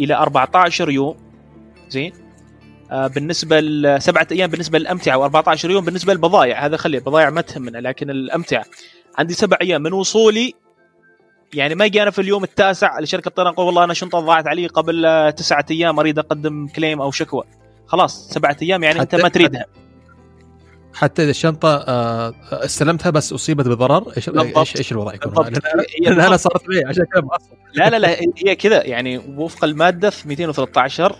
إلى 0.00 0.14
14 0.14 0.90
يوم. 0.90 1.16
زين؟ 1.88 2.12
آه 2.90 3.06
بالنسبة 3.06 3.60
لسبعه 3.60 4.26
أيام 4.32 4.50
بالنسبة 4.50 4.78
للأمتعة 4.78 5.28
و14 5.28 5.64
يوم 5.64 5.84
بالنسبة 5.84 6.12
للبضائع 6.12 6.66
هذا 6.66 6.76
خلي 6.76 6.98
البضائع 6.98 7.30
ما 7.30 7.40
تهمنا 7.40 7.78
لكن 7.78 8.10
الأمتعة. 8.10 8.64
عندي 9.18 9.34
سبع 9.34 9.56
أيام 9.62 9.82
من 9.82 9.92
وصولي 9.92 10.54
يعني 11.54 11.74
ما 11.74 11.84
يجي 11.84 12.02
أنا 12.02 12.10
في 12.10 12.20
اليوم 12.20 12.44
التاسع 12.44 13.00
لشركه 13.00 13.28
الطيران 13.28 13.52
أقول 13.52 13.66
والله 13.66 13.84
أنا 13.84 13.94
شنطة 13.94 14.20
ضاعت 14.20 14.46
علي 14.46 14.66
قبل 14.66 15.32
تسعة 15.36 15.64
أيام 15.70 15.98
أريد 15.98 16.18
أقدم 16.18 16.66
كليم 16.66 17.00
أو 17.00 17.10
شكوى. 17.10 17.44
خلاص 17.86 18.28
سبعة 18.28 18.56
أيام 18.62 18.82
يعني 18.82 19.00
أنت 19.00 19.14
ما 19.14 19.28
تريدها. 19.28 19.66
حتى 20.94 21.22
إذا 21.22 21.30
الشنطة 21.30 21.76
آه، 21.88 22.34
استلمتها 22.52 23.10
بس 23.10 23.32
أصيبت 23.32 23.68
بضرر. 23.68 24.12
إيش 24.16 24.28
إيش 24.28 24.76
إيش 24.76 24.92
الوضع 24.92 25.14
يكون؟ 25.14 25.46
أنا 26.06 26.36
صارت 26.36 26.68
معي 26.68 26.84
عشان 26.84 27.04
كذا 27.04 27.22
لا 27.74 27.90
لا 27.90 27.98
لا 27.98 28.16
هي 28.46 28.56
كذا 28.56 28.86
يعني 28.86 29.18
وفق 29.18 29.64
المادة 29.64 30.12
213 30.24 31.16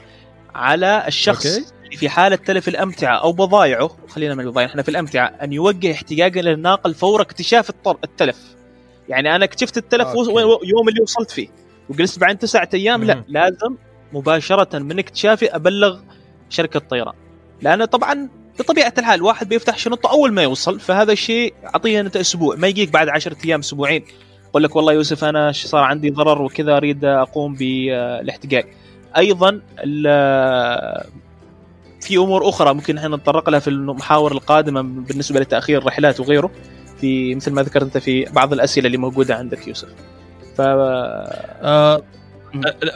على 0.54 1.04
الشخص 1.08 1.46
okay. 1.46 1.66
اللي 1.84 1.96
في 1.96 2.08
حالة 2.08 2.36
تلف 2.36 2.68
الأمتعة 2.68 3.16
أو 3.16 3.32
بضائعه 3.32 3.90
خلينا 4.08 4.34
من 4.34 4.40
البضائع 4.44 4.66
إحنا 4.66 4.82
في 4.82 4.88
الأمتعة 4.88 5.26
أن 5.26 5.52
يوجه 5.52 5.92
احتجاجا 5.92 6.42
للناقل 6.42 6.94
فور 6.94 7.20
اكتشاف 7.20 7.70
التلف. 8.04 8.38
يعني 9.08 9.36
أنا 9.36 9.44
اكتشفت 9.44 9.76
التلف 9.76 10.06
okay. 10.06 10.30
يوم 10.64 10.88
اللي 10.88 11.00
وصلت 11.02 11.30
فيه. 11.30 11.48
وجلست 11.88 12.18
بعد 12.18 12.38
تسعة 12.38 12.68
أيام 12.74 13.04
لا 13.04 13.24
لازم 13.28 13.76
مباشرة 14.12 14.78
من 14.78 14.98
اكتشافي 14.98 15.56
أبلغ 15.56 16.00
شركة 16.48 16.78
الطيران. 16.78 17.14
لأن 17.62 17.84
طبعا 17.84 18.28
بطبيعة 18.58 18.94
الحال 18.98 19.22
واحد 19.22 19.48
بيفتح 19.48 19.78
شنطة 19.78 20.10
أول 20.10 20.32
ما 20.32 20.42
يوصل 20.42 20.80
فهذا 20.80 21.12
الشيء 21.12 21.54
أعطيه 21.64 22.00
أنت 22.00 22.16
أسبوع 22.16 22.56
ما 22.56 22.68
يجيك 22.68 22.90
بعد 22.90 23.08
10 23.08 23.36
أيام 23.44 23.60
أسبوعين. 23.60 24.04
يقول 24.48 24.62
لك 24.62 24.76
والله 24.76 24.92
يوسف 24.92 25.24
أنا 25.24 25.52
صار 25.52 25.84
عندي 25.84 26.10
ضرر 26.10 26.42
وكذا 26.42 26.76
أريد 26.76 27.04
أقوم 27.04 27.54
بالاحتقاق 27.54 28.64
أيضا 29.16 29.60
في 32.00 32.16
أمور 32.16 32.48
أخرى 32.48 32.74
ممكن 32.74 32.98
إحنا 32.98 33.16
نتطرق 33.16 33.50
لها 33.50 33.60
في 33.60 33.68
المحاور 33.68 34.32
القادمة 34.32 34.82
بالنسبة 34.82 35.40
لتأخير 35.40 35.78
الرحلات 35.78 36.20
وغيره. 36.20 36.50
في 37.00 37.34
مثل 37.34 37.52
ما 37.52 37.62
ذكرت 37.62 37.82
أنت 37.82 37.98
في 37.98 38.24
بعض 38.24 38.52
الأسئلة 38.52 38.86
اللي 38.86 38.98
موجودة 38.98 39.36
عندك 39.36 39.68
يوسف. 39.68 39.88
ف 40.56 40.60
آه 40.60 42.02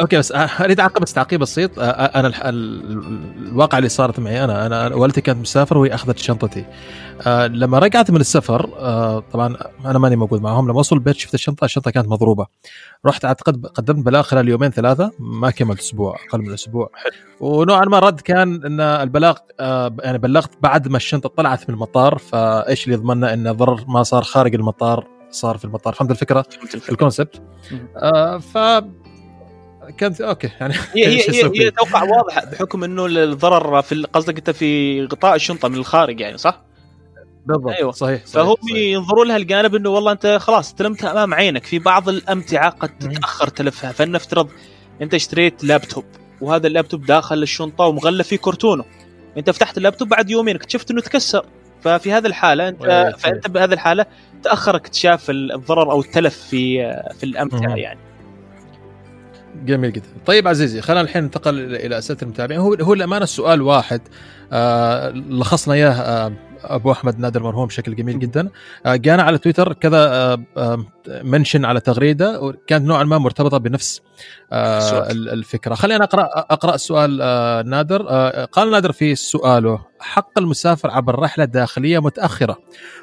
أوكي 0.01 0.19
بس 0.19 0.33
اريد 0.35 0.81
اعقب 0.81 1.03
بس 1.03 1.13
تعقيب 1.13 1.41
بسيط 1.41 1.71
أنا 1.79 2.33
الواقع 2.49 3.79
اللي 3.79 3.89
صارت 3.89 4.21
معي 4.21 4.45
أنا 4.45 4.67
أنا 4.67 4.95
والدتي 4.95 5.21
كانت 5.21 5.39
مسافرة 5.39 5.79
وهي 5.79 5.95
أخذت 5.95 6.19
شنطتي. 6.19 6.65
لما 7.47 7.79
رجعت 7.79 8.11
من 8.11 8.21
السفر 8.21 8.67
طبعا 9.33 9.57
أنا 9.85 9.99
ماني 9.99 10.17
موجود 10.17 10.43
معهم 10.43 10.69
لما 10.69 10.79
وصل 10.79 10.97
البيت 10.97 11.17
شفت 11.17 11.35
الشنطة 11.35 11.65
الشنطة 11.65 11.91
كانت 11.91 12.09
مضروبة. 12.09 12.47
رحت 13.07 13.25
أعتقد 13.25 13.67
قدمت 13.67 14.07
بلاغ 14.07 14.23
خلال 14.23 14.49
يومين 14.49 14.71
ثلاثة 14.71 15.13
ما 15.19 15.51
كملت 15.51 15.81
أسبوع 15.81 16.17
أقل 16.29 16.39
من 16.39 16.53
أسبوع. 16.53 16.91
ونوعا 17.41 17.85
ما 17.85 17.99
رد 17.99 18.21
كان 18.21 18.65
إن 18.65 18.81
البلاغ 18.81 19.37
يعني 20.01 20.19
بلغت 20.19 20.51
بعد 20.63 20.89
ما 20.89 20.97
الشنطة 20.97 21.29
طلعت 21.29 21.69
من 21.69 21.75
المطار 21.75 22.19
فإيش 22.19 22.85
اللي 22.85 22.95
يضمننا 22.95 23.35
إن 23.35 23.47
الضرر 23.47 23.85
ما 23.89 24.03
صار 24.03 24.23
خارج 24.23 24.55
المطار 24.55 25.07
صار 25.31 25.59
في 25.59 25.65
المطار. 25.65 25.95
فهمت 25.95 26.11
الفكرة؟ 26.11 26.45
ال 26.89 26.95
concept. 26.95 27.43
آه 27.97 28.39
ف 28.39 28.59
كانت 29.97 30.21
okay 30.21 30.51
يعني 30.61 30.75
هي 30.95 31.07
هي 31.07 31.21
هي, 31.31 31.51
هي 31.55 31.71
توقع 31.71 32.03
واضح 32.03 32.45
بحكم 32.45 32.85
إنه 32.85 33.07
الضرر 33.07 33.83
في 33.83 34.07
قصدك 34.13 34.39
أنت 34.39 34.51
في 34.51 35.03
غطاء 35.05 35.35
الشنطة 35.35 35.69
من 35.69 35.75
الخارج 35.75 36.21
يعني 36.21 36.39
صح؟ 36.39 36.63
بالضبط 37.47 37.73
أيوة. 37.73 37.93
صحيح, 37.93 38.27
صحيح 38.27 38.45
فهم 38.45 38.77
ينظروا 38.77 39.25
لها 39.25 39.37
الجانب 39.37 39.75
إنه 39.75 39.91
والله 39.91 40.13
أنت 40.13 40.39
خلاص 40.41 40.67
استلمتها 40.67 41.13
أمام 41.13 41.35
عينك 41.35 41.65
في 41.65 41.79
بعض 41.79 42.09
الأمتعة 42.09 42.71
قد 42.71 42.99
تتأخر 42.99 43.49
تلفها. 43.49 43.93
فلنفترض 43.93 44.49
أنت 45.03 45.15
اشتريت 45.15 45.65
لابتوب 45.65 46.05
وهذا 46.41 46.67
اللابتوب 46.67 47.07
داخل 47.07 47.43
الشنطة 47.43 47.85
ومغلف 47.85 48.29
فيه 48.29 48.37
كرتونه. 48.37 48.85
أنت 49.37 49.51
فتحت 49.51 49.79
اللابتوب 49.79 50.09
بعد 50.09 50.31
يومين 50.31 50.57
اكتشفت 50.57 50.91
إنه 50.91 51.01
تكسر. 51.01 51.47
ففي 51.83 52.13
هذه 52.13 52.27
الحالة 52.27 52.69
انت 52.69 53.15
فأنت 53.19 53.49
بهذه 53.49 53.73
الحالة 53.73 54.07
تأخر 54.43 54.77
اكتشاف 54.77 55.31
الضرر 55.31 55.93
أو 55.93 56.01
التلف 56.01 56.37
في 56.37 56.93
في 57.19 57.25
الأمتعة 57.25 57.77
يعني. 57.77 58.08
جميل 59.65 59.93
جدا. 59.93 60.07
طيب 60.27 60.49
عزيزي 60.49 60.81
خلينا 60.81 61.01
الحين 61.01 61.23
ننتقل 61.23 61.75
إلى 61.75 61.99
أسئلة 61.99 62.19
المتابعين. 62.23 62.61
هو 62.61 62.75
هو 62.75 62.95
الامانه 62.95 63.25
السؤال 63.25 63.63
واحد. 63.63 64.01
آه 64.53 65.11
لخصنا 65.11 65.75
إياه 65.75 65.91
آه 65.91 66.33
أبو 66.65 66.93
أحمد 66.93 67.19
نادر 67.19 67.43
مرهوم 67.43 67.67
بشكل 67.67 67.97
جميل 67.97 68.19
جدا. 68.19 68.49
آه 68.87 68.97
جانا 68.97 69.23
على 69.23 69.39
تويتر 69.39 69.73
كذا 69.73 69.99
آه 69.99 70.45
آه 70.57 70.85
منشن 71.23 71.65
على 71.65 71.81
تغريدة 71.81 72.41
وكانت 72.41 72.87
نوعا 72.87 73.05
ما 73.05 73.19
مرتبطة 73.19 73.59
بنفس 73.59 74.01
آه 74.53 75.11
الفكرة. 75.11 75.75
خلينا 75.75 76.05
اقرا 76.05 76.29
أقرأ 76.35 76.75
السؤال 76.75 77.19
آه 77.23 77.63
نادر. 77.63 78.03
قال 78.45 78.71
نادر 78.71 78.93
في 78.93 79.15
سؤاله 79.15 79.85
حق 80.01 80.39
المسافر 80.39 80.91
عبر 80.91 81.19
رحلة 81.19 81.45
داخلية 81.45 81.99
متأخرة 81.99 82.59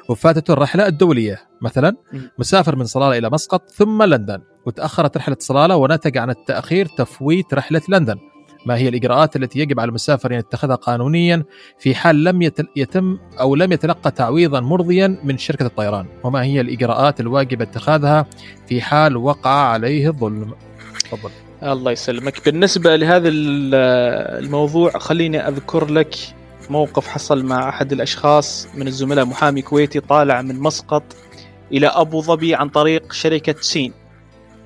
وفاتته 0.08 0.52
الرحلة 0.52 0.86
الدولية. 0.86 1.38
مثلا 1.60 1.96
مسافر 2.38 2.76
من 2.76 2.84
صلالة 2.84 3.18
إلى 3.18 3.30
مسقط 3.30 3.70
ثم 3.70 4.02
لندن. 4.02 4.40
وتأخرت 4.66 5.16
رحلة 5.16 5.36
صلالة 5.40 5.76
ونتج 5.76 6.18
عن 6.18 6.30
التأخير 6.30 6.86
تفويت 6.86 7.54
رحلة 7.54 7.82
لندن 7.88 8.18
ما 8.66 8.76
هي 8.76 8.88
الإجراءات 8.88 9.36
التي 9.36 9.58
يجب 9.58 9.80
على 9.80 9.88
المسافر 9.88 10.30
ان 10.32 10.38
يتخذها 10.38 10.74
قانونيا 10.74 11.44
في 11.78 11.94
حال 11.94 12.24
لم 12.24 12.42
يتم 12.76 13.18
أو 13.40 13.54
لم 13.54 13.72
يتلقى 13.72 14.10
تعويضا 14.10 14.60
مرضيا 14.60 15.18
من 15.24 15.38
شركة 15.38 15.66
الطيران؟ 15.66 16.06
وما 16.24 16.42
هي 16.42 16.60
الإجراءات 16.60 17.20
الواجب 17.20 17.62
اتخاذها 17.62 18.26
في 18.68 18.82
حال 18.82 19.16
وقع 19.16 19.50
عليه 19.50 20.08
الظلم؟ 20.08 20.54
تفضل. 21.00 21.30
الله 21.62 21.92
يسلمك. 21.92 22.44
بالنسبة 22.44 22.96
لهذا 22.96 23.28
الموضوع 23.28 24.90
خليني 24.90 25.48
أذكر 25.48 25.90
لك 25.90 26.14
موقف 26.70 27.08
حصل 27.08 27.44
مع 27.44 27.68
أحد 27.68 27.92
الأشخاص 27.92 28.68
من 28.74 28.86
الزملاء. 28.86 29.24
محامي 29.24 29.62
كويتي 29.62 30.00
طالع 30.00 30.42
من 30.42 30.60
مسقط 30.60 31.02
إلى 31.72 31.86
أبو 31.86 32.20
ظبي 32.20 32.54
عن 32.54 32.68
طريق 32.68 33.12
شركة 33.12 33.54
سين. 33.60 33.92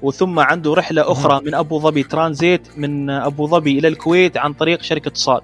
وثم 0.03 0.39
عنده 0.39 0.75
رحلة 0.75 1.13
أخرى 1.13 1.41
من 1.45 1.55
أبو 1.55 1.79
ظبي 1.79 2.03
ترانزيت 2.03 2.69
من 2.77 3.11
أبو 3.11 3.47
ظبي 3.47 3.79
إلى 3.79 3.89
الكويت 3.89 4.37
عن 4.37 4.53
طريق 4.53 4.83
شركة 4.83 5.11
صاد. 5.15 5.43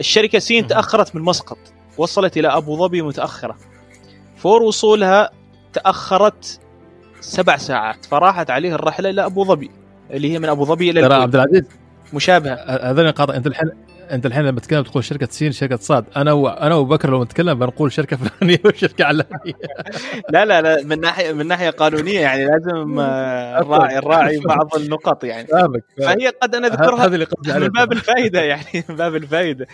الشركة 0.00 0.38
سين 0.38 0.66
تأخرت 0.66 1.16
من 1.16 1.22
مسقط 1.22 1.58
وصلت 1.98 2.36
إلى 2.36 2.48
أبو 2.48 2.76
ظبي 2.76 3.02
متأخرة. 3.02 3.56
فور 4.36 4.62
وصولها 4.62 5.30
تأخرت 5.72 6.60
سبع 7.20 7.56
ساعات 7.56 8.04
فراحت 8.04 8.50
عليه 8.50 8.74
الرحلة 8.74 9.10
إلى 9.10 9.26
أبو 9.26 9.44
ظبي 9.44 9.70
اللي 10.10 10.32
هي 10.32 10.38
من 10.38 10.48
أبو 10.48 10.64
ظبي 10.64 10.90
إلى 10.90 11.00
الكويت. 11.00 11.22
عبد 11.22 11.34
العزيز 11.34 11.64
مشابهة. 12.12 12.54
هذول 12.90 13.12
قاطع 13.12 13.34
أنت 13.34 13.46
الحين 13.46 13.70
انت 14.10 14.26
الحين 14.26 14.42
لما 14.44 14.60
تتكلم 14.60 14.82
تقول 14.82 15.04
شركة 15.04 15.28
سين 15.30 15.52
شركة 15.52 15.76
صاد. 15.76 16.04
أنا 16.16 16.32
و... 16.32 16.48
أنا 16.48 16.74
وابو 16.74 16.94
بكر 16.94 17.10
لو 17.10 17.24
نتكلم 17.24 17.58
بنقول 17.58 17.92
شركة 17.92 18.16
فلانية 18.16 18.58
وشركة 18.64 19.04
علانية. 19.04 19.54
لا 20.32 20.44
لا 20.44 20.62
لا 20.62 20.84
من 20.84 21.00
ناحية 21.00 21.32
من 21.32 21.46
ناحية 21.46 21.70
قانونية 21.70 22.20
يعني 22.20 22.44
لازم 22.44 23.00
الراعي 23.60 23.98
الراعي 23.98 24.38
بعض 24.38 24.76
النقط 24.76 25.24
يعني. 25.24 25.46
فاهمك 25.46 25.84
فهي 25.98 26.28
قد 26.42 26.54
أنا 26.54 26.66
أذكرها 26.66 27.06
اللي 27.06 27.26
من 27.46 27.68
باب 27.68 27.92
الفائده 27.92 28.40
يعني 28.40 28.84
من 28.88 28.96
باب 28.96 29.16
الفائده 29.16 29.66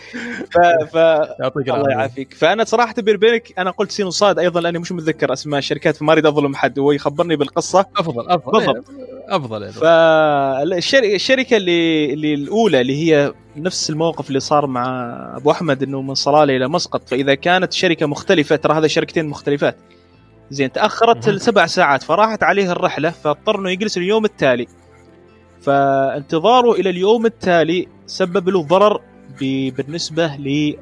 ف, 0.51 0.57
ف... 0.91 0.95
يعطيك 1.39 1.69
الله 1.69 1.89
يعافيك. 1.89 2.33
فأنا 2.33 2.63
صراحة 2.63 2.93
بيني 2.97 3.17
وبينك 3.17 3.59
أنا 3.59 3.71
قلت 3.71 3.91
سين 3.91 4.05
وصاد 4.05 4.39
أيضا 4.39 4.61
لأني 4.61 4.79
مش 4.79 4.91
متذكر 4.91 5.33
أسماء 5.33 5.59
الشركات 5.59 5.95
فما 5.95 6.11
أريد 6.13 6.25
أظلم 6.25 6.55
حد 6.55 6.79
وهو 6.79 6.91
يخبرني 6.91 7.35
بالقصة. 7.35 7.85
أفضل 7.97 8.29
أفضل. 8.29 8.51
بالضبط. 8.51 8.85
أفضل 9.29 9.73
فالشركة 9.73 11.57
اللي 11.57 12.13
اللي 12.13 12.33
الأولى 12.33 12.81
اللي 12.81 13.03
هي 13.03 13.33
نفس 13.57 13.89
الموقف 13.89 14.27
اللي 14.27 14.39
صار 14.39 14.67
مع 14.67 14.85
أبو 15.35 15.51
أحمد 15.51 15.83
إنه 15.83 16.01
من 16.01 16.13
صلاله 16.13 16.55
إلى 16.55 16.67
مسقط. 16.67 17.09
فإذا 17.09 17.35
كانت 17.35 17.73
شركة 17.73 18.05
مختلفة 18.05 18.55
ترى 18.55 18.77
هذا 18.77 18.87
شركتين 18.87 19.25
مختلفات. 19.25 19.77
زين 20.51 20.71
تأخرت 20.71 21.29
سبع 21.29 21.65
ساعات 21.65 22.03
فراحت 22.03 22.43
عليه 22.43 22.71
الرحلة 22.71 23.09
فاضطر 23.09 23.59
إنه 23.59 23.69
يجلس 23.69 23.97
اليوم 23.97 24.25
التالي. 24.25 24.67
فانتظاره 25.61 26.71
إلى 26.71 26.89
اليوم 26.89 27.25
التالي 27.25 27.87
سبب 28.05 28.49
له 28.49 28.63
ضرر 28.63 29.01
بالنسبة 29.41 30.27
ل 30.27 30.75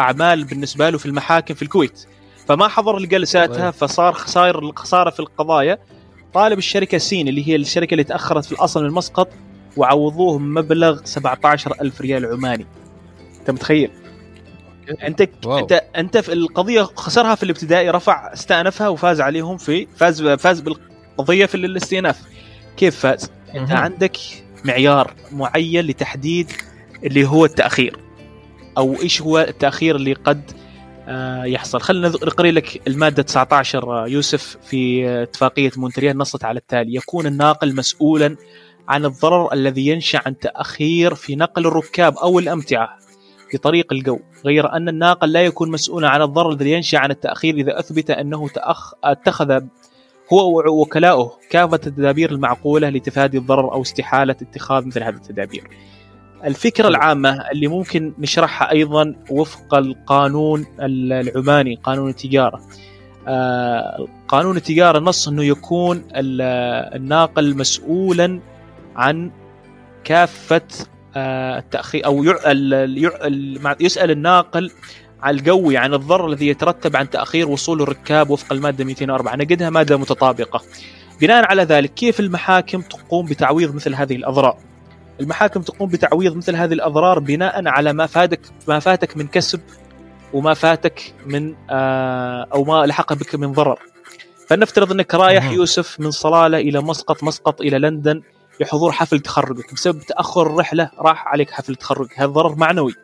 أعمال 0.00 0.44
بالنسبة 0.44 0.90
له 0.90 0.98
في 0.98 1.06
المحاكم 1.06 1.54
في 1.54 1.62
الكويت. 1.62 2.06
فما 2.46 2.68
حضر 2.68 2.98
لجلساتها 2.98 3.70
فصار 3.70 4.12
خسائر 4.12 4.58
الخساره 4.58 5.10
في 5.10 5.20
القضايا. 5.20 5.78
طالب 6.34 6.58
الشركة 6.58 6.98
سين 6.98 7.28
اللي 7.28 7.48
هي 7.48 7.56
الشركة 7.56 7.92
اللي 7.92 8.04
تأخرت 8.04 8.44
في 8.44 8.52
الأصل 8.52 8.84
من 8.84 8.90
مسقط 8.90 9.28
وعوضوه 9.78 10.38
مبلغ 10.38 11.00
17 11.04 11.74
ألف 11.80 12.00
ريال 12.00 12.26
عماني. 12.26 12.66
أنت 13.40 13.50
متخيل؟ 13.50 13.90
أنت 15.02 15.28
wow. 15.44 15.58
انت 15.58 15.84
أنت 15.96 16.18
في 16.18 16.32
القضية 16.32 16.82
خسرها 16.82 17.34
في 17.34 17.42
الابتدائي 17.42 17.90
رفع 17.90 18.32
استأنفها 18.32 18.88
وفاز 18.88 19.20
عليهم 19.20 19.56
في 19.56 19.86
فاز 19.96 20.22
فاز 20.22 20.60
بالقضية 20.60 21.46
في 21.46 21.54
الاستئناف. 21.54 22.22
كيف 22.76 22.96
فاز؟ 23.00 23.30
أنت 23.54 23.72
عندك 23.72 24.16
معيار 24.64 25.14
معين 25.32 25.84
لتحديد 25.84 26.52
اللي 27.04 27.28
هو 27.28 27.44
التأخير 27.44 27.96
أو 28.78 28.96
إيش 29.02 29.22
هو 29.22 29.38
التأخير 29.38 29.96
اللي 29.96 30.12
قد 30.12 30.50
آه، 31.10 31.44
يحصل. 31.44 31.80
خلينا 31.80 32.08
نقري 32.08 32.50
لك 32.50 32.88
المادة 32.88 33.22
19 33.22 34.06
يوسف 34.06 34.56
في 34.62 35.08
اتفاقية 35.22 35.70
مونتريال 35.76 36.18
نصت 36.18 36.44
على 36.44 36.58
التالي. 36.58 36.94
يكون 36.94 37.26
الناقل 37.26 37.74
مسؤولا 37.74 38.36
عن 38.88 39.04
الضرر 39.04 39.52
الذي 39.52 39.86
ينشأ 39.86 40.20
عن 40.26 40.38
تأخير 40.38 41.14
في 41.14 41.36
نقل 41.36 41.66
الركاب 41.66 42.16
أو 42.16 42.38
الأمتعة 42.38 42.98
في 43.50 43.58
طريق 43.58 43.92
الجو 43.92 44.18
غير 44.44 44.72
أن 44.72 44.88
الناقل 44.88 45.32
لا 45.32 45.44
يكون 45.44 45.70
مسؤولا 45.70 46.08
عن 46.08 46.22
الضرر 46.22 46.52
الذي 46.52 46.72
ينشأ 46.72 46.98
عن 46.98 47.10
التأخير 47.10 47.54
إذا 47.54 47.78
أثبت 47.78 48.10
أنه 48.10 48.48
تأخ... 48.48 48.94
اتخذ 49.04 49.60
هو 50.32 50.62
ووكلاؤه 50.66 51.32
كافة 51.50 51.80
التدابير 51.86 52.32
المعقولة 52.32 52.88
لتفادي 52.88 53.38
الضرر 53.38 53.72
أو 53.72 53.82
استحالة 53.82 54.36
اتخاذ 54.42 54.86
مثل 54.86 55.02
هذه 55.02 55.14
التدابير. 55.14 55.64
الفكرة 56.44 56.88
العامة 56.88 57.50
اللي 57.52 57.66
ممكن 57.66 58.12
نشرحها 58.18 58.70
أيضا 58.70 59.14
وفق 59.30 59.74
القانون 59.74 60.66
العماني 60.80 61.74
قانون 61.74 62.10
التجارة 62.10 62.60
آه 63.28 64.06
قانون 64.28 64.56
التجارة 64.56 64.98
نص 64.98 65.28
أنه 65.28 65.44
يكون 65.44 66.04
الناقل 66.14 67.56
مسؤولا 67.56 68.40
عن 68.98 69.30
كافة 70.04 70.62
آه 71.16 71.58
التأخير 71.58 72.06
أو 72.06 72.24
يسأل 73.80 74.10
الناقل 74.10 74.70
على 75.22 75.40
القوي 75.40 75.76
عن 75.76 75.94
الضرر 75.94 76.26
الذي 76.26 76.48
يترتب 76.48 76.96
عن 76.96 77.10
تأخير 77.10 77.48
وصول 77.48 77.82
الركاب 77.82 78.30
وفق 78.30 78.52
المادة 78.52 78.84
204 78.84 79.36
نجدها 79.36 79.70
مادة 79.70 79.96
متطابقة. 79.96 80.62
بناء 81.20 81.44
على 81.44 81.62
ذلك 81.62 81.94
كيف 81.94 82.20
المحاكم 82.20 82.80
تقوم 82.80 83.26
بتعويض 83.26 83.74
مثل 83.74 83.94
هذه 83.94 84.16
الأضرار؟ 84.16 84.58
المحاكم 85.20 85.62
تقوم 85.62 85.88
بتعويض 85.88 86.36
مثل 86.36 86.56
هذه 86.56 86.72
الأضرار 86.72 87.18
بناء 87.18 87.68
على 87.68 87.92
ما 87.92 88.06
فاتك 88.06 88.40
ما 88.68 88.78
فاتك 88.78 89.16
من 89.16 89.26
كسب 89.26 89.60
وما 90.32 90.54
فاتك 90.54 91.14
من 91.26 91.54
آه، 91.70 92.46
أو 92.54 92.64
ما 92.64 92.86
لحق 92.86 93.12
بك 93.12 93.34
من 93.34 93.52
ضرر. 93.52 93.78
فلنفترض 94.48 94.92
إنك 94.92 95.14
رايح 95.14 95.50
يوسف 95.50 96.00
من 96.00 96.10
صلالة 96.10 96.58
إلى 96.58 96.80
مسقط 96.80 97.24
مسقط 97.24 97.60
إلى 97.60 97.78
لندن. 97.78 98.22
لحضور 98.60 98.92
حفل 98.92 99.20
تخرجك. 99.20 99.74
بسبب 99.74 100.00
تأخر 100.00 100.46
الرحلة 100.46 100.90
راح 100.98 101.28
عليك 101.28 101.50
حفل 101.50 101.74
تخرجك. 101.74 102.20
هذا 102.20 102.26
ضرر 102.26 102.54
معنوي. 102.54 102.94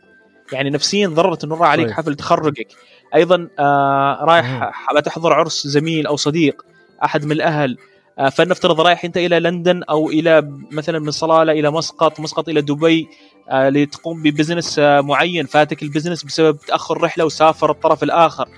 يعني 0.52 0.70
نفسيا 0.70 1.08
ضررت 1.08 1.44
إنه 1.44 1.56
راح 1.56 1.68
عليك 1.68 1.86
طيب. 1.86 1.96
حفل 1.96 2.14
تخرجك. 2.14 2.68
أيضا 3.14 3.48
آه 3.58 4.18
رايح 4.24 4.70
بتحضر 4.96 5.32
عرس 5.32 5.66
زميل 5.66 6.06
أو 6.06 6.16
صديق 6.16 6.62
أحد 7.04 7.24
من 7.24 7.32
الأهل. 7.32 7.78
آه 8.18 8.28
فلنفترض 8.28 8.80
رايح 8.80 9.04
أنت 9.04 9.16
إلى 9.16 9.40
لندن 9.40 9.82
أو 9.82 10.10
إلى 10.10 10.50
مثلا 10.72 10.98
من 10.98 11.10
صلالة 11.10 11.52
إلى 11.52 11.70
مسقط 11.70 12.20
مسقط 12.20 12.48
إلى 12.48 12.60
دبي 12.60 13.08
آه 13.50 13.68
لتقوم 13.68 14.22
ب 14.22 14.28
business 14.28 14.78
آه 14.78 15.00
معين 15.00 15.46
فاتك 15.46 15.82
ال 15.82 15.87
business 15.87 16.24
بسبب 16.24 16.58
تأخر 16.58 17.02
رحلة 17.02 17.24
وسافر 17.24 17.70
الطرف 17.70 18.02
الآخر. 18.02 18.48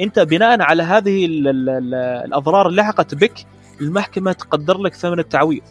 أنت 0.00 0.18
بناء 0.18 0.62
على 0.62 0.82
هذه 0.82 1.26
ال 1.26 1.48
ال 1.48 1.68
ال 1.68 1.94
الأضرار 2.24 2.68
اللي 2.68 2.82
لحقت 2.82 3.14
بك 3.14 3.46
المحكمة 3.80 4.32
تقدر 4.32 4.78
لك 4.78 4.94
ثمن 4.94 5.18
التعويض. 5.18 5.62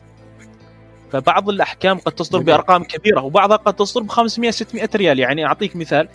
فبعض 1.14 1.50
الأحكام 1.50 1.98
قد 1.98 2.12
تصدر 2.12 2.40
بأرقام 2.40 2.84
كبيرة 2.84 3.22
وبعضها 3.22 3.58
قد 3.58 3.74
تصدر 3.74 4.02
ب 4.04 4.10
500 4.10 4.52
600 4.52 4.90
ريال. 4.96 5.20
يعني 5.20 5.46
أعطيك 5.46 5.76
مثال 5.76 6.08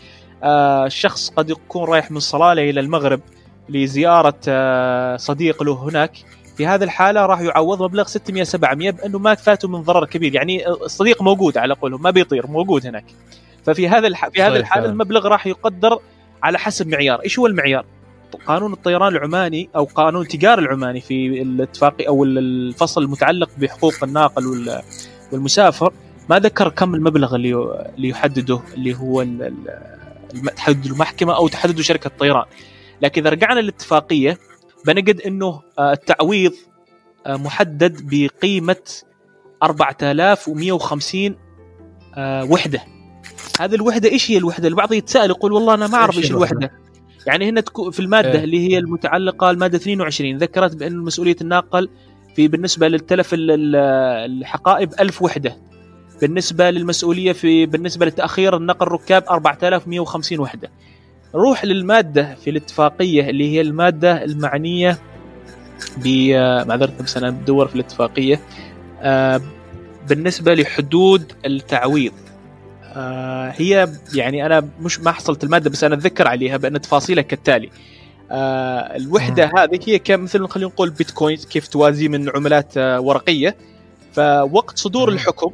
آه 0.42 0.86
الشخص 0.86 1.30
قد 1.30 1.50
يكون 1.50 1.84
رايح 1.84 2.10
من 2.10 2.20
صلاله 2.20 2.70
إلى 2.70 2.80
المغرب 2.80 3.20
لزيارة 3.68 4.40
آه 4.48 5.16
صديق 5.16 5.62
له 5.62 5.72
هناك. 5.72 6.12
في 6.56 6.66
هذه 6.66 6.84
الحالة 6.84 7.26
راح 7.26 7.40
يعوض 7.40 7.82
مبلغ 7.82 8.06
600 8.06 8.44
700 8.44 8.90
بأنه 8.90 9.18
ما 9.18 9.34
فاته 9.34 9.68
من 9.68 9.82
ضرر 9.82 10.04
كبير. 10.06 10.34
يعني 10.34 10.68
الصديق 10.68 11.22
موجود 11.22 11.58
على 11.58 11.74
قولهم 11.74 12.02
ما 12.02 12.10
بيطير 12.10 12.46
موجود 12.46 12.86
هناك. 12.86 13.04
ففي 13.64 13.88
هذا 13.88 14.06
الح... 14.06 14.28
في 14.28 14.42
هذه 14.42 14.56
الحالة 14.56 14.86
المبلغ 14.86 15.28
راح 15.28 15.46
يقدر 15.46 15.98
على 16.42 16.58
حسب 16.58 16.88
معيار. 16.88 17.22
إيش 17.24 17.38
هو 17.38 17.46
المعيار؟ 17.46 17.84
قانون 18.36 18.72
الطيران 18.72 19.16
العماني 19.16 19.70
أو 19.76 19.84
قانون 19.84 20.22
التجاره 20.22 20.60
العماني 20.60 21.00
في 21.00 21.42
الاتفاق 21.42 21.94
أو 22.08 22.24
الفصل 22.24 23.02
المتعلق 23.02 23.50
بحقوق 23.58 23.94
الناقل 24.02 24.80
والمسافر 25.32 25.92
ما 26.28 26.38
ذكر 26.38 26.68
كم 26.68 26.94
المبلغ 26.94 27.34
اللي 27.34 28.08
يحدده 28.08 28.60
اللي 28.74 28.94
هو 28.96 29.26
تحدد 30.56 30.86
المحكمة 30.86 31.36
أو 31.36 31.48
تحدده 31.48 31.82
شركة 31.82 32.10
طيران 32.18 32.44
لكن 33.02 33.22
إذا 33.22 33.30
رجعنا 33.30 33.60
للاتفاقية 33.60 34.38
بنجد 34.86 35.20
إنه 35.20 35.62
آه، 35.78 35.92
التعويض 35.92 36.52
آه، 37.26 37.36
محدد 37.36 37.96
بقيمة 38.02 38.76
4150 39.62 41.36
آه، 42.16 42.44
وحدة. 42.44 42.84
هذه 43.60 43.74
الوحدة 43.74 44.08
إيش 44.08 44.30
هي 44.30 44.36
الوحدة؟ 44.36 44.68
البعض 44.68 44.92
يتساءل 44.92 45.30
يقول 45.30 45.52
والله 45.52 45.74
أنا 45.74 45.86
ما 45.86 45.94
أعرف 45.94 46.18
إيش 46.18 46.30
الوحدة؟ 46.30 46.72
يعني 47.28 47.48
هنا 47.48 47.62
في 47.90 48.00
المادة 48.00 48.32
إيه. 48.32 48.44
اللي 48.44 48.68
هي 48.68 48.78
المتعلقة 48.78 49.50
المادة 49.50 49.76
22 49.76 50.36
ذكرت 50.36 50.76
بأن 50.76 50.98
مسؤوليه 50.98 51.36
الناقل 51.40 51.88
في 52.36 52.48
بالنسبة 52.48 52.88
للتلف 52.88 53.30
الحقائب 53.38 54.92
1000 55.00 55.22
وحدة. 55.22 55.56
بالنسبة 56.20 56.70
للمسؤولية 56.70 57.32
في 57.32 57.66
بالنسبة 57.66 58.06
لتأخير 58.06 58.56
النقل 58.56 58.86
الركاب 58.86 59.24
4150 59.30 60.40
وحدة. 60.40 60.70
نروح 61.34 61.64
للمادة 61.64 62.34
في 62.34 62.50
الاتفاقية 62.50 63.30
اللي 63.30 63.52
هي 63.54 63.60
المادة 63.60 64.24
المعنية 64.24 64.98
ب 65.96 66.08
معذره 66.68 66.92
بس 67.00 67.16
أنا 67.16 67.30
بدور 67.30 67.68
في 67.68 67.74
الاتفاقية. 67.74 68.40
آه، 69.00 69.40
بالنسبة 70.08 70.54
لحدود 70.54 71.32
التعويض. 71.46 72.12
آه 72.98 73.52
هي 73.56 73.88
يعني 74.14 74.46
أنا 74.46 74.68
مش 74.80 75.00
ما 75.00 75.12
حصلت 75.12 75.44
المادة 75.44 75.70
بس 75.70 75.84
أنا 75.84 75.94
أتذكر 75.94 76.28
عليها 76.28 76.56
بأن 76.56 76.80
تفاصيلها 76.80 77.22
كالتالي. 77.22 77.70
آه 78.30 78.96
الوحدة. 78.96 79.52
هذه 79.56 79.80
هي 79.86 79.98
كمثل 79.98 80.48
خلينا 80.48 80.70
نقول 80.70 80.90
بيتكوين 80.90 81.36
كيف 81.36 81.68
توازي 81.68 82.08
من 82.08 82.30
عملات 82.36 82.76
آه 82.76 83.00
ورقية. 83.00 83.56
فوقت 84.12 84.78
صدور. 84.78 85.08
الحكم 85.08 85.52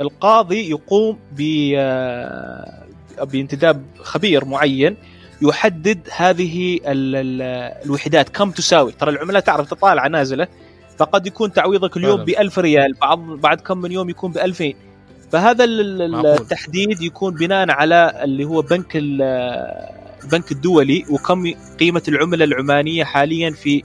القاضي 0.00 0.70
يقوم 0.70 1.18
ب 1.32 1.72
آه، 1.76 2.86
بانتداب 3.22 3.82
خبير 3.98 4.44
معين 4.44 4.96
يحدد 5.42 6.08
هذه 6.16 6.74
ال 6.86 7.16
ال 7.16 7.42
الوحدات. 7.84 8.28
كم 8.28 8.50
تساوي؟ 8.50 8.92
ترى 8.92 9.10
العملات 9.10 9.46
تعرف 9.46 9.70
تطالع 9.70 10.06
نازلة 10.06 10.48
فقد 10.98 11.26
يكون 11.26 11.52
تعويضك 11.52 11.96
اليوم 11.96 12.24
ب 12.24 12.28
1000 12.28 12.58
ريال 12.58 12.94
بعد 12.94 13.18
بعد 13.18 13.60
كم 13.60 13.78
من 13.78 13.92
يوم 13.92 14.10
يكون 14.10 14.32
ب 14.32 14.38
2000 14.38 14.72
فهذا 15.32 15.64
التحديد 15.64 17.02
يكون 17.02 17.34
بناء 17.34 17.70
على 17.70 18.20
اللي 18.24 18.44
هو 18.44 18.62
بنك 18.62 18.92
البنك 18.94 20.52
الدولي 20.52 21.04
وكم 21.10 21.54
قيمة 21.80 22.02
العملة 22.08 22.44
العمانية 22.44 23.04
حاليا 23.04 23.50
في 23.50 23.82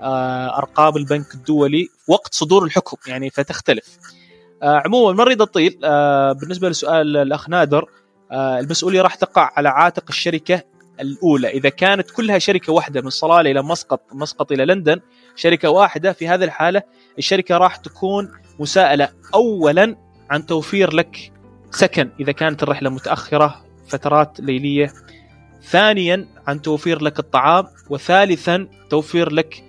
آه، 0.00 0.58
أرقام 0.58 0.96
البنك 0.96 1.34
الدولي 1.34 1.88
وقت 2.08 2.34
صدور 2.34 2.64
الحكم 2.64 2.96
يعني 3.06 3.30
فتختلف. 3.30 3.98
آه، 4.62 4.82
عموما 4.84 5.12
ما 5.12 5.22
اريد 5.22 5.40
اطيل 5.40 5.78
آه، 5.84 6.32
بالنسبة 6.32 6.68
لسؤال 6.68 7.16
الأخ 7.16 7.48
نادر 7.48 7.88
المسؤولية 8.32 9.02
راح 9.02 9.14
تقع 9.14 9.52
على 9.56 9.68
عاتق 9.68 10.04
الشركة 10.08 10.62
الأولى. 11.00 11.48
إذا 11.48 11.68
كانت 11.68 12.10
كلها 12.10 12.38
شركة 12.38 12.72
واحدة 12.72 13.00
من 13.00 13.10
صلالة 13.10 13.50
إلى 13.50 13.62
مسقط 13.62 14.00
مسقط 14.12 14.52
إلى 14.52 14.64
لندن 14.64 15.00
شركة 15.36 15.70
واحدة 15.70 16.12
في 16.12 16.28
هذه 16.28 16.44
الحالة 16.44 16.82
الشركة 17.18 17.56
راح 17.56 17.76
تكون 17.76 18.32
مساءلة. 18.58 19.08
اولا 19.34 20.11
عن 20.32 20.46
توفير 20.46 20.94
لك 20.94 21.32
سكن 21.70 22.10
إذا 22.20 22.32
كانت 22.32 22.62
الرحلة 22.62 22.90
متأخرة 22.90 23.64
فترات 23.88 24.40
ليلية. 24.40 24.92
ثانيا 25.62 26.26
عن 26.46 26.62
توفير 26.62 27.02
لك 27.02 27.18
الطعام 27.18 27.66
وثالثا 27.90 28.68
توفير 28.90 29.32
لك 29.32 29.64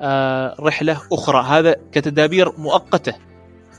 آه 0.00 0.56
رحلة 0.60 1.00
أخرى. 1.12 1.44
هذا 1.44 1.76
كتدابير 1.92 2.52
مؤقتة. 2.58 3.14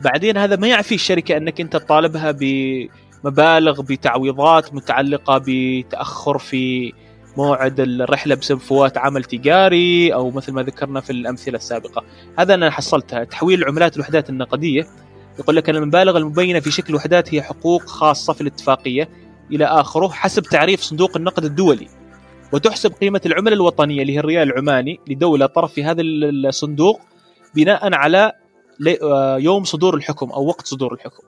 بعدين 0.01 0.37
هذا 0.37 0.55
ما 0.55 0.67
يعفي 0.67 0.95
الشركة 0.95 1.37
أنك 1.37 1.61
أنت 1.61 1.75
تطالبها 1.75 2.31
بمبالغ 2.31 3.81
بتعويضات 3.81 4.73
متعلقة 4.73 5.41
بتأخر 5.47 6.37
في 6.37 6.93
موعد 7.37 7.79
الرحلة 7.79 8.35
بسبب 8.35 8.59
فوات 8.59 8.97
عمل 8.97 9.23
تجاري 9.23 10.13
أو 10.13 10.31
مثل 10.31 10.51
ما 10.53 10.63
ذكرنا 10.63 11.01
في 11.01 11.09
الأمثلة 11.09 11.57
السابقة. 11.57 12.03
هذا 12.39 12.53
أنا 12.53 12.71
حصلتها. 12.71 13.23
تحويل 13.23 13.59
العملات 13.59 13.95
الوحدات 13.95 14.29
النقدية. 14.29 14.87
يقول 15.39 15.55
لك 15.55 15.69
أن 15.69 15.75
المبالغ 15.75 16.17
المبينة 16.17 16.59
في 16.59 16.71
شكل 16.71 16.95
وحدات 16.95 17.33
هي 17.33 17.41
حقوق 17.41 17.83
خاصة 17.83 18.33
في 18.33 18.41
الاتفاقية 18.41 19.09
إلى 19.51 19.65
آخره 19.65 20.07
حسب 20.07 20.43
تعريف 20.43 20.81
صندوق 20.81 21.17
النقد 21.17 21.45
الدولي 21.45 21.87
وتحسب 22.53 22.91
قيمة 22.93 23.21
العملة 23.25 23.53
الوطنية 23.53 24.01
اللي 24.01 24.13
هي 24.15 24.19
الريال 24.19 24.51
العماني 24.51 24.99
لدولة 25.07 25.45
طرف 25.45 25.73
في 25.73 25.83
هذا 25.83 26.01
الصندوق 26.01 27.01
بناء 27.55 27.93
على 27.93 28.31
آه، 29.03 29.37
يوم 29.37 29.63
صدور 29.63 29.95
الحكم 29.95 30.29
أو 30.31 30.47
وقت 30.47 30.65
صدور 30.65 30.93
الحكم. 30.93 31.23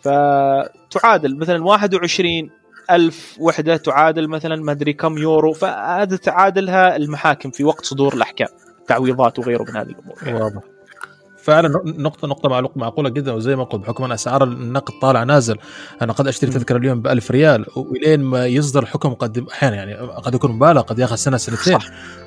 فتعادل 0.00 1.36
مثلا 1.36 1.64
21 1.64 2.50
ألف 2.90 3.36
وحدة 3.40 3.76
تعادل 3.76 4.28
مثلا 4.28 4.56
ما 4.56 4.72
أدري 4.72 4.92
كم 4.92 5.18
يورو 5.18 5.52
فهذا 5.52 6.16
تعادلها 6.16 6.96
المحاكم 6.96 7.50
في 7.50 7.64
وقت 7.64 7.84
صدور 7.84 8.14
الأحكام 8.14 8.48
تعويضات 8.86 9.38
وغيره 9.38 9.62
من 9.62 9.76
هذه 9.76 9.88
الأمور. 9.88 10.42
واضح. 10.42 10.60
فعلا 11.42 11.82
نقطة 11.84 12.28
نقطة 12.28 12.70
معقولة 12.76 13.08
جدا 13.08 13.32
وزي 13.32 13.56
ما 13.56 13.64
قلت 13.64 13.82
بحكم 13.82 14.04
ان 14.04 14.12
أسعار 14.12 14.44
النقد 14.44 14.92
طالع 15.02 15.22
نازل. 15.24 15.56
أنا 16.02 16.12
قد 16.12 16.26
أشتري 16.28 16.50
تذكرة 16.50 16.76
اليوم 16.76 17.00
ب 17.00 17.06
1000 17.06 17.30
ريال 17.30 17.66
ولين 17.76 18.20
ما 18.20 18.46
يصدر 18.46 18.82
الحكم 18.82 19.14
قد 19.14 19.46
أحيانا 19.52 19.76
يعني 19.76 19.94
قد 19.94 20.34
يكون 20.34 20.52
مبالغ 20.52 20.80
قد 20.80 20.98
ياخذ 20.98 21.16
سنة 21.16 21.36
سنتين. 21.36 21.78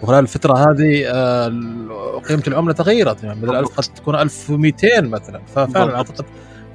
وخلال 0.02 0.20
الفترة 0.20 0.72
هذه 0.72 1.04
آه، 1.08 1.48
قيمة 2.30 2.44
العملة 2.48 2.74
تغيرت. 2.74 3.24
يعني 3.24 3.42
بدل 3.42 3.56
1000 3.56 3.78
قد 3.78 3.84
تكون 3.84 4.16
1200 4.16 5.02
مثلا. 5.02 5.42
ففعلا 5.56 5.96
أعتقد 5.96 6.26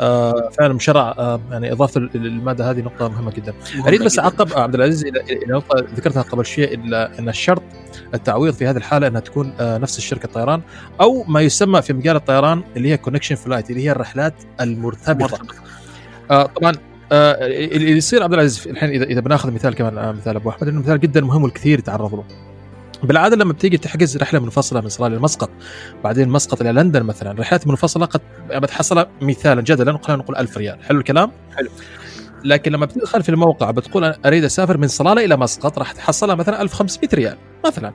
آه 0.00 0.50
فعلا 0.58 0.74
مشرع 0.74 1.14
آه 1.18 1.40
يعني 1.50 1.72
إضافة 1.72 2.00
الماده 2.14 2.70
هذه 2.70 2.80
نقطة 2.80 3.08
مهمة 3.08 3.32
جدا. 3.32 3.54
أريد 3.86 4.02
بس 4.02 4.18
أعقب 4.18 4.58
عبد 4.58 4.74
العزيز 4.74 5.04
إلى 5.04 5.22
نقطة 5.48 5.84
ذكرتها 5.94 6.22
قبل 6.22 6.46
شيء 6.46 6.74
أن 7.18 7.28
الشرط 7.28 7.62
التعويض 8.14 8.54
في 8.54 8.66
هذه 8.66 8.76
الحالة 8.76 9.06
إنها 9.06 9.20
تكون 9.20 9.52
آه 9.60 9.78
نفس 9.78 9.98
الشركة 9.98 10.26
الطيران 10.26 10.60
أو 11.00 11.24
ما 11.28 11.40
يسمى 11.40 11.82
في 11.82 11.92
مجال 11.92 12.16
الطيران 12.16 12.62
اللي 12.76 12.92
هي 12.92 12.96
connection 12.96 13.34
flight 13.34 13.70
اللي 13.70 13.84
هي 13.84 13.90
الرحلات 13.90 14.34
المرتبطة. 14.60 15.38
آه 16.30 16.46
طبعا 16.46 16.72
آه 17.12 17.46
اللي 17.46 17.90
يصير 17.90 18.22
عبد 18.22 18.32
العزيز 18.32 18.68
الحين 18.68 18.90
إذا 18.90 19.04
إذا 19.04 19.20
بناخذ 19.20 19.50
مثال 19.50 19.74
كمان 19.74 20.16
مثال 20.16 20.36
أبو 20.36 20.50
أحمد 20.50 20.68
إنه 20.68 20.80
مثال 20.80 21.00
جدا 21.00 21.20
مهم 21.20 21.42
والكثير 21.42 21.78
يتعرض 21.78 22.14
له. 22.14 22.24
بالعادة 23.02 23.36
لما 23.36 23.52
بتيجي 23.52 23.78
تحجز 23.78 24.16
رحلة 24.16 24.40
منفصلة 24.40 24.80
من 24.80 24.88
صلاله 24.88 25.16
لمسقط 25.16 25.50
بعدين 26.04 26.28
مسقط 26.28 26.60
إلى 26.60 26.72
لندن 26.72 27.02
مثلا 27.02 27.40
رحلات 27.40 27.66
منفصلة 27.66 28.06
قد 28.06 28.20
بتحصلها 28.50 29.06
مثالا 29.22 29.62
جدلا 29.62 29.98
خلينا 30.02 30.22
نقول 30.22 30.36
1000 30.36 30.58
ريال. 30.58 30.84
حلو 30.84 30.98
الكلام؟ 30.98 31.30
حلو. 31.56 31.68
لكن 32.44 32.72
لما 32.72 32.86
بتدخل 32.86 33.22
في 33.22 33.28
الموقع 33.28 33.70
بتقول 33.70 34.04
أنا 34.04 34.18
أريد 34.26 34.44
أسافر 34.44 34.78
من 34.78 34.88
صلالة 34.88 35.24
إلى 35.24 35.36
مسقط 35.36 35.78
راح 35.78 35.92
تحصلها 35.92 36.34
مثلا 36.34 36.62
1500 36.62 37.10
ريال 37.14 37.36
مثلا. 37.66 37.94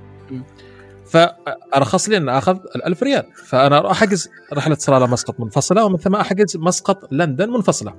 فأرخص 1.05 2.09
لي 2.09 2.17
أن 2.17 2.29
أخذ 2.29 2.57
ال 2.75 2.85
1000 2.85 3.03
ريال. 3.03 3.23
فأنا 3.45 3.77
أروح 3.77 3.91
أحجز 3.91 4.29
رحلة 4.53 4.75
صلالة 4.75 5.07
مسقط 5.07 5.39
منفصلة 5.39 5.85
ومن 5.85 5.97
ثم 5.97 6.15
أحجز 6.15 6.57
مسقط 6.57 7.07
لندن 7.11 7.49
منفصلة. 7.49 7.93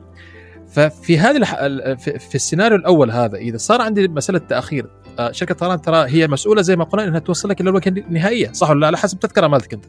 ففي 0.68 1.18
هذه 1.18 1.36
الح... 1.36 1.54
في 1.98 2.34
السيناريو 2.34 2.78
الأول 2.78 3.10
هذا 3.10 3.36
إذا 3.36 3.56
صار 3.56 3.82
عندي 3.82 4.08
مسألة 4.08 4.38
تأخير 4.38 4.86
آه، 5.18 5.32
شركة 5.32 5.54
طيران 5.54 5.80
ترى 5.80 6.08
هي 6.08 6.28
مسؤولة 6.28 6.62
زي 6.62 6.76
ما 6.76 6.84
قلنا 6.84 7.04
إنها 7.04 7.18
توصل 7.18 7.48
لك 7.48 7.60
إلى 7.60 7.70
الوجهة 7.70 7.88
النهائية. 7.88 8.52
صح 8.52 8.70
ولا 8.70 8.80
لا؟ 8.80 8.86
على 8.86 8.96
حسب 8.96 9.14
التذكره 9.14 9.46
مالتك 9.46 9.74
أنت. 9.74 9.84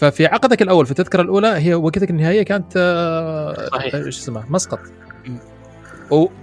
ففي 0.00 0.26
عقدك 0.26 0.62
الأول 0.62 0.84
في 0.84 0.90
التذكرة 0.90 1.22
الأولى 1.22 1.48
هي 1.48 1.74
وجهتك 1.74 2.10
النهائية 2.10 2.42
كانت 2.42 2.72
آه، 2.76 3.68
صحيح. 3.72 3.94
إيش 3.94 4.18
اسمها؟ 4.18 4.46
مسقط. 4.50 4.80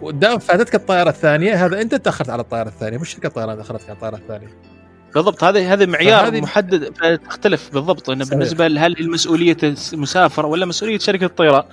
ودام 0.01 0.39
فاتتك 0.39 0.75
الطائرة 0.75 1.09
الثانية 1.09 1.65
هذا 1.65 1.81
أنت 1.81 1.95
تاخرت 1.95 2.29
على 2.29 2.41
الطائرة 2.41 2.67
الثانية 2.67 2.97
مش 2.97 3.09
شركة 3.09 3.27
الطيران 3.27 3.57
تاخرت 3.57 3.83
على 3.83 3.93
الطائره 3.93 4.15
الثانية 4.15 4.47
بالضبط 5.15 5.43
هذا 5.43 5.73
هذا 5.73 5.85
معيار 5.85 6.23
فهذه... 6.23 6.41
محدد 6.41 6.93
تختلف 7.29 7.73
بالضبط 7.73 8.09
انه 8.09 8.25
بالنسبة 8.25 8.65
هل 8.65 8.99
المسؤولية 8.99 9.57
المسافر 9.93 10.45
ولا 10.45 10.65
مسؤولية 10.65 10.97
شركة 10.97 11.25
الطيران. 11.25 11.63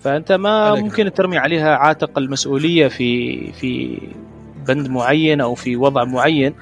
فأنت 0.00 0.32
ما 0.32 0.74
ممكن 0.74 1.12
ترمي 1.12 1.38
عليها 1.38 1.76
عاتق 1.76 2.18
المسؤولية 2.18 2.88
في 2.88 3.52
في 3.52 4.00
بند 4.66 4.88
معين 4.88 5.40
أو 5.40 5.54
في 5.54 5.76
وضع 5.76 6.04
معين 6.04 6.54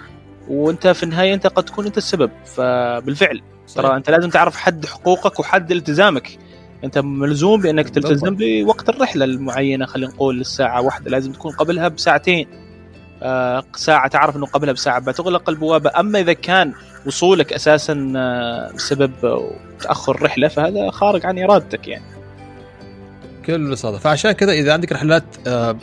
وأنت 0.49 0.87
في 0.87 1.03
النهاية 1.03 1.35
أنت 1.35 1.47
قد 1.47 1.65
تكون 1.65 1.87
أنت 1.87 1.97
السبب. 1.97 2.31
فبالفعل 2.45 3.43
ترى 3.75 3.97
أنت 3.97 4.11
لازم 4.11 4.31
تعرف 4.31 4.57
حد 4.57 4.87
حقوقك 4.87 5.41
وحد 5.41 5.73
التزامك. 5.73 6.39
انت 6.85 6.99
ملزوم 6.99 7.61
بانك 7.61 7.89
تلتزم 7.89 8.37
بوقت 8.39 8.89
الرحلة 8.89 9.25
المعينة 9.25 9.87
خلينا 9.87 10.13
نقول 10.13 10.41
الساعة 10.41 10.83
واحدة 10.83 11.11
لازم 11.11 11.33
تكون 11.33 11.53
قبلها 11.53 11.89
بساعتين. 11.89 12.47
آه 13.23 13.65
ساعة 13.77 14.09
تعرف 14.09 14.37
إنه 14.37 14.47
قبلها 14.47 14.73
بساعة. 14.73 15.01
بتغلق 15.01 15.49
البوابة. 15.49 15.91
أما 16.01 16.21
إذا 16.21 16.33
كان 16.33 16.73
وصولك 17.07 17.53
أساسا 17.53 18.13
آه 18.17 18.73
بسبب 18.73 19.13
تأخر 19.81 20.15
الرحله 20.15 20.49
فهذا 20.49 20.91
خارج 20.91 21.27
عن 21.27 21.39
إرادتك 21.39 21.89
يعني. 21.89 22.05
كل 23.47 23.79
صادف 23.79 24.01
فعشان 24.01 24.33
كذا 24.33 24.53
إذا 24.53 24.73
عندك 24.73 24.93
رحلات 24.93 25.25
آه 25.47 25.77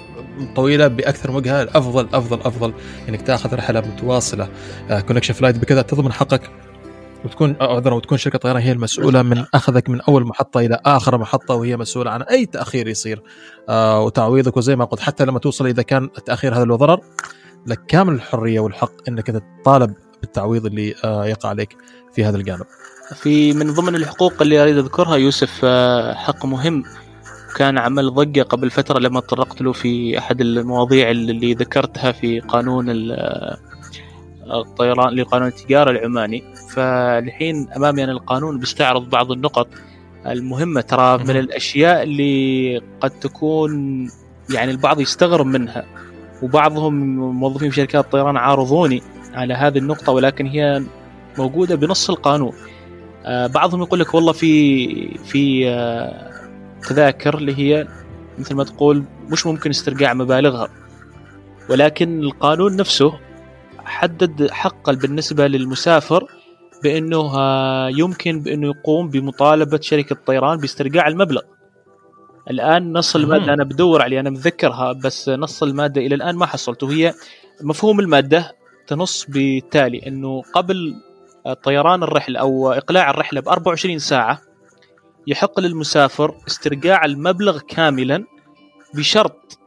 طويلة 0.56 0.88
بأكثر 0.88 1.32
من 1.32 1.38
وجهة 1.38 1.64
أفضل 1.64 2.08
أفضل 2.14 2.40
افضل 2.40 2.74
إنك 3.10 3.22
تأخذ 3.22 3.56
رحلة 3.56 3.82
متواصلة. 3.82 4.50
connection 5.08 5.34
flight 5.34 5.58
بكذا 5.58 5.82
تضمن 5.82 6.14
حقك. 6.14 6.42
وتكون 7.26 7.56
عذرا 7.62 7.94
وتكون 7.94 8.18
شركة 8.18 8.38
طيران 8.38 8.62
هي 8.62 8.72
المسؤولة 8.72 9.22
من 9.22 9.46
أخذك 9.54 9.90
من 9.90 10.02
أول 10.02 10.26
محطة 10.26 10.60
إلى 10.60 10.80
آخر 10.86 11.18
محطة 11.18 11.56
وهي 11.56 11.78
مسؤولة 11.78 12.12
عن 12.12 12.22
أي 12.22 12.46
تأخير 12.46 12.88
يصير 12.88 13.22
آه 13.70 14.02
وتعويضك 14.02 14.58
وزي 14.58 14.76
ما 14.76 14.86
قلت 14.86 15.02
حتى 15.02 15.26
لما 15.26 15.40
توصل 15.40 15.68
إذا 15.68 15.82
كان 15.82 16.10
التاخير 16.18 16.56
هذا 16.56 16.66
له 16.66 16.76
ضرر 16.76 17.00
لك 17.68 17.86
كامل 17.86 18.14
الحرية 18.14 18.60
والحق 18.60 18.92
إنك 19.08 19.28
تطالب 19.62 19.94
بالتعويض 20.22 20.66
اللي 20.66 20.96
آه 21.04 21.26
يقع 21.26 21.50
عليك 21.50 21.78
في 22.14 22.26
هذا 22.26 22.38
الجانب. 22.38 22.66
في 23.16 23.54
من 23.54 23.74
ضمن 23.74 23.96
الحقوق 23.96 24.34
اللي 24.42 24.64
أريد 24.64 24.78
أذكرها 24.78 25.16
يوسف 25.16 25.62
آه 25.64 26.14
حق 26.14 26.46
مهم 26.46 26.84
كان 27.56 27.78
عمل 27.78 28.14
ضجة 28.14 28.42
قبل 28.42 28.72
فترة 28.72 29.00
لما 29.00 29.20
تطرقت 29.20 29.62
له 29.62 29.72
في 29.72 30.18
أحد 30.18 30.42
المواضيع 30.42 31.12
اللي 31.12 31.54
ذكرتها 31.54 32.12
في 32.12 32.40
قانون 32.40 32.86
الطيران 34.52 35.16
لقانون 35.16 35.48
التجارة 35.48 35.92
العماني. 35.92 36.44
فالحين 36.76 37.68
أمامي 37.78 38.04
أنا 38.04 38.12
القانون 38.12 38.60
بيستعرض 38.60 39.10
بعض 39.10 39.32
النقط 39.32 39.68
المهمة. 40.26 40.82
ترى 40.82 41.18
من 41.18 41.38
الأشياء 41.38 42.04
اللي 42.04 42.82
قد 43.02 43.10
تكون 43.10 43.72
يعني 44.50 44.72
البعض 44.72 45.00
يستغرب 45.00 45.46
منها 45.46 45.86
وبعضهم 46.42 46.94
موظفين 47.18 47.70
في 47.70 47.76
شركات 47.76 48.06
الطيران 48.06 48.38
عارضوني 48.38 49.02
على 49.34 49.54
هذه 49.54 49.78
النقطة 49.78 50.12
ولكن 50.12 50.48
هي 50.48 50.84
موجودة 51.38 51.76
بنص 51.76 52.10
القانون. 52.10 52.54
آه، 53.26 53.48
بعضهم 53.48 53.82
يقول 53.82 54.00
لك 54.00 54.14
والله 54.14 54.32
في 54.32 55.18
في 55.18 55.70
آه، 55.70 56.32
تذاكر 56.90 57.38
اللي 57.38 57.58
هي 57.58 57.88
مثل 58.40 58.56
ما 58.56 58.64
تقول 58.64 59.04
مش 59.30 59.46
ممكن 59.46 59.70
استرجاع 59.70 60.14
مبالغها. 60.14 60.68
ولكن 61.70 62.20
القانون 62.20 62.76
نفسه 62.76 63.20
حدد 63.86 64.52
حقا 64.52 64.94
بالنسبة 64.94 65.48
للمسافر 65.48 66.28
بأنه 66.84 67.34
يمكن 67.90 68.40
بأنه 68.40 68.68
يقوم 68.68 69.10
بمطالبة 69.10 69.80
شركة 69.82 70.16
طيران 70.26 70.58
باسترجاع 70.58 71.08
المبلغ. 71.08 71.42
الآن 72.50 72.94
نص 72.94 73.16
المادة 73.16 73.54
أنا 73.54 73.64
بدور 73.64 74.02
عليه 74.02 74.20
أنا 74.20 74.30
متذكرها 74.30 74.94
بس 74.94 75.30
نص 75.30 75.64
المادة 75.64 76.02
إلى 76.02 76.16
الآن 76.16 76.36
ما 76.36 76.46
حصلته 76.46 76.92
هي 76.92 77.14
مفهوم 77.62 78.00
المادة 78.00 78.52
تنص 78.88 79.26
بالتالي 79.30 80.08
أنه 80.08 80.42
قبل 80.54 80.96
طيران 81.64 82.04
الرحلة 82.04 82.40
أو 82.40 82.72
إقلاع 82.72 83.10
الرحلة 83.10 83.42
ب 83.42 83.48
24 83.48 84.00
ساعة 84.00 84.42
يحق 85.28 85.60
للمسافر 85.60 86.36
استرجاع 86.48 87.06
المبلغ 87.06 87.60
كاملا 87.60 88.24
بشرط 88.94 89.60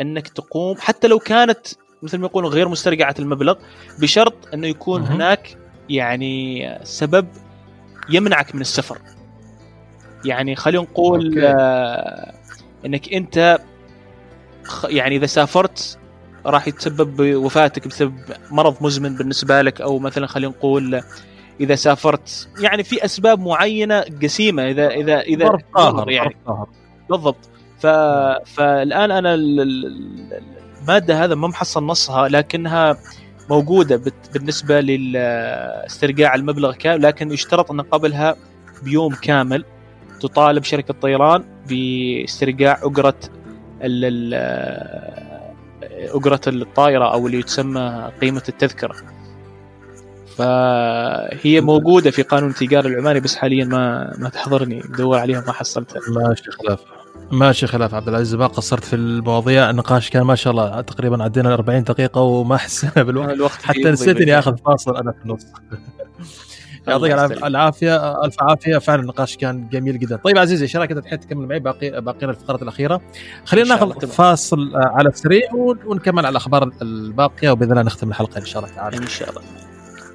أنك 0.00 0.28
تقوم 0.28 0.76
حتى 0.78 1.08
لو 1.08 1.18
كانت 1.18 1.66
مثل 2.02 2.18
ما 2.18 2.26
يقولون 2.26 2.52
غير 2.52 2.68
مسترجعة 2.68 3.14
المبلغ 3.18 3.54
بشرط 3.98 4.34
أنه 4.54 4.66
يكون 4.66 5.00
مه. 5.00 5.14
هناك 5.14 5.56
يعني 5.88 6.78
سبب 6.82 7.26
يمنعك 8.10 8.54
من 8.54 8.60
السفر 8.60 8.98
يعني 10.24 10.56
خلينا 10.56 10.82
نقول 10.82 11.38
آه 11.38 12.34
أنك 12.86 13.12
أنت 13.12 13.58
يعني 14.84 15.16
إذا 15.16 15.26
سافرت 15.26 15.98
راح 16.46 16.68
يتسبب 16.68 17.16
بوفاتك 17.16 17.88
بسبب 17.88 18.14
مرض 18.50 18.76
مزمن 18.80 19.16
بالنسبة 19.16 19.62
لك 19.62 19.80
أو 19.80 19.98
مثلا 19.98 20.26
خلينا 20.26 20.52
نقول 20.52 21.02
إذا 21.60 21.74
سافرت 21.74 22.48
يعني 22.60 22.84
في 22.84 23.04
أسباب 23.04 23.40
معينة 23.40 24.04
قسيمة 24.22 24.70
إذا 24.70 24.88
إذا 24.88 25.20
إذا 25.20 25.48
قاهر 25.74 26.10
يعني 26.10 26.36
بالضبط. 27.10 27.50
فالآن 28.44 29.10
أنا 29.10 29.36
المادة 30.88 31.24
هذا 31.24 31.34
ما 31.34 31.48
محصل 31.48 31.86
نصها 31.86 32.28
لكنها 32.28 32.96
موجودة 33.50 34.02
بالنسبة 34.32 34.80
لاسترجاع 34.80 36.34
المبلغ 36.34 36.74
كامل 36.74 37.02
لكن 37.02 37.32
يشترط 37.32 37.70
أن 37.70 37.80
قبلها 37.80 38.36
بيوم 38.82 39.14
كامل 39.14 39.64
تطالب 40.20 40.64
شركة 40.64 40.92
الطيران 40.92 41.44
باسترجاع 41.68 42.80
أجرة 42.82 43.14
أجرة 45.92 46.40
الطائرة 46.46 47.12
أو 47.12 47.26
اللي 47.26 47.42
تسمى 47.42 48.12
قيمة 48.20 48.42
التذكرة. 48.48 48.96
فهي 50.36 51.60
موجودة 51.60 52.10
في 52.10 52.22
قانون 52.22 52.50
التجارة 52.50 52.88
العماني 52.88 53.20
بس 53.20 53.36
حاليا 53.36 53.64
ما 53.64 54.14
ما 54.18 54.28
تحضرني 54.28 54.80
بدور 54.80 55.18
عليها 55.18 55.44
ما 55.46 55.52
حصلتها. 55.52 56.00
ماشي 56.08 56.50
خلاف 56.50 56.97
ماشي 57.32 57.66
خلاف 57.66 57.94
عبد 57.94 58.08
العزيز 58.08 58.34
ما 58.34 58.46
قصرت 58.46 58.84
في 58.84 58.96
المواضيع. 58.96 59.70
النقاش 59.70 60.10
كان 60.10 60.22
ما 60.22 60.34
شاء 60.34 60.50
الله 60.50 60.80
تقريبا 60.80 61.24
عدينا 61.24 61.54
40 61.54 61.82
دقيقة 61.82 62.20
وما 62.20 62.56
حسينا 62.56 63.02
بالوقت. 63.02 63.30
الوقت 63.30 63.62
حتى 63.62 63.90
نسيت 63.90 64.20
إني 64.20 64.38
آخذ 64.38 64.56
فاصل 64.56 64.96
أنا 64.96 65.12
في 65.12 65.24
النص. 65.24 65.46
يعطيك 66.88 67.12
العافية. 67.44 68.24
ألف 68.24 68.42
عافية. 68.42 68.78
فعلا 68.78 69.02
النقاش 69.02 69.36
كان 69.36 69.68
جميل 69.68 69.98
جدا. 69.98 70.16
طيب 70.16 70.38
عزيزي 70.38 70.64
إيش 70.64 70.76
رايك 70.76 70.92
الحين 70.92 71.20
تكمل 71.20 71.46
معي 71.48 71.58
باقي 71.58 72.00
باقينا 72.00 72.32
الفقرات 72.32 72.62
الأخيرة؟ 72.62 73.00
خلينا 73.44 73.68
ناخذ 73.68 74.06
فاصل 74.06 74.70
على 74.74 75.08
السريع 75.08 75.54
ونكمل 75.86 76.26
على 76.26 76.32
الأخبار 76.32 76.70
الباقية 76.82 77.50
وبإذن 77.50 77.70
الله 77.70 77.82
نختم 77.82 78.08
الحلقة 78.08 78.38
إن 78.38 78.44
شاء 78.44 78.62
الله 78.64 78.74
تعالى. 78.74 78.96
إن 78.96 79.06
شاء 79.06 79.30
الله. 79.30 79.42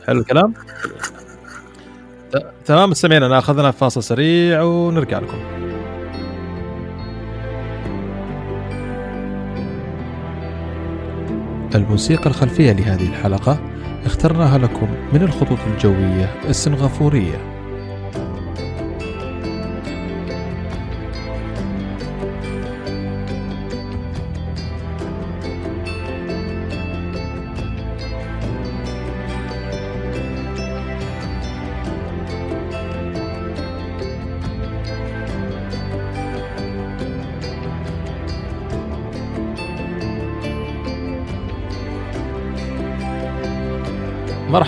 حلو 0.07 0.20
الكلام؟ 0.20 0.53
تمام 2.66 2.89
مستمعينا 2.89 3.28
ناخذنا 3.28 3.72
فاصل 3.72 4.03
سريع 4.03 4.61
ونرجع 4.61 5.20
لكم. 5.20 5.72
الموسيقى 11.76 12.30
الخلفية 12.30 12.71
لهذه 12.71 13.07
الحلقة 13.09 13.59
اخترناها 14.05 14.57
لكم 14.57 14.88
من 15.13 15.21
الخطوط 15.21 15.57
الجوية 15.74 16.41
السنغافورية. 16.49 17.52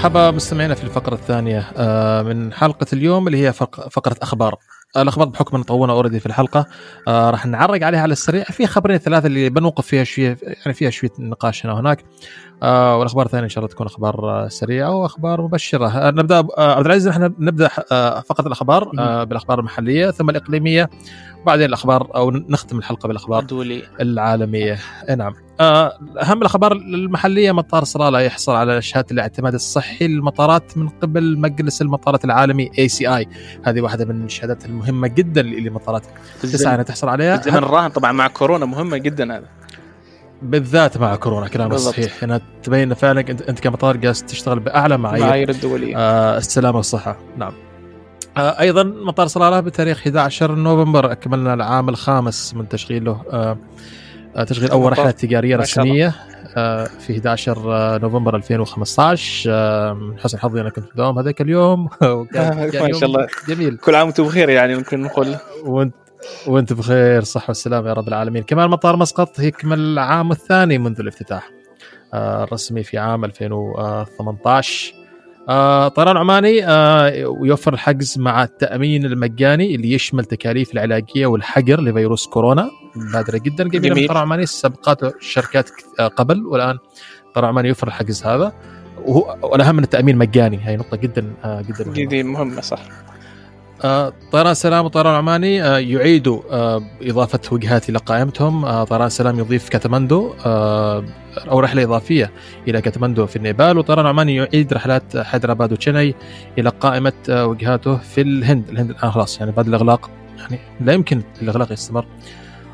مرحبا 0.05 0.31
مستمعينا 0.31 0.75
في 0.75 0.83
الفقرة 0.83 1.13
الثانية 1.13 1.71
آه، 1.77 2.21
من 2.21 2.53
حلقة 2.53 2.85
اليوم 2.93 3.27
اللي 3.27 3.47
هي 3.47 3.53
فقرة 3.53 4.15
أخبار. 4.21 4.55
الأخبار 4.97 5.27
بحكم 5.27 5.57
أن 5.57 5.63
طولنا 5.63 5.93
اوريدي 5.93 6.19
في 6.19 6.25
الحلقة 6.25 6.65
آه 7.07 7.29
راح 7.29 7.45
نعرق 7.45 7.83
عليها 7.85 8.01
على 8.01 8.11
السريع. 8.11 8.43
في 8.43 8.67
خبرين 8.67 8.97
ثلاثة 8.97 9.27
اللي 9.27 9.49
بنوقف 9.49 9.87
فيها 9.87 10.03
شوية 10.03 10.37
يعني 10.43 10.73
فيها 10.73 10.89
شوية 10.89 11.11
نقاش 11.19 11.65
هنا 11.65 11.73
وهناك. 11.73 12.05
آه 12.63 12.97
والأخبار 12.97 13.25
الثانية 13.25 13.43
إن 13.43 13.49
شاء 13.49 13.63
الله 13.63 13.73
تكون 13.73 13.87
أخبار 13.87 14.29
آه 14.29 14.47
سريعة 14.47 14.95
وأخبار 14.95 15.41
مبشرة. 15.41 15.87
آه 15.87 16.11
نبدأ 16.11 16.39
آه 16.57 16.75
عبد 16.75 16.85
العزيز 16.85 17.07
نحن 17.07 17.33
نبدأ 17.39 17.69
آه 17.91 18.19
فقط 18.19 18.45
الأخبار 18.45 18.91
آه 18.99 19.23
بالأخبار 19.23 19.59
المحلية 19.59 20.11
ثم 20.11 20.29
الإقليمية 20.29 20.89
وبعدين 21.41 21.65
الأخبار 21.65 22.11
أو 22.15 22.31
نختم 22.31 22.77
الحلقة 22.77 23.07
بالأخبار 23.07 23.39
الدولية. 23.41 23.83
العالمية. 24.01 24.79
إيه 25.09 25.15
نعم. 25.15 25.33
آه، 25.59 25.99
أهم 26.21 26.41
الأخبار 26.41 26.71
المحلية 26.71 27.51
مطار 27.51 27.83
صلالة 27.83 28.19
يحصل 28.19 28.51
على 28.55 28.81
شهادة 28.81 29.07
الاعتماد 29.11 29.53
الصحي 29.53 30.07
للمطارات 30.07 30.77
من 30.77 30.89
قبل 30.89 31.39
مجلس 31.39 31.81
المطارات 31.81 32.25
العالمي 32.25 32.71
اي 32.79 32.87
سي 32.87 33.07
اي 33.17 33.27
هذه 33.63 33.81
واحدة 33.81 34.05
من 34.05 34.25
الشهادات 34.25 34.65
المهمة 34.65 35.07
جدا 35.07 35.41
للمطارات 35.41 36.03
تسعى 36.41 36.73
انها 36.73 36.83
تحصل 36.83 37.09
عليها. 37.09 37.35
الزمن 37.35 37.57
الراهن 37.57 37.89
طبعا 37.89 38.11
مع 38.11 38.27
كورونا 38.27 38.65
مهمة 38.65 38.97
جدا 38.97 39.37
هذا. 39.37 39.45
بالذات 40.49 40.97
مع 40.97 41.15
كورونا 41.15 41.47
كلامك 41.47 41.71
بالضبط. 41.71 41.93
صحيح. 41.93 42.23
انها 42.23 42.41
تبين 42.63 42.93
فعلا 42.93 43.21
انت 43.29 43.41
أنت 43.41 43.59
كمطار 43.59 43.97
جالس 43.97 44.23
تشتغل 44.23 44.59
بأعلى 44.59 44.97
معايير. 44.97 45.23
المعايير 45.23 45.49
الدولية. 45.49 45.97
آه 45.97 46.37
السلامة 46.37 46.77
والصحة. 46.77 47.17
نعم. 47.37 47.53
آه 48.37 48.59
أيضا 48.59 48.83
مطار 48.83 49.27
صلاله 49.27 49.59
بتاريخ 49.59 49.97
11 49.97 50.55
نوفمبر 50.55 51.11
أكملنا 51.11 51.53
العام 51.53 51.89
الخامس 51.89 52.53
من 52.53 52.69
تشغيله 52.69 53.21
آه 53.31 53.57
آه 54.35 54.43
تشغيل 54.43 54.71
أول. 54.71 54.91
رحلة 54.91 55.11
تجارية. 55.11 55.55
رسمية 55.57 56.15
آه 56.57 56.83
في 56.85 57.13
11 57.13 57.97
نوفمبر 58.01 58.35
2015 58.35 59.49
آه 59.53 59.93
من 59.93 60.19
حسن 60.19 60.39
حظي 60.39 60.61
أنا 60.61 60.69
كنت 60.69 60.85
في 60.85 60.91
الدوام 60.91 61.19
هذاك 61.19 61.41
اليوم. 61.41 61.89
ما 62.01 62.69
شاء 62.99 63.05
الله. 63.05 63.27
جميل. 63.47 63.77
كل 63.77 63.95
عام 63.95 64.05
وأنتم 64.07 64.23
بخير 64.23 64.49
يعني 64.49 64.75
ممكن 64.75 65.01
نقول. 65.01 65.35
وانت 65.65 65.93
وانت 66.47 66.73
بخير 66.73 67.23
صحة 67.23 67.45
والسلامة 67.47 67.89
يا 67.89 67.93
رب 67.93 68.07
العالمين. 68.07 68.43
كمان 68.43 68.69
مطار 68.69 68.95
مسقط 68.95 69.39
يكمل 69.39 69.79
العام 69.79 70.31
الثاني 70.31 70.77
منذ 70.77 70.99
الافتتاح 70.99 71.49
آه، 72.13 72.43
الرسمي 72.43 72.83
في 72.83 72.97
عام 72.97 73.25
2018 73.25 74.93
آه، 75.49 75.87
طيران 75.87 76.17
عماني 76.17 76.67
آه، 76.67 77.07
يوفر 77.41 77.73
الحجز 77.73 78.19
مع 78.19 78.43
التأمين 78.43 79.05
المجاني 79.05 79.75
اللي 79.75 79.91
يشمل 79.93 80.25
تكاليف 80.25 80.73
العلاجية 80.73 81.25
والحجر 81.25 81.81
لفيروس 81.81 82.27
كورونا. 82.27 82.69
بادرة 83.13 83.37
جدا 83.37 83.63
جميل. 83.69 84.07
طيران 84.07 84.17
عماني 84.17 84.45
سبقته 84.45 85.13
شركات 85.19 85.69
قبل. 85.99 86.45
والآن 86.45 86.77
طيران 87.35 87.49
عماني 87.49 87.67
يوفر 87.67 87.87
الحجز 87.87 88.23
هذا. 88.23 88.53
وهو 89.05 89.37
والأهم 89.43 89.75
من 89.75 89.83
التأمين 89.83 90.17
مجاني 90.17 90.59
هي 90.67 90.77
نقطة 90.77 90.97
جدا 90.97 91.33
آه، 91.43 91.61
جدا 91.61 92.23
مهمة. 92.23 92.61
صح. 92.61 92.79
طيران 94.31 94.53
سلام 94.53 94.85
وطيران 94.85 95.15
عماني 95.15 95.63
آه، 95.63 95.77
يعيدوا 95.77 96.41
آه، 96.51 96.83
إضافة 97.01 97.39
وجهات 97.51 97.89
إلى 97.89 97.97
قائمتهم 97.99 98.65
آه، 98.65 98.83
طيران 98.83 99.09
سلام 99.09 99.39
يضيف 99.39 99.69
كاتماندو 99.69 100.33
آه، 100.45 101.03
أو 101.51 101.59
رحلة 101.59 101.83
إضافية 101.83 102.31
إلى 102.67 102.81
كاتماندو 102.81 103.25
في 103.25 103.35
النيبال. 103.35 103.77
وطيران 103.77 104.05
عماني 104.05 104.35
يعيد 104.35 104.73
رحلات 104.73 105.17
حيدرآباد 105.17 105.71
وتشيناي 105.71 106.15
إلى 106.57 106.69
قائمة 106.69 107.13
آه، 107.29 107.45
وجهاته 107.45 107.97
في 107.97 108.21
الهند. 108.21 108.69
الهند 108.69 108.89
الآن 108.89 109.11
خلاص 109.11 109.39
يعني 109.39 109.51
بعد 109.51 109.67
الإغلاق 109.67 110.09
يعني 110.37 110.59
لا 110.81 110.93
يمكن 110.93 111.21
الإغلاق 111.41 111.71
يستمر. 111.71 112.05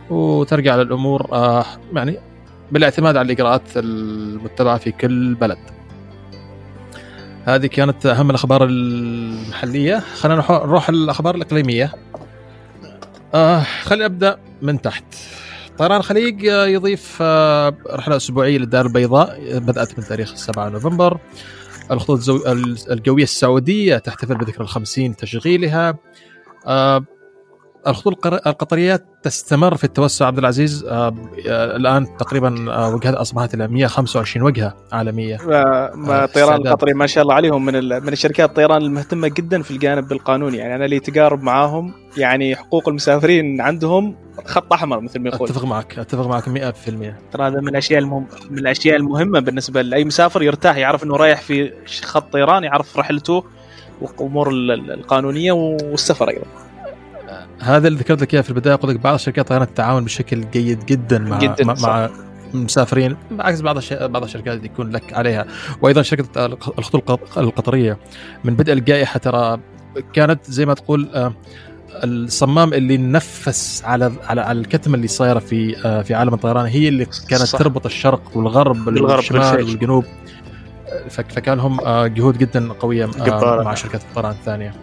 وترجع 0.10 0.76
للأمور 0.76 1.28
آه، 1.34 1.66
يعني 1.94 2.18
بالاعتماد 2.72 3.18
على 3.18 3.26
الإجراءات 3.26 3.62
المتبعة 3.76 4.78
في 4.78 4.92
كل 4.92 5.34
بلد. 5.34 5.58
هذه 7.46 7.66
كانت 7.66 8.06
أهم 8.06 8.30
الأخبار 8.30 8.64
المحلية. 8.66 10.00
خلينا 10.00 10.46
نروح 10.50 10.90
الأخبار 10.90 11.36
الإقليمية. 11.36 11.94
آه 13.34 13.64
خلينا 13.84 14.06
أبدأ 14.06 14.38
من 14.62 14.82
تحت. 14.82 15.04
طيران 15.78 15.98
الخليج 15.98 16.46
آه، 16.46 16.66
يضيف 16.66 17.18
آه، 17.22 17.74
رحلة 17.90 18.16
أسبوعية 18.16 18.58
للدار 18.58 18.86
البيضاء 18.86 19.60
بدأت 19.60 20.00
من 20.00 20.06
تاريخ 20.06 20.36
7 20.36 20.70
نوفمبر. 20.70 21.18
الخطوط. 21.92 22.30
الجوية 22.92 23.24
السعودية 23.24 23.98
تحتفل 23.98 24.36
بذكرى 24.36 24.64
الخمسين 24.64 25.16
تشغيلها. 25.16 25.98
آه 26.68 27.04
الخطوط 27.88 28.26
القطريه 28.28 29.06
تستمر 29.24 29.76
في 29.76 29.84
التوسع 29.84 30.26
عبد 30.28 30.38
العزيز. 30.38 30.84
آه 30.86 31.16
آه، 31.50 31.76
الآن 31.76 32.18
تقريبا 32.18 32.72
آه، 32.74 32.96
وجهات 32.96 33.14
أصبحت 33.14 33.54
إلى 33.54 33.68
125 33.68 34.46
وجهة 34.46 34.74
عالمية. 34.92 35.38
ما 35.96 36.24
الطيران. 36.24 36.68
القطري 36.68 36.94
ما 36.94 37.08
شاء 37.08 37.22
الله 37.24 37.34
عليهم 37.34 37.66
من 37.66 37.74
من 37.74 38.14
الشركات 38.14 38.50
الطيران 38.50 38.82
المهتمة 38.82 39.28
جدا 39.28 39.62
في 39.62 39.72
الجانب 39.72 40.12
القانوني 40.12 40.58
يعني 40.58 40.76
أنا 40.76 40.84
لي 40.86 41.00
تجارب 41.00 41.44
معاهم 41.44 41.94
يعني 42.18 42.56
حقوق 42.56 42.90
المسافرين 42.90 43.62
عندهم 43.62 44.16
خط 44.46 44.74
أحمر 44.74 45.00
مثل 45.00 45.20
ما 45.20 45.30
يقول. 45.30 45.50
أتفق 45.50 45.66
معك 45.66 46.00
أتفق 46.00 46.28
معك 46.28 46.50
100% 46.50 47.14
ترى 47.32 47.48
هذا 47.48 47.62
من 47.62 47.68
الأشياء 47.68 48.00
المهم 48.00 48.28
من 48.50 48.58
الأشياء 48.60 48.96
المهمة 48.96 49.40
بالنسبة 49.40 49.82
لاي 49.82 50.04
مسافر 50.06 50.44
يرتاح 50.44 50.78
يعرف 50.78 51.04
إنه 51.04 51.16
رايح 51.16 51.42
في 51.42 51.72
خط 52.04 52.34
طيران 52.34 52.64
يعرف 52.64 52.98
رحلته 52.98 53.44
ال- 54.72 54.92
القانونية 54.92 55.52
والسفر 55.52 56.30
أيضا. 56.30 56.46
هذا 57.62 57.88
اللي 57.88 58.00
ذكرت 58.00 58.22
لك 58.22 58.34
إياه 58.34 58.42
في 58.42 58.50
البداية 58.50 58.76
قلت 58.76 58.92
لك 58.94 59.00
بعض 59.00 59.14
الشركات 59.14 59.48
طيران 59.48 59.74
تتعاون 59.74 60.06
بشكل 60.06 60.50
جيد 60.52 60.86
جدا 60.86 61.20
مع 61.20 61.38
جداً، 61.40 61.64
مع. 61.66 61.76
مع 61.82 62.10
المسافرين 62.54 63.18
بعكس 63.32 63.62
بعض. 63.62 63.78
بعض 64.02 64.24
الشركات 64.24 64.64
يكون 64.64 64.90
لك 64.90 65.14
عليها 65.14 65.46
وأيضا 65.82 66.02
شركة 66.02 66.46
الخطوط 66.46 67.12
الق- 67.12 67.40
القطرية 67.40 67.98
من 68.44 68.56
بدء 68.56 68.74
الجائحة 68.74 69.18
ترى 69.20 69.60
كانت 70.14 70.40
زي 70.52 70.66
ما 70.66 70.74
تقول 70.74 71.10
آه، 71.14 71.34
الصمام 72.04 72.74
اللي 72.74 72.98
نفس 72.98 73.84
على 73.86 74.12
على 74.28 74.42
على 74.42 74.60
الكتمة 74.60 74.96
اللي 74.96 75.08
صايرة 75.08 75.40
في 75.40 75.76
آه، 75.86 76.02
في 76.02 76.14
عالم 76.14 76.34
الطيران 76.34 76.66
هي 76.66 76.88
اللي 76.88 77.06
كانت 77.06 77.44
صح. 77.44 77.60
تربط 77.60 77.86
الشرق 77.86 78.22
والغرب 78.38 78.86
بالغرب 78.86 79.16
والشمال. 79.18 79.56
والجنوب 79.56 80.06
فك- 81.10 81.32
فكان 81.32 81.58
لهم 81.58 81.80
آه، 81.80 82.08
جهود 82.08 82.38
جدا 82.38 82.74
قوية 82.74 83.06
جبارة. 83.06 83.64
مع 83.64 83.74
شركات 83.74 84.02
الطيران 84.02 84.32
الثانية 84.32 84.74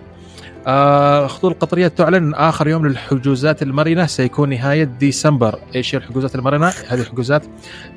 الخطوط 0.67 1.53
القطرية 1.53 1.89
تعلن 1.89 2.35
آخر 2.35 2.69
يوم 2.69 2.87
للحجوزات 2.87 3.63
المرنة 3.63 4.07
سيكون 4.07 4.49
نهاية 4.49 4.85
ديسمبر. 4.85 5.59
إيش 5.75 5.95
هي 5.95 5.99
الحجوزات 5.99 6.35
المرنة؟ 6.35 6.67
هذه 6.67 7.01
الحجوزات 7.01 7.47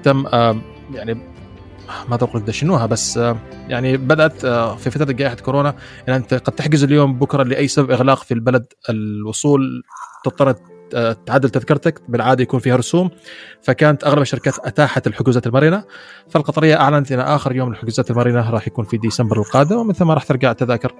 تم 0.03 0.25
آه، 0.27 0.57
يعني 0.93 1.31
ما 2.09 2.17
تقول 2.17 2.45
دشنوها 2.45 2.85
بس 2.85 3.17
آه، 3.17 3.37
يعني 3.67 3.97
بدأت 3.97 4.45
آه، 4.45 4.75
في 4.75 4.91
فترة 4.91 5.11
جائحة 5.11 5.35
كورونا 5.35 5.75
إن 6.09 6.13
أنت 6.13 6.33
قد 6.33 6.53
تحجز 6.53 6.83
اليوم 6.83 7.19
بكرة 7.19 7.43
لأي 7.43 7.67
سبب 7.67 7.91
إغلاق 7.91 8.23
في 8.23 8.33
البلد 8.33 8.73
الوصول 8.89 9.83
تضطر 10.23 10.55
آه، 10.93 11.15
تعدل 11.25 11.49
تذكرتك 11.49 12.01
بالعادة 12.09 12.43
يكون 12.43 12.59
فيها 12.59 12.75
رسوم. 12.75 13.09
فكانت 13.61 14.03
أغلب 14.03 14.21
الشركات 14.21 14.59
أتاحت 14.59 15.07
الحجوزات 15.07 15.47
المرنه 15.47 15.83
فالقطرية 16.29 16.75
أعلنت 16.75 17.11
إن 17.11 17.19
آخر 17.19 17.55
يوم 17.55 17.69
للحجوزات 17.69 18.11
المرنه 18.11 18.49
راح 18.49 18.67
يكون 18.67 18.85
في 18.85 18.97
ديسمبر 18.97 19.39
القادم 19.39 19.75
ومن 19.75 19.93
ثم 19.93 20.11
راح 20.11 20.23
ترجع 20.23 20.51
التذاكر 20.51 20.95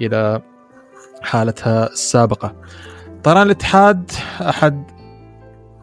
إلى 0.00 0.42
حالتها 1.26 1.86
السابقة. 1.92 2.54
طيران 3.24 3.46
الاتحاد 3.46 4.10
أحد 4.40 4.84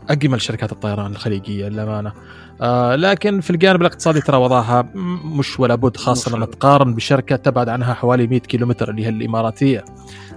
أجمل 0.09 0.41
شركات 0.41 0.71
الطيران 0.71 1.11
الخليجية 1.11 1.67
للأمانة. 1.67 2.13
آه 2.61 2.95
لكن 2.95 3.41
في 3.41 3.49
الجانب 3.49 3.81
الاقتصادي 3.81 4.21
ترى 4.21 4.37
وضعها 4.37 4.81
مش 5.25 5.59
ولا 5.59 5.75
بد 5.75 5.97
خاصة 5.97 6.29
مش 6.31 6.35
لما. 6.35 6.45
تقارن 6.45 6.93
بشركة 6.95 7.35
تبعد 7.35 7.69
عنها 7.69 7.93
حوالي 7.93 8.27
100 8.27 8.39
كيلومتر 8.39 8.89
اللي 8.89 9.05
هي 9.05 9.09
الإماراتية. 9.09 9.85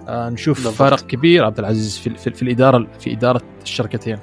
آه 0.09 0.29
نشوف 0.29 0.57
بالضبط. 0.57 0.75
فارق 0.75 1.01
كبير 1.01 1.45
عبد 1.45 1.59
العزيز 1.59 1.99
في, 1.99 2.11
في, 2.11 2.31
في 2.31 2.43
الإدارة 2.43 2.87
في 3.01 3.13
إدارة 3.13 3.43
الشركتين. 3.63 4.19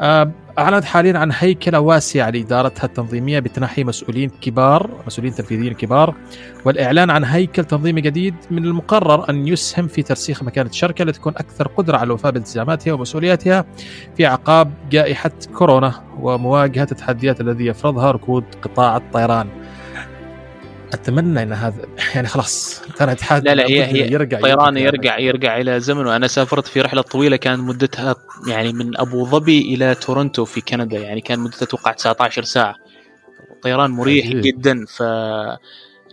آه، 0.00 0.30
أعلنت 0.58 0.84
حاليا 0.84 1.18
عن 1.18 1.30
هيكلة 1.38 1.80
واسعة 1.80 2.30
لإدارتها 2.30 2.84
التنظيمية 2.84 3.38
بتنحي 3.40 3.84
مسؤولين 3.84 4.30
كبار 4.40 4.90
مسؤولين 5.06 5.34
تنفيذيين 5.34 5.74
كبار 5.74 6.14
والإعلان 6.64 7.10
عن 7.10 7.24
هيكل 7.24 7.64
تنظيمي 7.64 8.00
جديد 8.00 8.34
من 8.50 8.64
المقرر 8.64 9.30
أن 9.30 9.48
يسهم 9.48 9.88
في 9.88 10.02
ترسيخ 10.02 10.42
مكانة 10.42 10.70
الشركة 10.70 11.04
لتكون 11.04 11.32
أكثر 11.36 11.68
قدرة 11.68 11.96
على 11.96 12.06
الوفاء 12.06 12.32
بالتزاماتها 12.32 12.92
ومسؤولياتها 12.92 13.64
في 14.16 14.26
أعقاب 14.26 14.72
جائحة 14.90 15.30
كورونا 15.54 15.94
ومواجهة 16.20 16.88
التحديات 16.92 17.40
الذي 17.40 17.66
يفرضها 17.66 18.10
ركود 18.10 18.44
قطاع 18.62 18.96
الطيران. 18.96 19.48
أتمنى 20.94 21.42
أن 21.42 21.52
هذا 21.52 21.86
يعني 22.14 22.26
خلاص 22.26 22.82
كان 22.98 23.08
الاتحاد 23.08 23.44
لا 23.44 23.54
لا 23.54 23.66
هي 23.66 23.84
هي 23.84 24.12
يرجع 24.12 24.40
طيران 24.40 24.76
يرجع 24.76 25.18
يرجع 25.18 25.18
يرجع 25.18 25.60
إلى 25.60 25.80
زمن 25.80 26.06
وأنا 26.06 26.26
سافرت 26.26 26.66
في 26.66 26.80
رحلة 26.80 27.02
طويلة 27.02 27.36
كانت 27.36 27.60
مدتها 27.60 28.14
يعني 28.48 28.72
من 28.72 29.00
أبو 29.00 29.24
ظبي 29.26 29.74
إلى 29.74 29.94
تورنتو 29.94 30.44
في 30.44 30.60
كندا 30.60 30.98
يعني 30.98 31.20
كان 31.20 31.38
مدتها 31.38 31.64
أتوقع 31.64 31.92
19 31.92 32.42
ساعة. 32.44 32.74
طيران 33.62 33.90
مريح 33.90 34.26
عجيب. 34.26 34.40
جدا 34.40 34.84
ف 34.86 35.02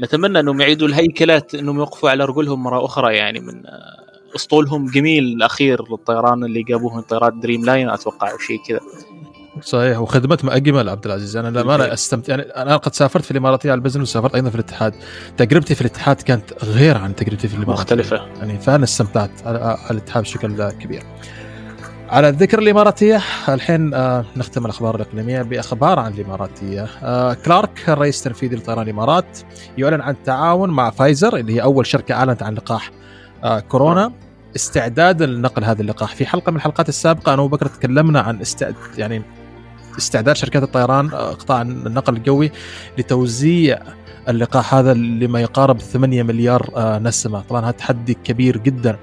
نتمنى 0.01 0.39
إنهم 0.39 0.61
يعيدوا 0.61 0.87
الهيكلة 0.87 1.55
إنهم 1.55 1.77
يوقفوا 1.77 2.09
على 2.09 2.25
رجلهم 2.25 2.63
مرة 2.63 2.85
أخرى 2.85 3.15
يعني 3.15 3.39
من 3.39 3.63
أسطولهم 4.35 4.85
جميل 4.85 5.23
الأخير 5.23 5.91
للطيران 5.91 6.43
اللي 6.43 6.63
جابوه 6.63 6.95
من 6.95 7.01
طيارات 7.01 7.33
دريم 7.33 7.65
لاينر 7.65 7.89
أتوقع 7.89 8.31
أو 8.31 8.37
شيء 8.37 8.59
كذا. 8.67 8.79
صحيح. 9.61 9.99
وخدمتهم 9.99 10.49
أجمل 10.49 10.89
عبد 10.89 11.05
العزيز. 11.05 11.37
أنا 11.37 11.49
لا 11.49 11.63
ما 11.63 11.75
أنا 11.75 11.93
استمتع 11.93 12.35
يعني 12.35 12.43
أنا 12.43 12.77
قد 12.77 12.93
سافرت 12.93 13.25
في 13.25 13.31
الاماراتيه 13.31 13.71
على 13.71 13.77
ال 13.77 13.80
business 13.80 14.01
وسافرت 14.01 14.35
أيضا 14.35 14.49
في 14.49 14.55
الاتحاد. 14.55 14.93
تجربتي 15.37 15.75
في 15.75 15.81
الاتحاد 15.81 16.15
كانت 16.15 16.63
غير 16.63 16.97
عن 16.97 17.15
تجربتي 17.15 17.47
في 17.47 17.55
الإمارات. 17.55 17.79
مختلفة. 17.79 18.21
يعني 18.37 18.59
فعلا 18.59 18.83
استمتعت 18.83 19.31
على 19.45 19.77
الاتحاد 19.91 20.23
بشكل 20.23 20.69
كبير. 20.69 21.03
على 22.09 22.29
الذكر 22.29 22.59
الإماراتية 22.59 23.21
الحين 23.49 23.93
آه 23.93 24.25
نختم 24.35 24.65
الأخبار 24.65 24.95
الإقليمية 24.95 25.41
بأخبار 25.41 25.99
عن 25.99 26.13
الإماراتية. 26.13 26.87
آه 27.03 27.33
كلارك 27.33 27.89
الرئيس 27.89 28.17
التنفيذي 28.17 28.55
لطيران 28.55 28.83
الإمارات 28.83 29.39
يعلن 29.77 30.01
عن 30.01 30.15
تعاون 30.25 30.69
مع 30.69 30.89
فايزر 30.89 31.37
اللي 31.37 31.55
هي 31.55 31.61
أول 31.61 31.85
شركة 31.85 32.15
أعلنت 32.15 32.43
عن 32.43 32.53
لقاح 32.53 32.91
آه 33.43 33.59
كورونا. 33.59 34.11
استعدادا 34.55 35.25
لنقل 35.25 35.63
هذا 35.63 35.81
اللقاح. 35.81 36.15
في 36.15 36.25
حلقة 36.25 36.49
من 36.49 36.55
الحلقات 36.55 36.89
السابقة 36.89 37.33
أنا 37.33 37.41
وبكر 37.41 37.65
تكلمنا 37.65 38.21
عن 38.21 38.41
استعد 38.41 38.75
يعني 38.97 39.23
استعداد 39.97 40.35
شركات 40.35 40.63
الطيران 40.63 41.09
آه، 41.13 41.31
قطاع 41.31 41.61
النقل 41.61 42.15
الجوي 42.15 42.51
لتوزيع 42.97 43.79
اللقاح 44.29 44.73
هذا 44.75 44.93
لما 44.93 45.41
يقارب 45.41 45.79
8 45.79 46.23
مليار 46.23 46.69
آه، 46.75 46.99
نسمة. 46.99 47.41
طبعا 47.41 47.61
هذا 47.61 47.71
تحدي 47.71 48.13
كبير 48.13 48.57
جدا. 48.57 48.97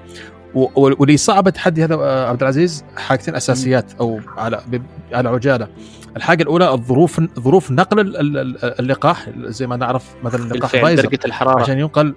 واللي 0.55 1.17
صعب 1.17 1.47
التحدي 1.47 1.83
هذا 1.83 1.95
آه، 1.95 2.29
عبد 2.29 2.41
العزيز 2.41 2.83
حاجتين 2.97 3.35
أساسيات 3.35 3.93
أو 3.99 4.19
على 4.37 4.61
على 5.13 5.29
عجالة. 5.29 5.67
الحاجة 6.17 6.43
الأولى 6.43 6.73
الظروف 6.73 7.21
ظروف 7.39 7.71
نقل 7.71 8.15
اللقاح 8.79 9.29
زي 9.37 9.67
ما 9.67 9.75
نعرف 9.75 10.03
مثلا 10.23 10.43
اللقاح 10.43 10.75
درجة 10.75 11.19
الحرارة. 11.25 11.61
عشان 11.61 11.79
ينقل 11.79 12.15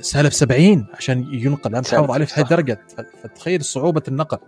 سالب 0.00 0.32
70 0.32 0.86
عشان 0.94 1.26
ينقل 1.32 1.76
انت 1.76 1.86
تحافظ 1.86 2.10
عليه 2.10 2.24
في 2.24 2.34
هذه 2.34 2.44
الدرجة 2.44 2.80
فتخيل 3.22 3.64
صعوبة 3.64 4.02
النقل. 4.08 4.38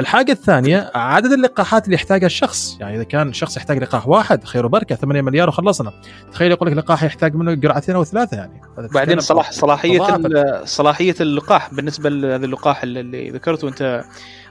الحاجة 0.00 0.32
الثانية 0.32 0.90
عدد 0.94 1.32
اللقاحات 1.32 1.84
اللي 1.84 1.94
يحتاجها 1.94 2.26
الشخص، 2.26 2.76
يعني 2.80 2.96
إذا 2.96 3.04
كان 3.04 3.32
شخص 3.32 3.56
يحتاج 3.56 3.78
لقاح 3.78 4.08
واحد 4.08 4.44
خير 4.44 4.66
وبركة 4.66 4.94
8 4.94 5.22
مليار 5.22 5.48
وخلصنا. 5.48 5.92
تخيل 6.32 6.50
يقول 6.50 6.70
لك 6.70 6.76
لقاح 6.76 7.02
يحتاج 7.02 7.34
منه 7.34 7.54
جرعتين 7.54 7.94
أو 7.94 8.04
ثلاثة 8.04 8.36
يعني. 8.36 8.60
بعدين 8.94 9.20
صلاح 9.20 9.52
صلاحية 9.52 10.20
صلاحية 10.64 11.14
اللقاح 11.20 11.74
بالنسبة 11.74 12.10
لهذا 12.10 12.44
اللقاح 12.44 12.82
اللي 12.82 13.30
ذكرته 13.30 13.68
أنت 13.68 14.04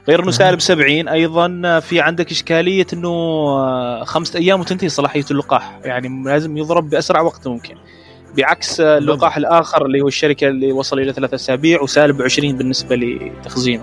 غير 0.08 0.22
إنه 0.22 0.30
سالب 0.30 0.60
70 0.60 1.08
أيضا 1.08 1.80
في 1.80 2.00
عندك 2.00 2.30
إشكالية 2.30 2.86
إنه 2.92 4.04
خمسة 4.04 4.38
أيام 4.38 4.60
وتنتهي 4.60 4.88
صلاحية 4.88 5.24
اللقاح 5.30 5.80
يعني 5.84 6.24
لازم 6.24 6.56
يضرب 6.56 6.90
بأسرع 6.90 7.20
وقت 7.20 7.48
ممكن. 7.48 7.74
بعكس 8.36 8.80
اللقاح 8.80 9.36
الآخر 9.36 9.86
اللي 9.86 10.00
هو 10.00 10.08
الشركة 10.08 10.48
اللي 10.48 10.72
وصل 10.72 10.98
إلى 10.98 11.12
ثلاثة 11.12 11.34
أسابيع 11.34 11.82
وسالب 11.82 12.22
20 12.22 12.56
بالنسبة 12.56 12.96
لتخزينه. 12.96 13.82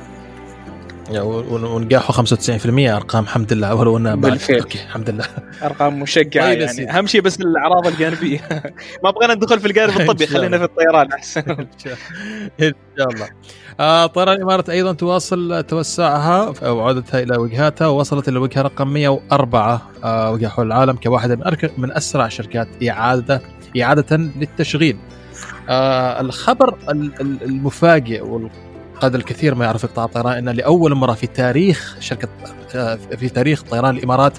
ونجاحه 1.12 2.14
95% 2.14 2.95
أرقام 2.95 3.24
الحمد 3.24 3.54
لله. 3.54 3.76
ولو 3.76 3.98
انه 3.98 4.16
بالفعل. 4.16 4.60
أوكي 4.60 4.84
الحمد 4.84 5.10
لله. 5.10 5.26
أرقام 5.64 6.00
مشجعة 6.00 6.45
طيب 6.45 6.60
يعني. 6.60 6.91
أهم 6.91 7.08
شيء 7.08 7.22
بس 7.22 7.39
الأعراض 7.39 7.88
الجانبية. 7.88 8.39
ما 9.04 9.12
بغينا 9.12 9.34
ندخل 9.34 9.60
في 9.60 9.68
الجانب 9.68 10.02
الطبي 10.02 10.28
خلينا 10.28 10.58
في 10.58 10.64
الطيران 10.64 11.12
أحسن. 11.12 11.41
إن 12.62 12.74
شاء 12.98 13.10
الله. 13.10 13.30
طيران 13.78 14.36
الإمارات 14.36 14.70
أيضا 14.70 14.94
تواصل 14.94 15.64
توسعها 15.64 16.54
أو 16.64 16.82
عودتها 16.82 17.20
إلى 17.24 17.38
وجهاتها 17.38 17.88
ووصلت 17.88 18.28
إلى 18.28 18.38
الوجهه 18.38 18.62
رقم 18.62 18.88
104 18.88 19.82
آه 20.04 20.32
وجهه 20.32 20.50
حول 20.50 20.68
العالم 20.68 20.96
كواحدة 20.96 21.36
من 21.36 21.70
من 21.78 21.92
أسرع 21.92 22.28
شركات 22.28 22.68
إعادة 22.90 23.42
إعادة 23.82 24.18
للتشغيل. 24.18 24.98
آه 25.70 26.22
الخبر 26.22 26.76
المفاجئ 27.22 28.24
وقد 28.24 29.16
الكثير 29.16 29.56
ما 29.56 29.66
يعرف 29.66 29.86
قطاع 29.86 30.06
الطيران 30.06 30.48
أن 30.48 30.56
لأول 30.56 30.96
مرة 30.96 31.14
في 31.14 31.28
تاريخ 31.28 31.98
شركة 32.00 32.28
آه 32.76 32.96
في 32.96 33.30
تاريخ 33.30 33.64
طيران 33.64 33.98
الإمارات 33.98 34.38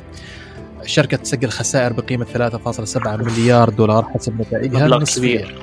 شركة 0.84 1.16
تسجل 1.16 1.49
خسائر 1.49 1.93
بقيمة 1.93 2.24
3.7 2.24 3.07
مليار 3.07 3.68
دولار 3.68 4.05
حسب 4.14 4.41
نتائجها 4.41 4.84
مبلغ 4.84 5.05
كبير. 5.05 5.55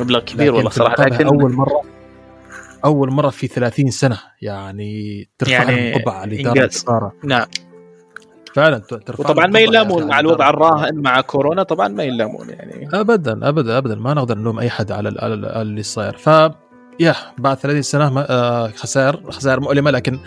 مبلغ 0.00 0.20
كبير 0.20 0.54
والله 0.54 0.70
صراحة 0.70 1.04
لكن 1.04 1.26
أول 1.26 1.52
مرة 1.52 1.82
أول 2.84 3.10
مرة 3.10 3.30
في 3.30 3.46
30 3.46 3.90
سنة 3.90 4.18
يعني 4.42 5.28
ترفع 5.38 5.52
يعني 5.52 5.96
القبعة 5.96 6.26
لدار 6.26 6.56
الخسارة. 6.56 7.12
نعم. 7.24 7.46
فعلا 8.54 8.78
ترفع 8.78 9.24
وطبعا 9.24 9.46
ما 9.46 9.60
يلامون 9.60 10.06
مع 10.06 10.20
الوضع 10.20 10.50
الراهن 10.50 10.94
مع 10.94 11.20
كورونا 11.20 11.62
طبعا 11.62 11.88
ما 11.88 12.02
يلامون 12.02 12.48
يعني. 12.48 12.88
ابدا 12.92 13.48
ابدا 13.48 13.78
ابدا. 13.78 13.94
ما 13.94 14.14
نقدر 14.14 14.38
نلوم 14.38 14.58
أي 14.58 14.70
حد 14.70 14.92
على 14.92 15.08
اللي 15.62 15.82
صاير. 15.82 16.16
ف 16.16 16.28
يا 17.00 17.14
بعد 17.38 17.56
30 17.56 17.82
سنة 17.82 18.20
آه، 18.20 18.68
خسائر 18.68 19.30
خسائر 19.30 19.60
مؤلمة 19.60 19.90
لكن 19.90 20.18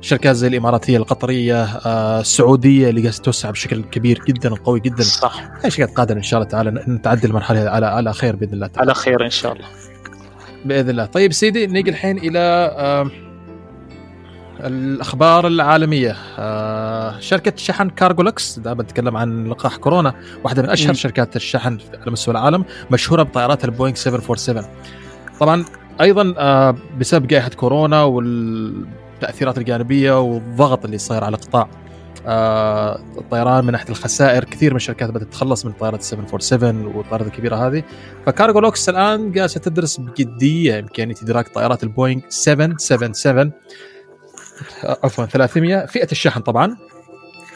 شركات 0.00 0.36
زي 0.36 0.48
الاماراتيه 0.48 0.96
القطرية 0.96 1.64
آه، 1.64 2.20
السعودية 2.20 2.90
اللي 2.90 3.00
قاعدة 3.00 3.16
توسع 3.16 3.50
بشكل 3.50 3.82
كبير 3.82 4.24
جدا 4.28 4.52
وقوي 4.52 4.80
جدا. 4.80 5.02
صح. 5.02 5.42
هاي 5.62 5.70
شركات 5.70 5.96
قادره 5.96 6.16
إن 6.16 6.22
شاء 6.22 6.40
الله 6.40 6.50
تعالى 6.50 6.84
نتعدي 6.88 7.26
المرحلة 7.26 7.70
على 7.70 7.86
على 7.86 8.12
خير 8.12 8.36
بإذن 8.36 8.54
الله 8.54 8.66
تعالى. 8.66 8.90
على 8.90 8.94
خير 8.94 9.24
إن 9.24 9.30
شاء 9.30 9.52
الله. 9.52 9.66
بإذن 10.64 10.90
الله. 10.90 11.04
طيب 11.04 11.32
سيدي 11.32 11.66
نيجي 11.66 11.90
الحين 11.90 12.18
إلى 12.18 12.40
الأخبار 14.60 15.46
العالمية. 15.46 16.16
آه 16.38 17.20
شركة 17.20 17.52
شحن 17.56 17.88
كارجولكس 17.90 18.58
دائما 18.58 18.82
بنتكلم 18.82 19.16
عن 19.16 19.48
لقاح 19.48 19.76
كورونا 19.76 20.14
واحدة 20.44 20.62
من 20.62 20.70
أشهر 20.70 20.90
م. 20.90 20.94
شركات 20.94 21.36
الشحن 21.36 21.78
على 22.02 22.10
مستوى 22.12 22.32
العالم 22.32 22.64
مشهورة 22.90 23.22
بطائرات 23.22 23.64
البوينغ 23.64 23.94
747 23.96 24.64
طبعا 25.40 25.64
أيضا 26.00 26.34
آه 26.38 26.76
بسبب 26.98 27.26
جائحة 27.26 27.48
كورونا 27.50 28.02
والتأثيرات 28.02 29.58
الجانبية 29.58 30.20
والضغط 30.20 30.84
اللي 30.84 30.98
صاير 30.98 31.24
على 31.24 31.36
قطاع 31.36 31.68
آه 32.26 33.00
الطيران 33.18 33.64
من 33.64 33.72
ناحية 33.72 33.88
الخسائر 33.88 34.44
كثير 34.44 34.70
من 34.70 34.76
الشركات 34.76 35.10
بدأت 35.10 35.28
تتخلص 35.28 35.66
من 35.66 35.72
طائرات 35.72 36.02
747 36.02 36.86
والطائرات 36.86 37.26
الكبيره 37.26 37.56
هذه. 37.56 37.82
فكارجولوكس 38.26 38.88
الآن 38.88 39.32
جالسة 39.32 39.60
تدرس 39.60 40.00
بجدية 40.00 40.78
امكانيه 40.78 41.14
إدراج 41.22 41.48
طائرات 41.48 41.82
البوينغ 41.82 42.20
777 42.28 43.52
عفوا 44.84 45.26
300 45.26 45.86
فئة 45.86 46.12
الشحن 46.12 46.40
طبعا 46.40 46.76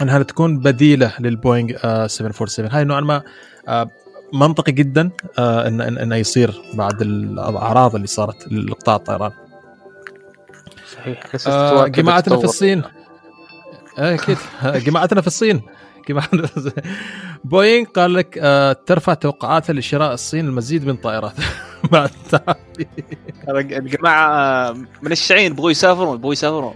أنها 0.03 0.23
تكون 0.23 0.59
بديلة 0.59 1.13
للبوينغ 1.21 1.69
747 2.07 2.71
هاي 2.71 2.85
نوعا 2.85 3.01
ما 3.01 3.23
آه، 3.69 3.91
منطقي 4.33 4.73
جدا 4.73 5.11
آه، 5.39 5.69
ان 5.69 5.81
انه 5.81 6.17
يصير 6.17 6.63
بعد 6.75 7.03
الأعراض 7.03 7.95
اللي 7.95 8.07
صارت 8.07 8.53
لقطاع 8.53 8.97
الطيران. 8.97 9.33
صحيح 10.95 11.23
آه 11.47 11.87
جماعتنا 11.87 12.37
في 12.37 12.45
الصين 12.45 12.85
آه، 12.85 12.91
أكيد. 13.97 14.39
جماعتنا 14.65 15.21
في 15.21 15.27
الصين. 15.27 15.63
جماعتنا 16.09 16.49
بوينغ 17.45 17.87
قال 17.87 18.15
لك 18.15 18.39
آه 18.43 18.73
ترفع 18.73 19.15
توقعاتها 19.15 19.73
لشراء 19.73 20.15
الصين 20.15 20.47
المزيد 20.47 20.87
من 20.87 20.97
طائرات. 20.97 21.33
بعد 21.93 22.11
الجماعة 23.49 24.73
من 25.03 25.13
الشعين 25.13 25.55
بغوا 25.55 25.71
يسافرون 25.71 26.19
بغوا 26.19 26.33
يسافرون. 26.33 26.75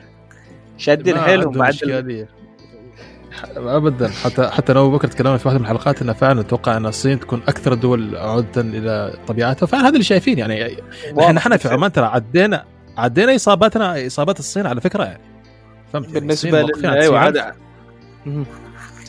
شادين 0.78 1.20
حيلهم 1.20 1.52
بعد 1.52 1.74
ابدا. 3.56 4.08
حتى 4.08 4.48
حتى 4.48 4.72
أنا 4.72 4.82
بكر 4.84 5.08
تكلمنا 5.08 5.36
في 5.36 5.48
واحدة 5.48 5.58
من 5.58 5.64
الحلقات 5.64 6.02
إنه 6.02 6.12
فعلا 6.12 6.42
نتوقع 6.42 6.76
إن 6.76 6.86
الصين 6.86 7.20
تكون 7.20 7.42
أكثر 7.48 7.72
الدول 7.72 8.16
عوده 8.16 8.60
إلى 8.60 9.18
طبيعتها. 9.26 9.66
فعلا 9.66 9.82
هذا 9.82 9.92
اللي 9.92 10.04
شايفين 10.04 10.38
يعني. 10.38 10.76
إحنا 11.20 11.38
إحنا 11.38 11.56
في 11.56 11.68
عمان 11.68 11.92
ترى 11.92 12.06
عدينا 12.06 12.64
عدينا 12.96 13.34
اصاباتنا 13.34 14.06
إصابات 14.06 14.38
الصين 14.38 14.66
على 14.66 14.80
فكرة 14.80 15.04
يعني. 15.04 15.39
فهمت 15.93 16.09
بالنسبة 16.09 16.62
لل 16.62 16.86
أيوه 16.86 17.18
عاد 17.18 17.55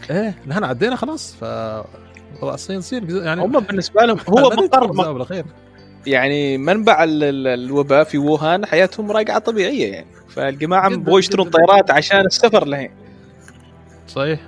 إيه 0.10 0.36
نحن 0.48 0.64
عدينا 0.64 0.96
خلاص 0.96 1.36
ف 1.36 1.44
الصين 2.44 2.80
تصير 2.80 3.24
يعني 3.24 3.42
هم 3.42 3.60
بالنسبة 3.60 4.02
لهم 4.06 4.18
هو 4.30 4.50
مقر 4.50 5.46
يعني 6.08 6.58
منبع 6.58 7.06
الوباء 7.08 8.04
في 8.04 8.18
ووهان 8.18 8.66
حياتهم 8.66 9.12
راجعه 9.12 9.40
طبيعية 9.40 9.92
يعني. 9.92 10.08
فالجماعة 10.30 10.96
بغوا 10.96 11.20
يشترون 11.20 11.50
طيارات 11.50 11.92
عشان 11.92 12.26
السفر 12.26 12.66
لهين. 12.66 12.92
صحيح. 14.08 14.40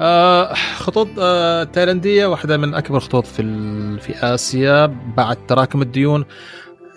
آه 0.00 0.54
خطوط 0.54 1.08
آه 1.18 1.64
تايلانديه 1.64 2.26
واحدة 2.26 2.56
من 2.56 2.74
أكبر 2.74 3.00
خطوط 3.00 3.26
في 3.26 3.42
في 4.00 4.34
آسيا 4.34 4.86
بعد 5.16 5.46
تراكم 5.46 5.82
الديون 5.82 6.24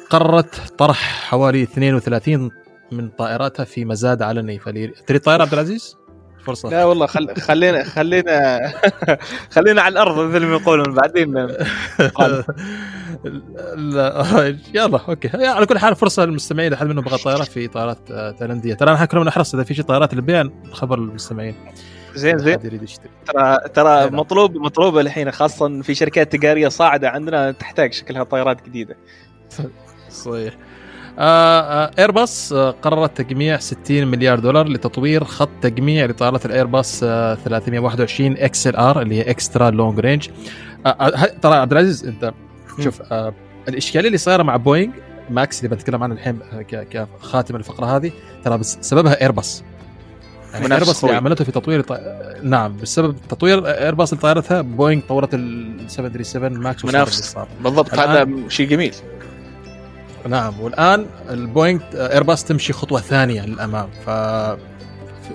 قررت 0.10 0.74
طرح 0.78 1.28
حوالي 1.30 1.64
32 1.64 2.52
من 2.92 3.10
طائراتها 3.10 3.64
في 3.64 3.86
مزاد 3.86 4.22
علني 4.22 4.60
تريد 5.08 5.22
طائرة 5.22 5.42
عبد 5.42 5.54
العزيز؟ 5.54 5.98
فرصة. 6.44 6.70
لا 6.70 6.86
والله 6.86 7.06
خل... 7.06 7.36
خلينا 7.36 7.84
خلينا 7.84 8.60
خلينا 9.56 9.82
على 9.82 9.92
الأرض 9.92 10.20
مثل 10.20 10.46
ما 10.46 10.56
يقولون 10.56 10.94
بعدين. 10.94 11.34
لا 13.76 14.58
يلا 14.74 15.00
okay. 15.10 15.30
على 15.48 15.66
كل 15.66 15.80
حال 15.80 15.96
فرصة 15.96 16.26
للمستمعين 16.26 16.74
احد 16.74 16.88
منهم 16.88 17.04
بغى 17.04 17.18
طائرات 17.18 17.48
في 17.48 17.68
طائرات 17.68 18.12
آه، 18.12 18.32
تايلاندية. 18.32 18.74
ترى 18.74 18.94
إحنا 18.94 19.06
كنا 19.06 19.24
نحرص 19.24 19.54
إذا 19.54 19.64
في 19.64 19.74
شيء 19.74 19.86
طائرات 19.86 20.14
للبيع 20.14 20.50
خبر 20.72 21.00
للمستمعين. 21.00 21.56
زين 22.16 22.38
زين. 22.38 22.60
ترى 23.26 23.58
ترى 23.74 24.10
مطلوب 24.10 24.58
مطلوبه 24.58 25.02
الحين 25.02 25.32
خاصة 25.32 25.82
في 25.82 25.96
شركات 25.96 26.32
تجارية 26.32 26.68
صاعدة 26.68 27.10
عندنا 27.10 27.52
تحتاج 27.52 27.94
شكلها 27.94 28.24
طائرات 28.24 28.66
جديدة. 28.66 28.98
صحيح. 30.10 30.54
ايرباص 31.20 32.54
قررت 32.54 33.18
تجميع 33.22 33.58
60 33.58 34.08
مليار 34.08 34.40
دولار 34.40 34.68
لتطوير 34.68 35.24
خط 35.24 35.50
تجميع 35.62 36.06
لطائرات 36.06 36.46
الايرباص 36.46 37.00
321 37.00 38.38
XLR 38.38 39.02
اللي 39.02 39.16
هي 39.16 39.30
extra 39.30 39.72
long 39.72 40.00
range. 40.00 40.30
ترى 41.42 41.56
عبد 41.56 41.72
العزيز 41.72 42.06
انت 42.06 42.34
شوف 42.84 43.02
الإشكالية 43.68 44.08
اللي 44.08 44.18
صايرة 44.18 44.44
مع 44.44 44.56
بوينغ 44.56 44.94
ماكس 45.30 45.64
اللي 45.64 45.76
بنتكلم 45.76 46.04
عنه 46.04 46.14
الحين 46.14 46.40
كختام 46.70 47.56
الفقرة 47.56 47.86
هذه 47.86 48.12
ترى 48.44 48.58
بس 48.58 48.78
سببها 48.82 49.22
ايرباص 49.22 49.64
يعني 50.54 50.74
ايرباص 50.74 51.04
اللي 51.04 51.16
عملته 51.16 51.46
في 51.46 51.52
تطوير 51.52 51.82
ط... 51.82 52.00
نعم 52.44 52.78
بسبب 52.78 53.16
تطوير 53.30 53.68
ايرباص 53.68 54.14
لطائرتها 54.14 54.62
بوينغ 54.62 55.02
طورت 55.10 55.34
ال 55.34 55.76
737 55.88 56.60
ماكس 56.60 56.86
منافس. 56.86 57.38
بالضبط 57.64 57.94
هذا 57.94 58.30
شيء 58.48 58.68
جميل. 58.68 58.96
نعم 60.28 60.60
والآن 60.60 61.06
البوينغ 61.30 61.80
إيرباص 61.94 62.44
تمشي 62.44 62.74
خطوة 62.74 63.00
ثانية 63.02 63.46
للأمام 63.46 63.90
ف 64.06 64.10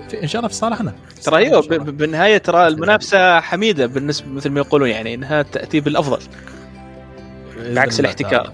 في 0.09 0.23
إن 0.23 0.27
شاء 0.27 0.39
الله 0.39 0.49
في 0.49 0.55
صالحنا. 0.55 0.93
ترى 1.23 1.37
أيوه 1.37 1.61
بالنهاية 1.77 2.37
ترى 2.37 2.67
المنافسة 2.67 3.39
حميدة 3.39 3.85
بالنسبة 3.85 4.27
مثل 4.27 4.49
ما 4.49 4.59
يقولون 4.59 4.89
يعني 4.89 5.13
إنها 5.13 5.41
تأتي 5.41 5.79
بالأفضل 5.79 6.19
بعكس 7.69 7.99
الاحتكار. 7.99 8.53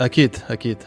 أكيد 0.00 0.36
أكيد. 0.50 0.78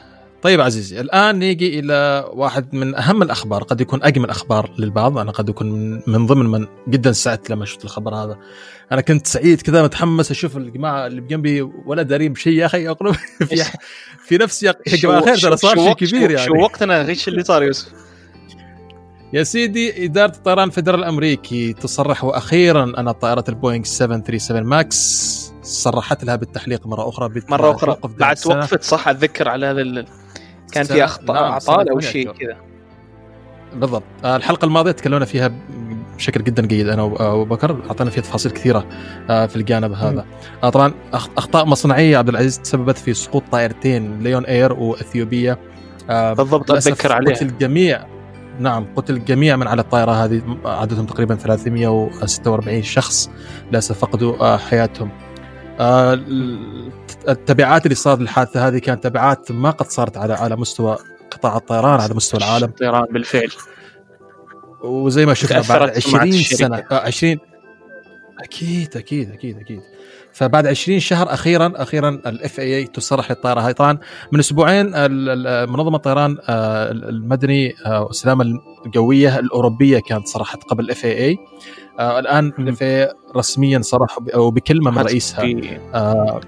طيب 0.47 0.61
عزيزي 0.61 1.01
الآن 1.01 1.39
نيجي 1.39 1.79
إلى 1.79 2.29
واحد 2.33 2.75
من 2.75 2.95
أهم 2.95 3.21
الأخبار 3.21 3.63
قد 3.63 3.81
يكون 3.81 4.03
أجمل 4.03 4.29
أخبار 4.29 4.71
للبعض 4.79 5.17
أنا 5.17 5.31
قد 5.31 5.49
يكون 5.49 6.01
من 6.07 6.25
ضمن 6.25 6.45
من 6.45 6.67
جدا 6.87 7.11
سعدت 7.11 7.49
لما 7.49 7.65
شفت 7.65 7.85
الخبر 7.85 8.15
هذا. 8.15 8.37
أنا 8.91 9.01
كنت 9.01 9.27
سعيد 9.27 9.61
كذا 9.61 9.83
متحمس 9.83 10.31
أشوف 10.31 10.57
الجماعة 10.57 11.07
اللي 11.07 11.21
بجنبي 11.21 11.61
ولا 11.61 12.01
دارين 12.01 12.33
بشيء 12.33 12.53
يا 12.53 12.65
أخي 12.65 12.89
أقول 12.89 13.13
في 13.49 13.63
في 14.25 14.37
نفسي 14.37 14.65
يا 14.65 14.73
جماعة 14.85 15.25
خير 15.25 15.37
ترى 15.37 15.57
صار 15.57 15.75
شيء 15.75 15.93
كبير 15.93 16.31
يعني 16.31 16.45
شو 16.45 16.55
وقتنا 16.55 17.07
إيش 17.07 17.27
اللي 17.27 17.43
صار 17.43 17.63
يوسف؟ 17.63 17.87
يا 19.33 19.43
سيدي 19.43 20.05
إدارة 20.05 20.35
الطيران 20.35 20.67
الفدرالي 20.67 21.03
الأمريكي 21.03 21.73
تصرح 21.73 22.23
وأخيرا 22.23 22.83
أن 22.83 23.11
طائرة 23.11 23.43
البوينغ 23.49 23.83
737 23.83 24.63
ماكس 24.63 25.53
صرحت 25.61 26.23
لها 26.23 26.35
بالتحليق 26.35 26.87
مرة 26.87 27.09
أخرى 27.09 27.41
مرة 27.49 27.75
أخرى. 27.75 27.97
بعد 28.03 28.37
وقفت 28.45 28.83
صح؟ 28.83 29.07
أتذكر 29.07 29.49
على 29.49 29.65
هذا 29.65 29.81
كان 30.71 30.83
في 30.83 31.03
أخطاء 31.03 31.41
نعم 31.41 31.51
أعطال 31.51 31.89
أو 31.89 31.99
شيء 31.99 32.31
كذا. 32.31 32.57
بالضبط. 33.75 34.03
الحلقة 34.25 34.65
الماضية 34.65 34.91
تكلمنا 34.91 35.25
فيها 35.25 35.51
بشكل 36.17 36.43
جدا 36.43 36.65
جيد 36.65 36.87
أنا 36.87 37.01
وابو 37.03 37.45
بكر. 37.45 37.77
اعطينا 37.87 38.09
فيها 38.09 38.23
تفاصيل 38.23 38.51
كثيرة 38.51 38.85
في 39.27 39.55
الجانب 39.55 39.91
هذا. 39.91 40.25
م. 40.63 40.69
طبعا 40.69 40.93
أخطاء 41.13 41.65
مصنعية 41.65 42.17
عبد 42.17 42.29
العزيز 42.29 42.59
تسببت 42.59 42.97
في 42.97 43.13
سقوط 43.13 43.43
طائرتين 43.51 44.19
ليون 44.19 44.45
إير 44.45 44.73
واثيوبيا 44.73 45.57
بالضبط 46.09 46.71
أتذكر 46.71 47.11
عليها. 47.11 47.41
الجميع. 47.41 48.05
نعم 48.59 48.87
قتل 48.95 49.25
جميع 49.25 49.55
من 49.55 49.67
على 49.67 49.81
الطائرة 49.81 50.11
هذه 50.11 50.41
عددهم 50.65 51.05
تقريبا 51.05 51.35
346 51.35 52.83
شخص. 52.83 53.29
للأسف 53.71 53.99
فقدوا 53.99 54.57
حياتهم. 54.57 55.09
التبعات 57.29 57.85
اللي 57.85 57.95
صارت 57.95 58.19
للحادثة 58.19 58.67
هذه 58.67 58.77
كانت 58.77 59.03
تبعات 59.03 59.51
ما 59.51 59.69
قد 59.69 59.85
صارت 59.85 60.17
على 60.17 60.33
على 60.33 60.55
مستوى 60.55 60.97
قطاع 61.31 61.57
الطيران 61.57 61.99
على 61.99 62.13
مستوى 62.13 62.39
العالم. 62.39 62.65
الطيران 62.65 63.05
بالفعل. 63.11 63.49
وزي 64.83 65.25
ما 65.25 65.33
شفنا 65.33 65.61
بعد 65.69 65.89
20 65.89 66.31
سنة. 66.31 66.83
20 66.91 67.37
أكيد 68.43 68.97
أكيد 68.97 69.31
أكيد 69.31 69.57
أكيد. 69.57 69.81
فبعد 70.33 70.67
20 70.67 70.99
شهر 70.99 71.33
أخيرا 71.33 71.73
أخيرا 71.75 72.09
ال 72.09 72.59
FAA 72.59 72.85
تصرح 72.85 73.31
للطائرة. 73.31 73.59
هاي 73.59 73.73
طبعا 73.73 73.97
من 74.31 74.39
أسبوعين 74.39 74.85
منظمة 75.71 75.95
الطيران 75.95 76.37
المدني 76.49 77.73
والسلامة 77.87 78.45
الجوية 78.85 79.39
الأوروبية 79.39 79.99
كانت 79.99 80.27
صرحت 80.27 80.63
قبل 80.63 80.83
ال 80.83 81.05
FAA 81.05 81.37
الآن 81.99 82.53
ال 82.59 82.83
FA 82.83 83.09
رسميا 83.35 83.81
صرح 83.81 84.17
وبكلمه 84.35 84.91
من 84.91 84.97
رئيسها. 84.97 85.45
آه 85.93 86.41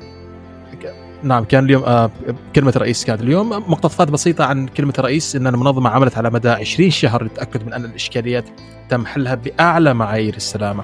نعم 1.23 1.43
كان 1.43 1.65
اليوم 1.65 1.83
آه 1.83 2.11
كلمة 2.55 2.73
الرئيس 2.75 3.05
كانت. 3.05 3.21
اليوم 3.21 3.49
مقتطفات 3.49 4.11
بسيطة 4.11 4.45
عن 4.45 4.67
كلمة 4.67 4.93
الرئيس 4.99 5.35
أن 5.35 5.47
المنظمة 5.47 5.89
عملت 5.89 6.17
على 6.17 6.29
مدى 6.29 6.49
20 6.49 6.89
شهر 6.89 7.23
للتأكد 7.23 7.65
من 7.65 7.73
أن 7.73 7.85
الإشكاليات 7.85 8.45
تم 8.89 9.05
حلها 9.05 9.35
بأعلى 9.35 9.93
معايير 9.93 10.35
السلامة. 10.35 10.83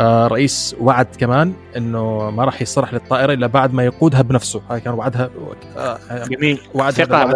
آه 0.00 0.26
رئيس 0.26 0.76
وعد 0.80 1.06
كمان 1.18 1.52
إنه 1.76 2.30
ما 2.30 2.44
راح 2.44 2.62
يصرح 2.62 2.94
للطائرة 2.94 3.32
إلا 3.32 3.46
بعد 3.46 3.74
ما 3.74 3.84
يقودها 3.84 4.22
بنفسه. 4.22 4.62
هاي 4.70 4.80
كان 4.80 4.94
وعدها 4.94 5.30
آه 5.76 5.98
جميل 6.28 6.60
وعد 6.74 6.92
ثقة 6.92 7.32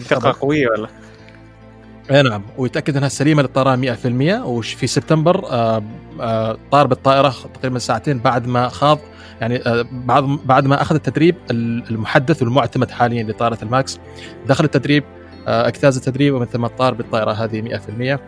ثقة 0.00 0.36
قوية 0.40 0.68
ولا؟ 0.68 0.88
أي 2.10 2.22
نعم 2.22 2.42
ويتأكد 2.58 2.96
أنها 2.96 3.08
سليمة 3.08 3.42
للطيران 3.42 3.96
100% 4.42 4.46
وفي 4.46 4.86
سبتمبر 4.86 5.46
آه 5.50 5.82
آه 6.20 6.58
طار 6.70 6.86
بالطائرة 6.86 7.34
تقريبا 7.54 7.78
ساعتين 7.78 8.18
بعد 8.18 8.46
ما 8.46 8.68
خاض 8.68 8.98
يعني 9.40 9.56
آه 9.66 9.86
بعد 9.92 10.24
بعد 10.44 10.66
ما 10.66 10.82
أخذ 10.82 10.94
التدريب 10.94 11.36
المحدث 11.50 12.42
والمعتمد 12.42 12.90
حاليا 12.90 13.22
لطائرة 13.22 13.58
الماكس 13.62 13.98
دخل 14.46 14.64
التدريب 14.64 15.04
اجتاز 15.46 15.96
التدريب 15.96 16.34
ومثل 16.34 16.58
ما 16.58 16.68
طار 16.68 16.94
بالطائرة 16.94 17.30
هذه 17.32 17.78
100% 18.16 18.18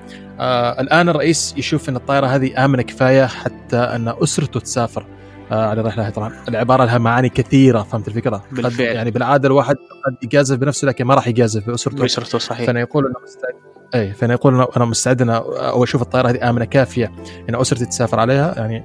آه 0.40 0.80
الآن 0.80 1.08
الرئيس 1.08 1.54
يشوف 1.56 1.88
أن 1.88 1.96
الطائرة 1.96 2.26
هذه 2.26 2.64
آمنة 2.64 2.82
كفاية 2.82 3.26
حتى 3.26 3.76
أن 3.76 4.14
أسرته 4.22 4.60
تسافر 4.60 5.06
على 5.50 5.80
الرحله 5.80 6.10
طبعا 6.10 6.32
العبارة 6.48 6.84
لها 6.84 6.98
معاني 6.98 7.28
كثيرة 7.28 7.82
فهمت 7.82 8.08
الفكرة؟ 8.08 8.44
بالفعل. 8.52 8.86
يعني 8.86 9.10
بالعادة 9.10 9.48
الواحد 9.48 9.76
قد 9.76 10.24
يجازف 10.24 10.56
بنفسه 10.56 10.88
لكن 10.88 11.04
ما 11.04 11.14
راح 11.14 11.28
يجازف 11.28 11.66
بأسرته. 11.66 12.02
بأسرته 12.02 12.38
صحيح. 12.38 12.66
فأنا 12.66 12.80
يقول 12.80 13.06
إنه 13.06 13.14
مستعد. 13.24 13.71
أي 13.94 14.12
فأنا 14.12 14.32
يقول 14.32 14.66
أنا 14.76 14.84
مستعد 14.84 15.22
أنا 15.22 15.44
أشوف 15.82 16.02
الطائرة 16.02 16.30
هذه 16.30 16.50
آمنة 16.50 16.64
كافية 16.64 17.12
إن 17.48 17.54
اسرتي 17.54 17.86
تسافر 17.86 18.20
عليها 18.20 18.54
يعني 18.56 18.84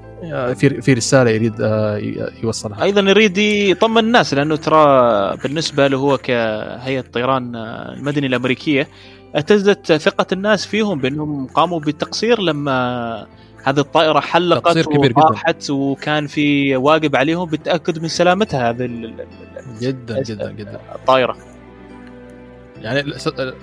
في 0.56 0.82
في 0.82 0.94
رسالة 0.94 1.32
يريد 1.32 1.54
يوصلها. 2.44 2.84
أيضا 2.84 3.02
يريد 3.02 3.38
يطمن 3.38 3.98
الناس 3.98 4.34
لأنه 4.34 4.56
ترى 4.56 5.38
بالنسبة 5.44 5.88
له 5.88 5.98
هو 5.98 6.18
كهيئة 6.18 7.00
الطيران 7.00 7.56
المدني 7.56 8.28
الأمريكية 8.28 8.88
اهتزت 9.36 9.94
ثقة 9.94 10.26
الناس 10.32 10.66
فيهم 10.66 11.00
بأنهم 11.00 11.48
قاموا 11.48 11.80
بالتقصير 11.80 12.42
لما 12.42 13.28
هذه 13.64 13.80
الطائرة 13.80 14.20
حلقت 14.20 14.88
وطاحت 14.88 15.70
وكان 15.70 16.28
في 16.28 16.76
واجب 16.76 17.16
عليهم 17.16 17.50
بالتأكد 17.50 18.00
من 18.00 18.08
سلامتها 18.08 18.70
هذه 18.70 19.14
جدا 19.82 20.24
جدا 20.24 20.52
جدا. 20.52 20.80
الطائرة. 20.96 21.38
يعني 22.82 23.14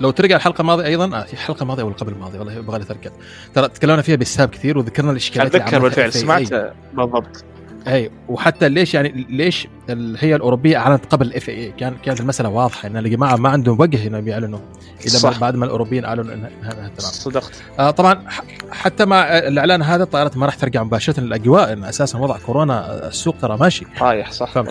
لو 0.01 0.11
ترجع 0.11 0.37
الحلقة 0.37 0.61
الماضية 0.63 0.87
أيضا 0.87 1.17
آه 1.17 1.27
الحلقة 1.33 1.63
الماضية 1.63 1.83
أو 1.83 1.91
قبل 1.91 2.13
الماضية؟ 2.13 2.39
والله 2.39 2.53
يبغى 2.53 2.79
لي 2.79 2.85
اتذكر 2.85 3.11
ترى 3.55 3.69
تكلمنا 3.69 4.03
فيها 4.03 4.17
بالساب 4.17 4.49
كثير 4.49 4.79
وذكرنا 4.79 5.11
الإشكاليات 5.11 5.55
أتذكر 5.55 5.79
بالفعل 5.79 6.13
سمعت 6.13 6.75
بالضبط. 6.95 7.45
أي 7.89 8.11
وحتى 8.29 8.69
ليش 8.69 8.95
يعني 8.95 9.27
ليش 9.31 9.69
الهيئه 9.91 10.37
الأوروبية 10.37 10.77
أعلنت 10.77 11.07
قبل 11.07 11.27
الاف 11.27 11.49
اي 11.49 11.73
كان 11.79 11.95
كانت 12.05 12.21
المسألة 12.21 12.49
واضحة 12.49 12.89
إن 12.89 12.97
الجماعة 12.97 13.37
ما 13.37 13.49
عندهم 13.49 13.81
وجه 13.81 14.07
إنهم 14.07 14.29
يعلنوا 14.29 14.59
اذا 15.07 15.19
صح. 15.19 15.41
بعد 15.41 15.57
ما 15.57 15.65
الأوروبيين 15.65 16.05
أعلنوا 16.05 16.35
انها 16.35 16.51
تمام. 16.71 16.91
صدقت. 16.99 17.63
آه 17.79 17.91
طبعا 17.91 18.25
حتى 18.71 19.05
مع 19.05 19.39
الإعلان 19.39 19.83
هذا 19.83 20.03
الطائرات 20.03 20.37
ما 20.37 20.47
راح 20.47 20.55
ترجع 20.55 20.83
مباشرة 20.83 21.21
للأجواء 21.21 21.73
إن 21.73 21.85
أساسا 21.85 22.19
وضع 22.19 22.39
كورونا 22.39 23.09
السوق 23.09 23.37
ترى 23.43 23.57
ماشي. 23.57 23.87
رايح 24.01 24.33
صح. 24.33 24.65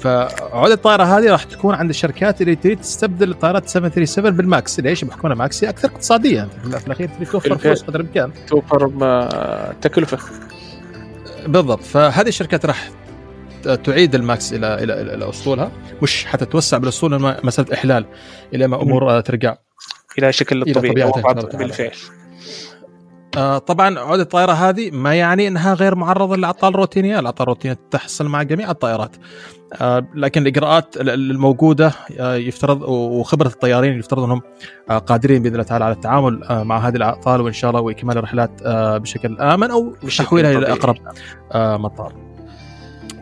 فعودة 0.00 0.70
الطائرة 0.70 1.02
هذه 1.04 1.30
راح 1.30 1.44
تكون 1.44 1.74
عند 1.74 1.90
الشركات 1.90 2.40
اللي 2.42 2.56
تريد 2.56 2.80
تستبدل 2.80 3.30
الطائرات 3.30 3.68
737 3.68 4.36
بالماكس. 4.36 4.80
ليش؟ 4.80 5.04
بحكمها 5.04 5.34
ماكس 5.34 5.64
هي 5.64 5.70
أكثر 5.70 5.88
اقتصاديه 5.88 6.48
في 6.62 6.86
الأخير 6.86 7.08
تريد 7.08 7.28
توفر 7.28 7.58
فلوس 7.58 7.82
قدر 7.82 8.00
الإمكان. 8.00 8.32
توفر 8.46 8.88
تكلفة. 9.80 10.18
بالضبط. 11.46 11.82
فهذه 11.82 12.28
الشركات 12.28 12.66
راح 12.66 12.90
تعيد 13.84 14.14
الماكس 14.14 14.52
إلى 14.52 14.74
إلى 14.74 15.14
إلى 15.14 15.28
اسطولها 15.28 15.70
مش 16.02 16.24
حتتوسع 16.24 16.78
بالاسطول 16.78 17.36
مسألة 17.44 17.74
إحلال 17.74 18.04
إلى 18.54 18.66
ما 18.66 18.82
أمور 18.82 19.20
ترجع 19.20 19.56
إلى 20.18 20.32
شكل 20.32 20.62
الطبيعي 20.62 21.12
بالفعل. 21.54 21.92
آه 23.36 23.58
طبعا 23.58 23.98
عودة 23.98 24.22
الطائرة 24.22 24.52
هذه 24.52 24.90
ما 24.90 25.14
يعني 25.14 25.48
إنها 25.48 25.74
غير 25.74 25.94
معرضة 25.94 26.36
للاعطال 26.36 26.74
الروتينية، 26.74 27.18
الاعطال 27.18 27.42
الروتينية 27.42 27.78
تحصل 27.90 28.26
مع 28.28 28.42
جميع 28.42 28.70
الطائرات. 28.70 29.16
آه 29.80 30.06
لكن 30.14 30.42
الإجراءات 30.42 30.96
الموجودة 31.00 31.92
آه 32.20 32.34
يفترض 32.34 32.82
وخبرة 32.82 33.48
الطيارين 33.48 33.98
يفترض 33.98 34.22
أنهم 34.22 34.42
آه 34.90 34.98
قادرين 34.98 35.42
بإذن 35.42 35.54
الله 35.54 35.64
تعالى 35.64 35.84
على 35.84 35.94
التعامل 35.94 36.44
آه 36.44 36.62
مع 36.62 36.78
هذه 36.78 36.96
الاعطال 36.96 37.40
وإن 37.40 37.52
شاء 37.52 37.70
الله 37.70 37.80
وإكمال 37.80 38.18
الرحلات 38.18 38.50
آه 38.62 38.98
بشكل 38.98 39.40
آمن 39.40 39.70
أو 39.70 39.94
تحويلها 40.18 40.58
إلى 40.58 40.72
أقرب 40.72 40.96
آه 41.52 41.76
مطار. 41.76 42.12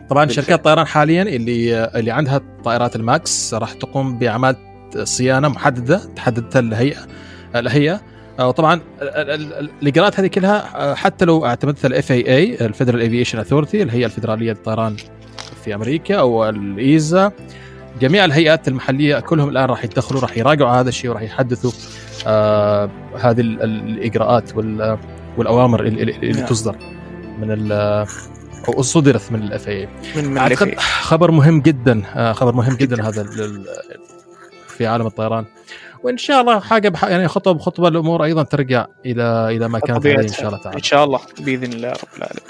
طبعا 0.09 0.27
شركات 0.27 0.59
الطيران 0.59 0.87
حاليا 0.87 1.21
اللي 1.21 1.85
اللي 1.85 2.11
عندها 2.11 2.41
طائرات 2.63 2.95
الماكس 2.95 3.53
راح 3.53 3.73
تقوم 3.73 4.17
بأعمال 4.19 4.55
صيانة 5.03 5.47
محددة 5.47 5.97
تحددها 6.15 6.59
الهيئة 6.61 6.99
الهيئة 7.55 8.01
وطبعا 8.39 8.81
الإجراءات 9.81 10.19
هذه 10.19 10.27
كلها 10.27 10.95
حتى 10.95 11.25
لو 11.25 11.45
اعتمدت 11.45 11.85
ال 11.85 12.11
FAA 12.11 12.37
ال 12.37 12.65
Federal 12.65 13.01
Aviation 13.01 13.39
Authority 13.39 13.81
اللي 13.81 13.93
هي 13.93 14.05
الفدراليه 14.05 14.51
للطيران 14.51 14.95
في 15.63 15.75
أمريكا 15.75 16.15
أو 16.15 16.49
الإيزا 16.49 17.31
جميع 18.01 18.25
الهيئات 18.25 18.67
المحلية 18.67 19.19
كلهم 19.19 19.49
الآن 19.49 19.65
راح 19.65 19.83
يدخلوا 19.83 20.21
راح 20.21 20.37
يراجعوا 20.37 20.71
هذا 20.71 20.89
الشيء 20.89 21.09
وراح 21.09 21.21
يحدثوا 21.21 21.71
آه 22.27 22.89
هذه 23.19 23.41
الإجراءات 23.41 24.57
والأوامر 25.37 25.83
اللي, 25.85 26.01
اللي 26.03 26.31
نعم. 26.31 26.45
تصدر 26.45 26.75
من 27.39 27.71
أو 28.67 28.81
صدرت 28.81 29.31
من 29.31 29.43
الاف 29.43 29.67
اي 29.67 29.89
من 30.15 30.37
خبر 30.77 31.31
مهم 31.31 31.61
جدا 31.61 32.01
آه 32.15 32.33
خبر 32.33 32.55
مهم 32.55 32.75
جداً. 32.75 33.07
هذا 33.07 33.25
في 34.77 34.87
عالم 34.87 35.05
الطيران. 35.05 35.45
وإن 36.03 36.17
شاء 36.17 36.41
الله 36.41 36.59
حاجة 36.59 36.89
بح... 36.89 37.03
يعني 37.03 37.27
خطوة 37.27 37.53
بخطوة 37.53 37.87
الأمور 37.87 38.23
أيضا 38.23 38.43
ترجع 38.43 38.85
إلى 39.05 39.55
إلى 39.57 39.67
ما 39.69 39.79
كانت 39.79 40.05
عليه 40.05 40.19
إن 40.19 40.27
شاء 40.27 40.47
الله 40.47 40.57
تعالى. 40.57 40.77
إن 40.77 40.83
شاء 40.83 41.03
الله 41.03 41.19
بإذن 41.39 41.73
الله 41.73 41.89
رب 41.89 42.17
العالمين. 42.17 42.45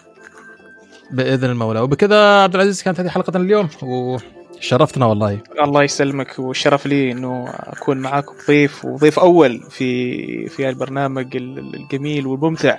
بإذن 1.12 1.50
المولى. 1.50 1.80
وبكذا 1.80 2.44
عبد 2.44 2.56
العزيز 2.56 2.84
كانت 2.84 3.00
هذه 3.00 3.10
حلقتنا 3.10 3.44
اليوم 3.44 3.70
وشرفتنا 3.84 5.06
والله. 5.06 5.40
الله 5.64 5.84
يسلمك 5.84 6.40
والشرف 6.40 6.86
لي 6.86 7.12
إنه 7.12 7.46
أكون 7.50 7.98
معاكم 7.98 8.34
ضيف 8.48 8.86
وضيف 8.86 9.20
أول 9.20 9.62
في 9.70 10.48
في 10.48 10.70
البرنامج 10.70 11.36
الجميل 11.36 12.28
والممتع 12.28 12.78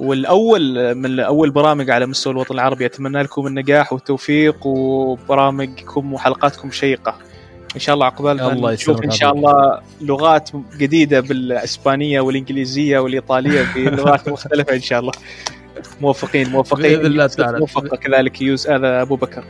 والأول 0.00 0.94
من 0.94 1.20
أول 1.20 1.50
برامج 1.50 1.90
على 1.90 2.06
مستوى 2.06 2.32
الوطن 2.32 2.54
العربي. 2.54 2.86
أتمنى 2.86 3.22
لكم 3.22 3.46
النجاح 3.46 3.92
والتوفيق 3.92 4.66
وبرامجكم 4.66 6.12
وحلقاتكم 6.12 6.70
شيقة. 6.70 7.18
إن 7.74 7.80
شاء 7.80 7.94
الله 7.94 8.06
عقبال 8.06 8.40
الله 8.40 8.72
نشوف 8.72 9.04
إن 9.04 9.10
شاء 9.10 9.32
الله 9.32 9.80
لغات 10.00 10.50
جديدة 10.78 11.20
بالإسبانية 11.20 12.20
والإنجليزية 12.20 12.98
والإيطالية 12.98 13.62
في 13.62 13.84
لغات 13.98 14.28
مختلفة 14.28 14.74
إن 14.74 14.80
شاء 14.80 15.00
الله. 15.00 15.12
موفقين 16.00 16.48
موفقين. 16.48 16.82
بإذن 16.82 17.06
الله 17.06 17.26
تعالى. 17.26 17.58
موفق 17.58 17.94
كذلك 17.94 18.42
يوز 18.42 18.68
هذا 18.68 19.02
أبو 19.02 19.16
بكر. 19.16 19.44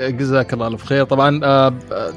جزاك 0.00 0.52
الله 0.52 0.66
الف 0.66 0.84
خير. 0.84 1.04
طبعا 1.04 1.40
آه، 1.44 1.74
آه، 1.92 2.12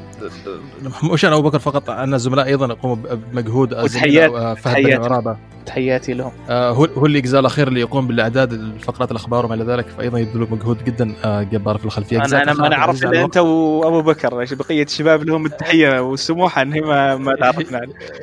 مش 1.03 1.25
أنا 1.25 1.36
أبو 1.36 1.49
بكر 1.49 1.59
فقط 1.59 1.89
عندنا 1.89 2.17
زملاء 2.17 2.45
أيضا 2.45 2.65
يقوموا 2.65 2.95
بمجهود 2.95 3.73
وتحيات 3.73 4.31
آه، 4.31 4.53
فهد 4.53 5.34
تحياتي. 5.65 6.13
لهم. 6.13 6.31
هو 6.49 6.86
هو 6.86 7.05
اللي 7.05 7.21
جزاه 7.21 7.39
الله 7.39 7.49
خير 7.49 7.67
اللي 7.67 7.79
يقوم 7.79 8.07
بالإعداد 8.07 8.53
الفقرات 8.53 9.11
الأخبار 9.11 9.45
وما 9.45 9.55
إلى 9.55 9.63
ذلك 9.63 9.88
فايضا 9.88 10.19
يبذلوا 10.19 10.47
مجهود 10.51 10.84
جدا 10.84 11.15
جبار 11.43 11.77
في 11.77 11.86
الخلفية. 11.86 12.17
أنا 12.17 12.43
أنا 12.43 12.53
ما 12.53 12.73
اعرف 12.73 13.03
الا 13.03 13.23
أنت 13.25 13.38
وأبو 13.38 14.01
بكر 14.01 14.55
بقية 14.55 14.84
الشباب 14.84 15.23
لهم 15.23 15.45
التحية 15.45 15.99
والسموحة 15.99 16.61
ان 16.61 16.81
ما 16.81 17.15
ما 17.15 17.36
تعرفنا. 17.36 17.81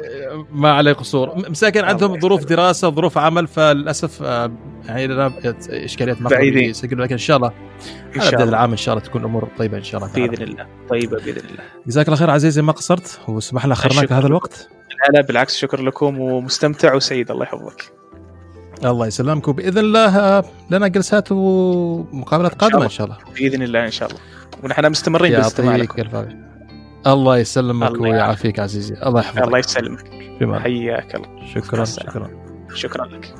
ما 0.52 0.72
عليه 0.72 0.92
قصور. 0.92 1.48
مساكن 1.50 1.84
عندهم 1.84 2.20
ظروف 2.20 2.44
دراسة 2.44 2.90
ظروف 2.90 3.18
عمل 3.18 3.46
فللأسف 3.46 4.22
يعني 4.90 5.06
لنا 5.06 5.32
إشكاليات 5.70 6.22
ما 6.22 6.28
لكن 6.28 7.00
إن 7.00 7.18
شاء 7.18 7.36
الله 7.36 7.52
إن 8.16 8.20
شاء 8.20 8.34
الله. 8.34 8.44
العام 8.44 8.70
إن 8.70 8.76
شاء 8.76 8.94
الله 8.94 9.06
تكون 9.06 9.20
الأمور 9.20 9.48
طيبة 9.58 9.78
إن 9.78 9.82
شاء 9.82 10.00
الله 10.00 10.12
تعالى. 10.12 10.28
بإذن 10.28 10.42
الله. 10.42 10.66
طيبة 10.90 11.16
بإذن 11.16 11.48
الله. 11.50 11.62
جزاك 11.86 12.06
الله 12.06 12.18
خير 12.18 12.30
عزيزي 12.30 12.62
ما 12.62 12.72
قصرت؟ 12.72 13.20
وسمح 13.28 13.64
لنا 13.64 13.72
أخرناك 13.72 14.12
هذا 14.12 14.26
الوقت؟ 14.26 14.68
لا 14.90 15.18
لا 15.18 15.26
بالعكس 15.26 15.56
شكرا 15.56 15.82
لكم 15.82 16.20
ومستمتع 16.20 16.94
وسعيد. 16.94 17.30
الله 17.30 17.44
يحفظك. 17.44 17.92
الله 18.84 19.06
يسلمك. 19.06 19.48
وبإذن 19.48 19.78
الله 19.78 20.44
لنا 20.70 20.88
جلسات 20.88 21.32
ومقابلات 21.32 22.54
قادمة 22.54 22.84
إن 22.84 22.88
شاء 22.88 23.06
الله. 23.06 23.18
بإذن 23.34 23.62
الله 23.62 23.84
إن 23.84 23.90
شاء 23.90 24.08
الله. 24.08 24.20
ونحن 24.62 24.90
مستمرين 24.90 25.32
بالاستماع 25.32 25.76
لكم 25.76 26.28
الله 27.06 27.38
يسلمك 27.38 28.00
ويعافيك 28.00 28.58
عزيزي. 28.58 28.94
الله 29.06 29.20
يحفظك. 29.20 29.42
الله 29.42 29.58
يسلمك. 29.58 30.04
حياك 30.62 31.14
الله. 31.14 31.46
شكرا 31.54 31.84
شكرا. 31.84 32.30
شكرا 32.74 33.06
لك. 33.06 33.34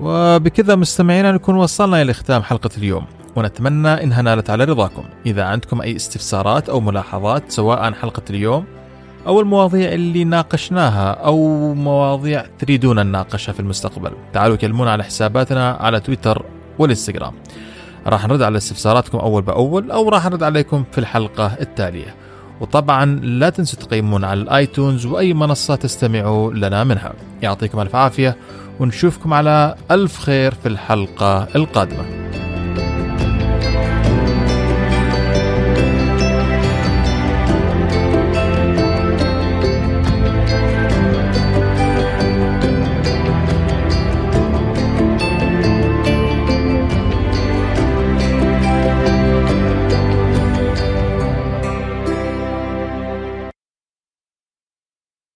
وبكذا 0.00 0.74
مستمعينا 0.74 1.32
نكون 1.32 1.54
وصلنا 1.54 2.02
إلى 2.02 2.12
ختام 2.12 2.42
حلقة 2.42 2.70
اليوم. 2.78 3.04
ونتمنى 3.36 3.88
إنها 3.88 4.22
نالت 4.22 4.50
على 4.50 4.64
رضاكم. 4.64 5.02
إذا 5.26 5.44
عندكم 5.44 5.80
أي 5.80 5.96
استفسارات 5.96 6.68
أو 6.68 6.80
ملاحظات 6.80 7.42
سواء 7.52 7.78
عن 7.78 7.94
حلقة 7.94 8.22
اليوم 8.30 8.64
أو 9.26 9.40
المواضيع 9.40 9.92
اللي 9.92 10.24
ناقشناها 10.24 11.10
أو 11.10 11.74
مواضيع 11.74 12.44
تريدون 12.58 13.06
نناقشها 13.06 13.52
في 13.52 13.60
المستقبل 13.60 14.10
تعالوا 14.32 14.56
كلمونا 14.56 14.92
على 14.92 15.04
حساباتنا 15.04 15.70
على 15.70 16.00
تويتر 16.00 16.44
والإنستغرام. 16.78 17.32
راح 18.06 18.26
نرد 18.26 18.42
على 18.42 18.56
استفساراتكم 18.56 19.18
أول 19.18 19.42
بأول 19.42 19.90
أو 19.90 20.08
راح 20.08 20.26
نرد 20.26 20.42
عليكم 20.42 20.84
في 20.92 20.98
الحلقة 20.98 21.46
التالية. 21.60 22.14
وطبعا 22.60 23.04
لا 23.22 23.50
تنسوا 23.50 23.78
تقيمون 23.78 24.24
على 24.24 24.40
الآيتونز 24.40 25.06
وأي 25.06 25.34
منصة 25.34 25.74
تستمعوا 25.74 26.52
لنا 26.52 26.84
منها. 26.84 27.12
يعطيكم 27.42 27.80
ألف 27.80 27.96
عافية 27.96 28.36
ونشوفكم 28.80 29.34
على 29.34 29.74
ألف 29.90 30.18
خير 30.18 30.54
في 30.54 30.68
الحلقة 30.68 31.48
القادمة. 31.56 32.04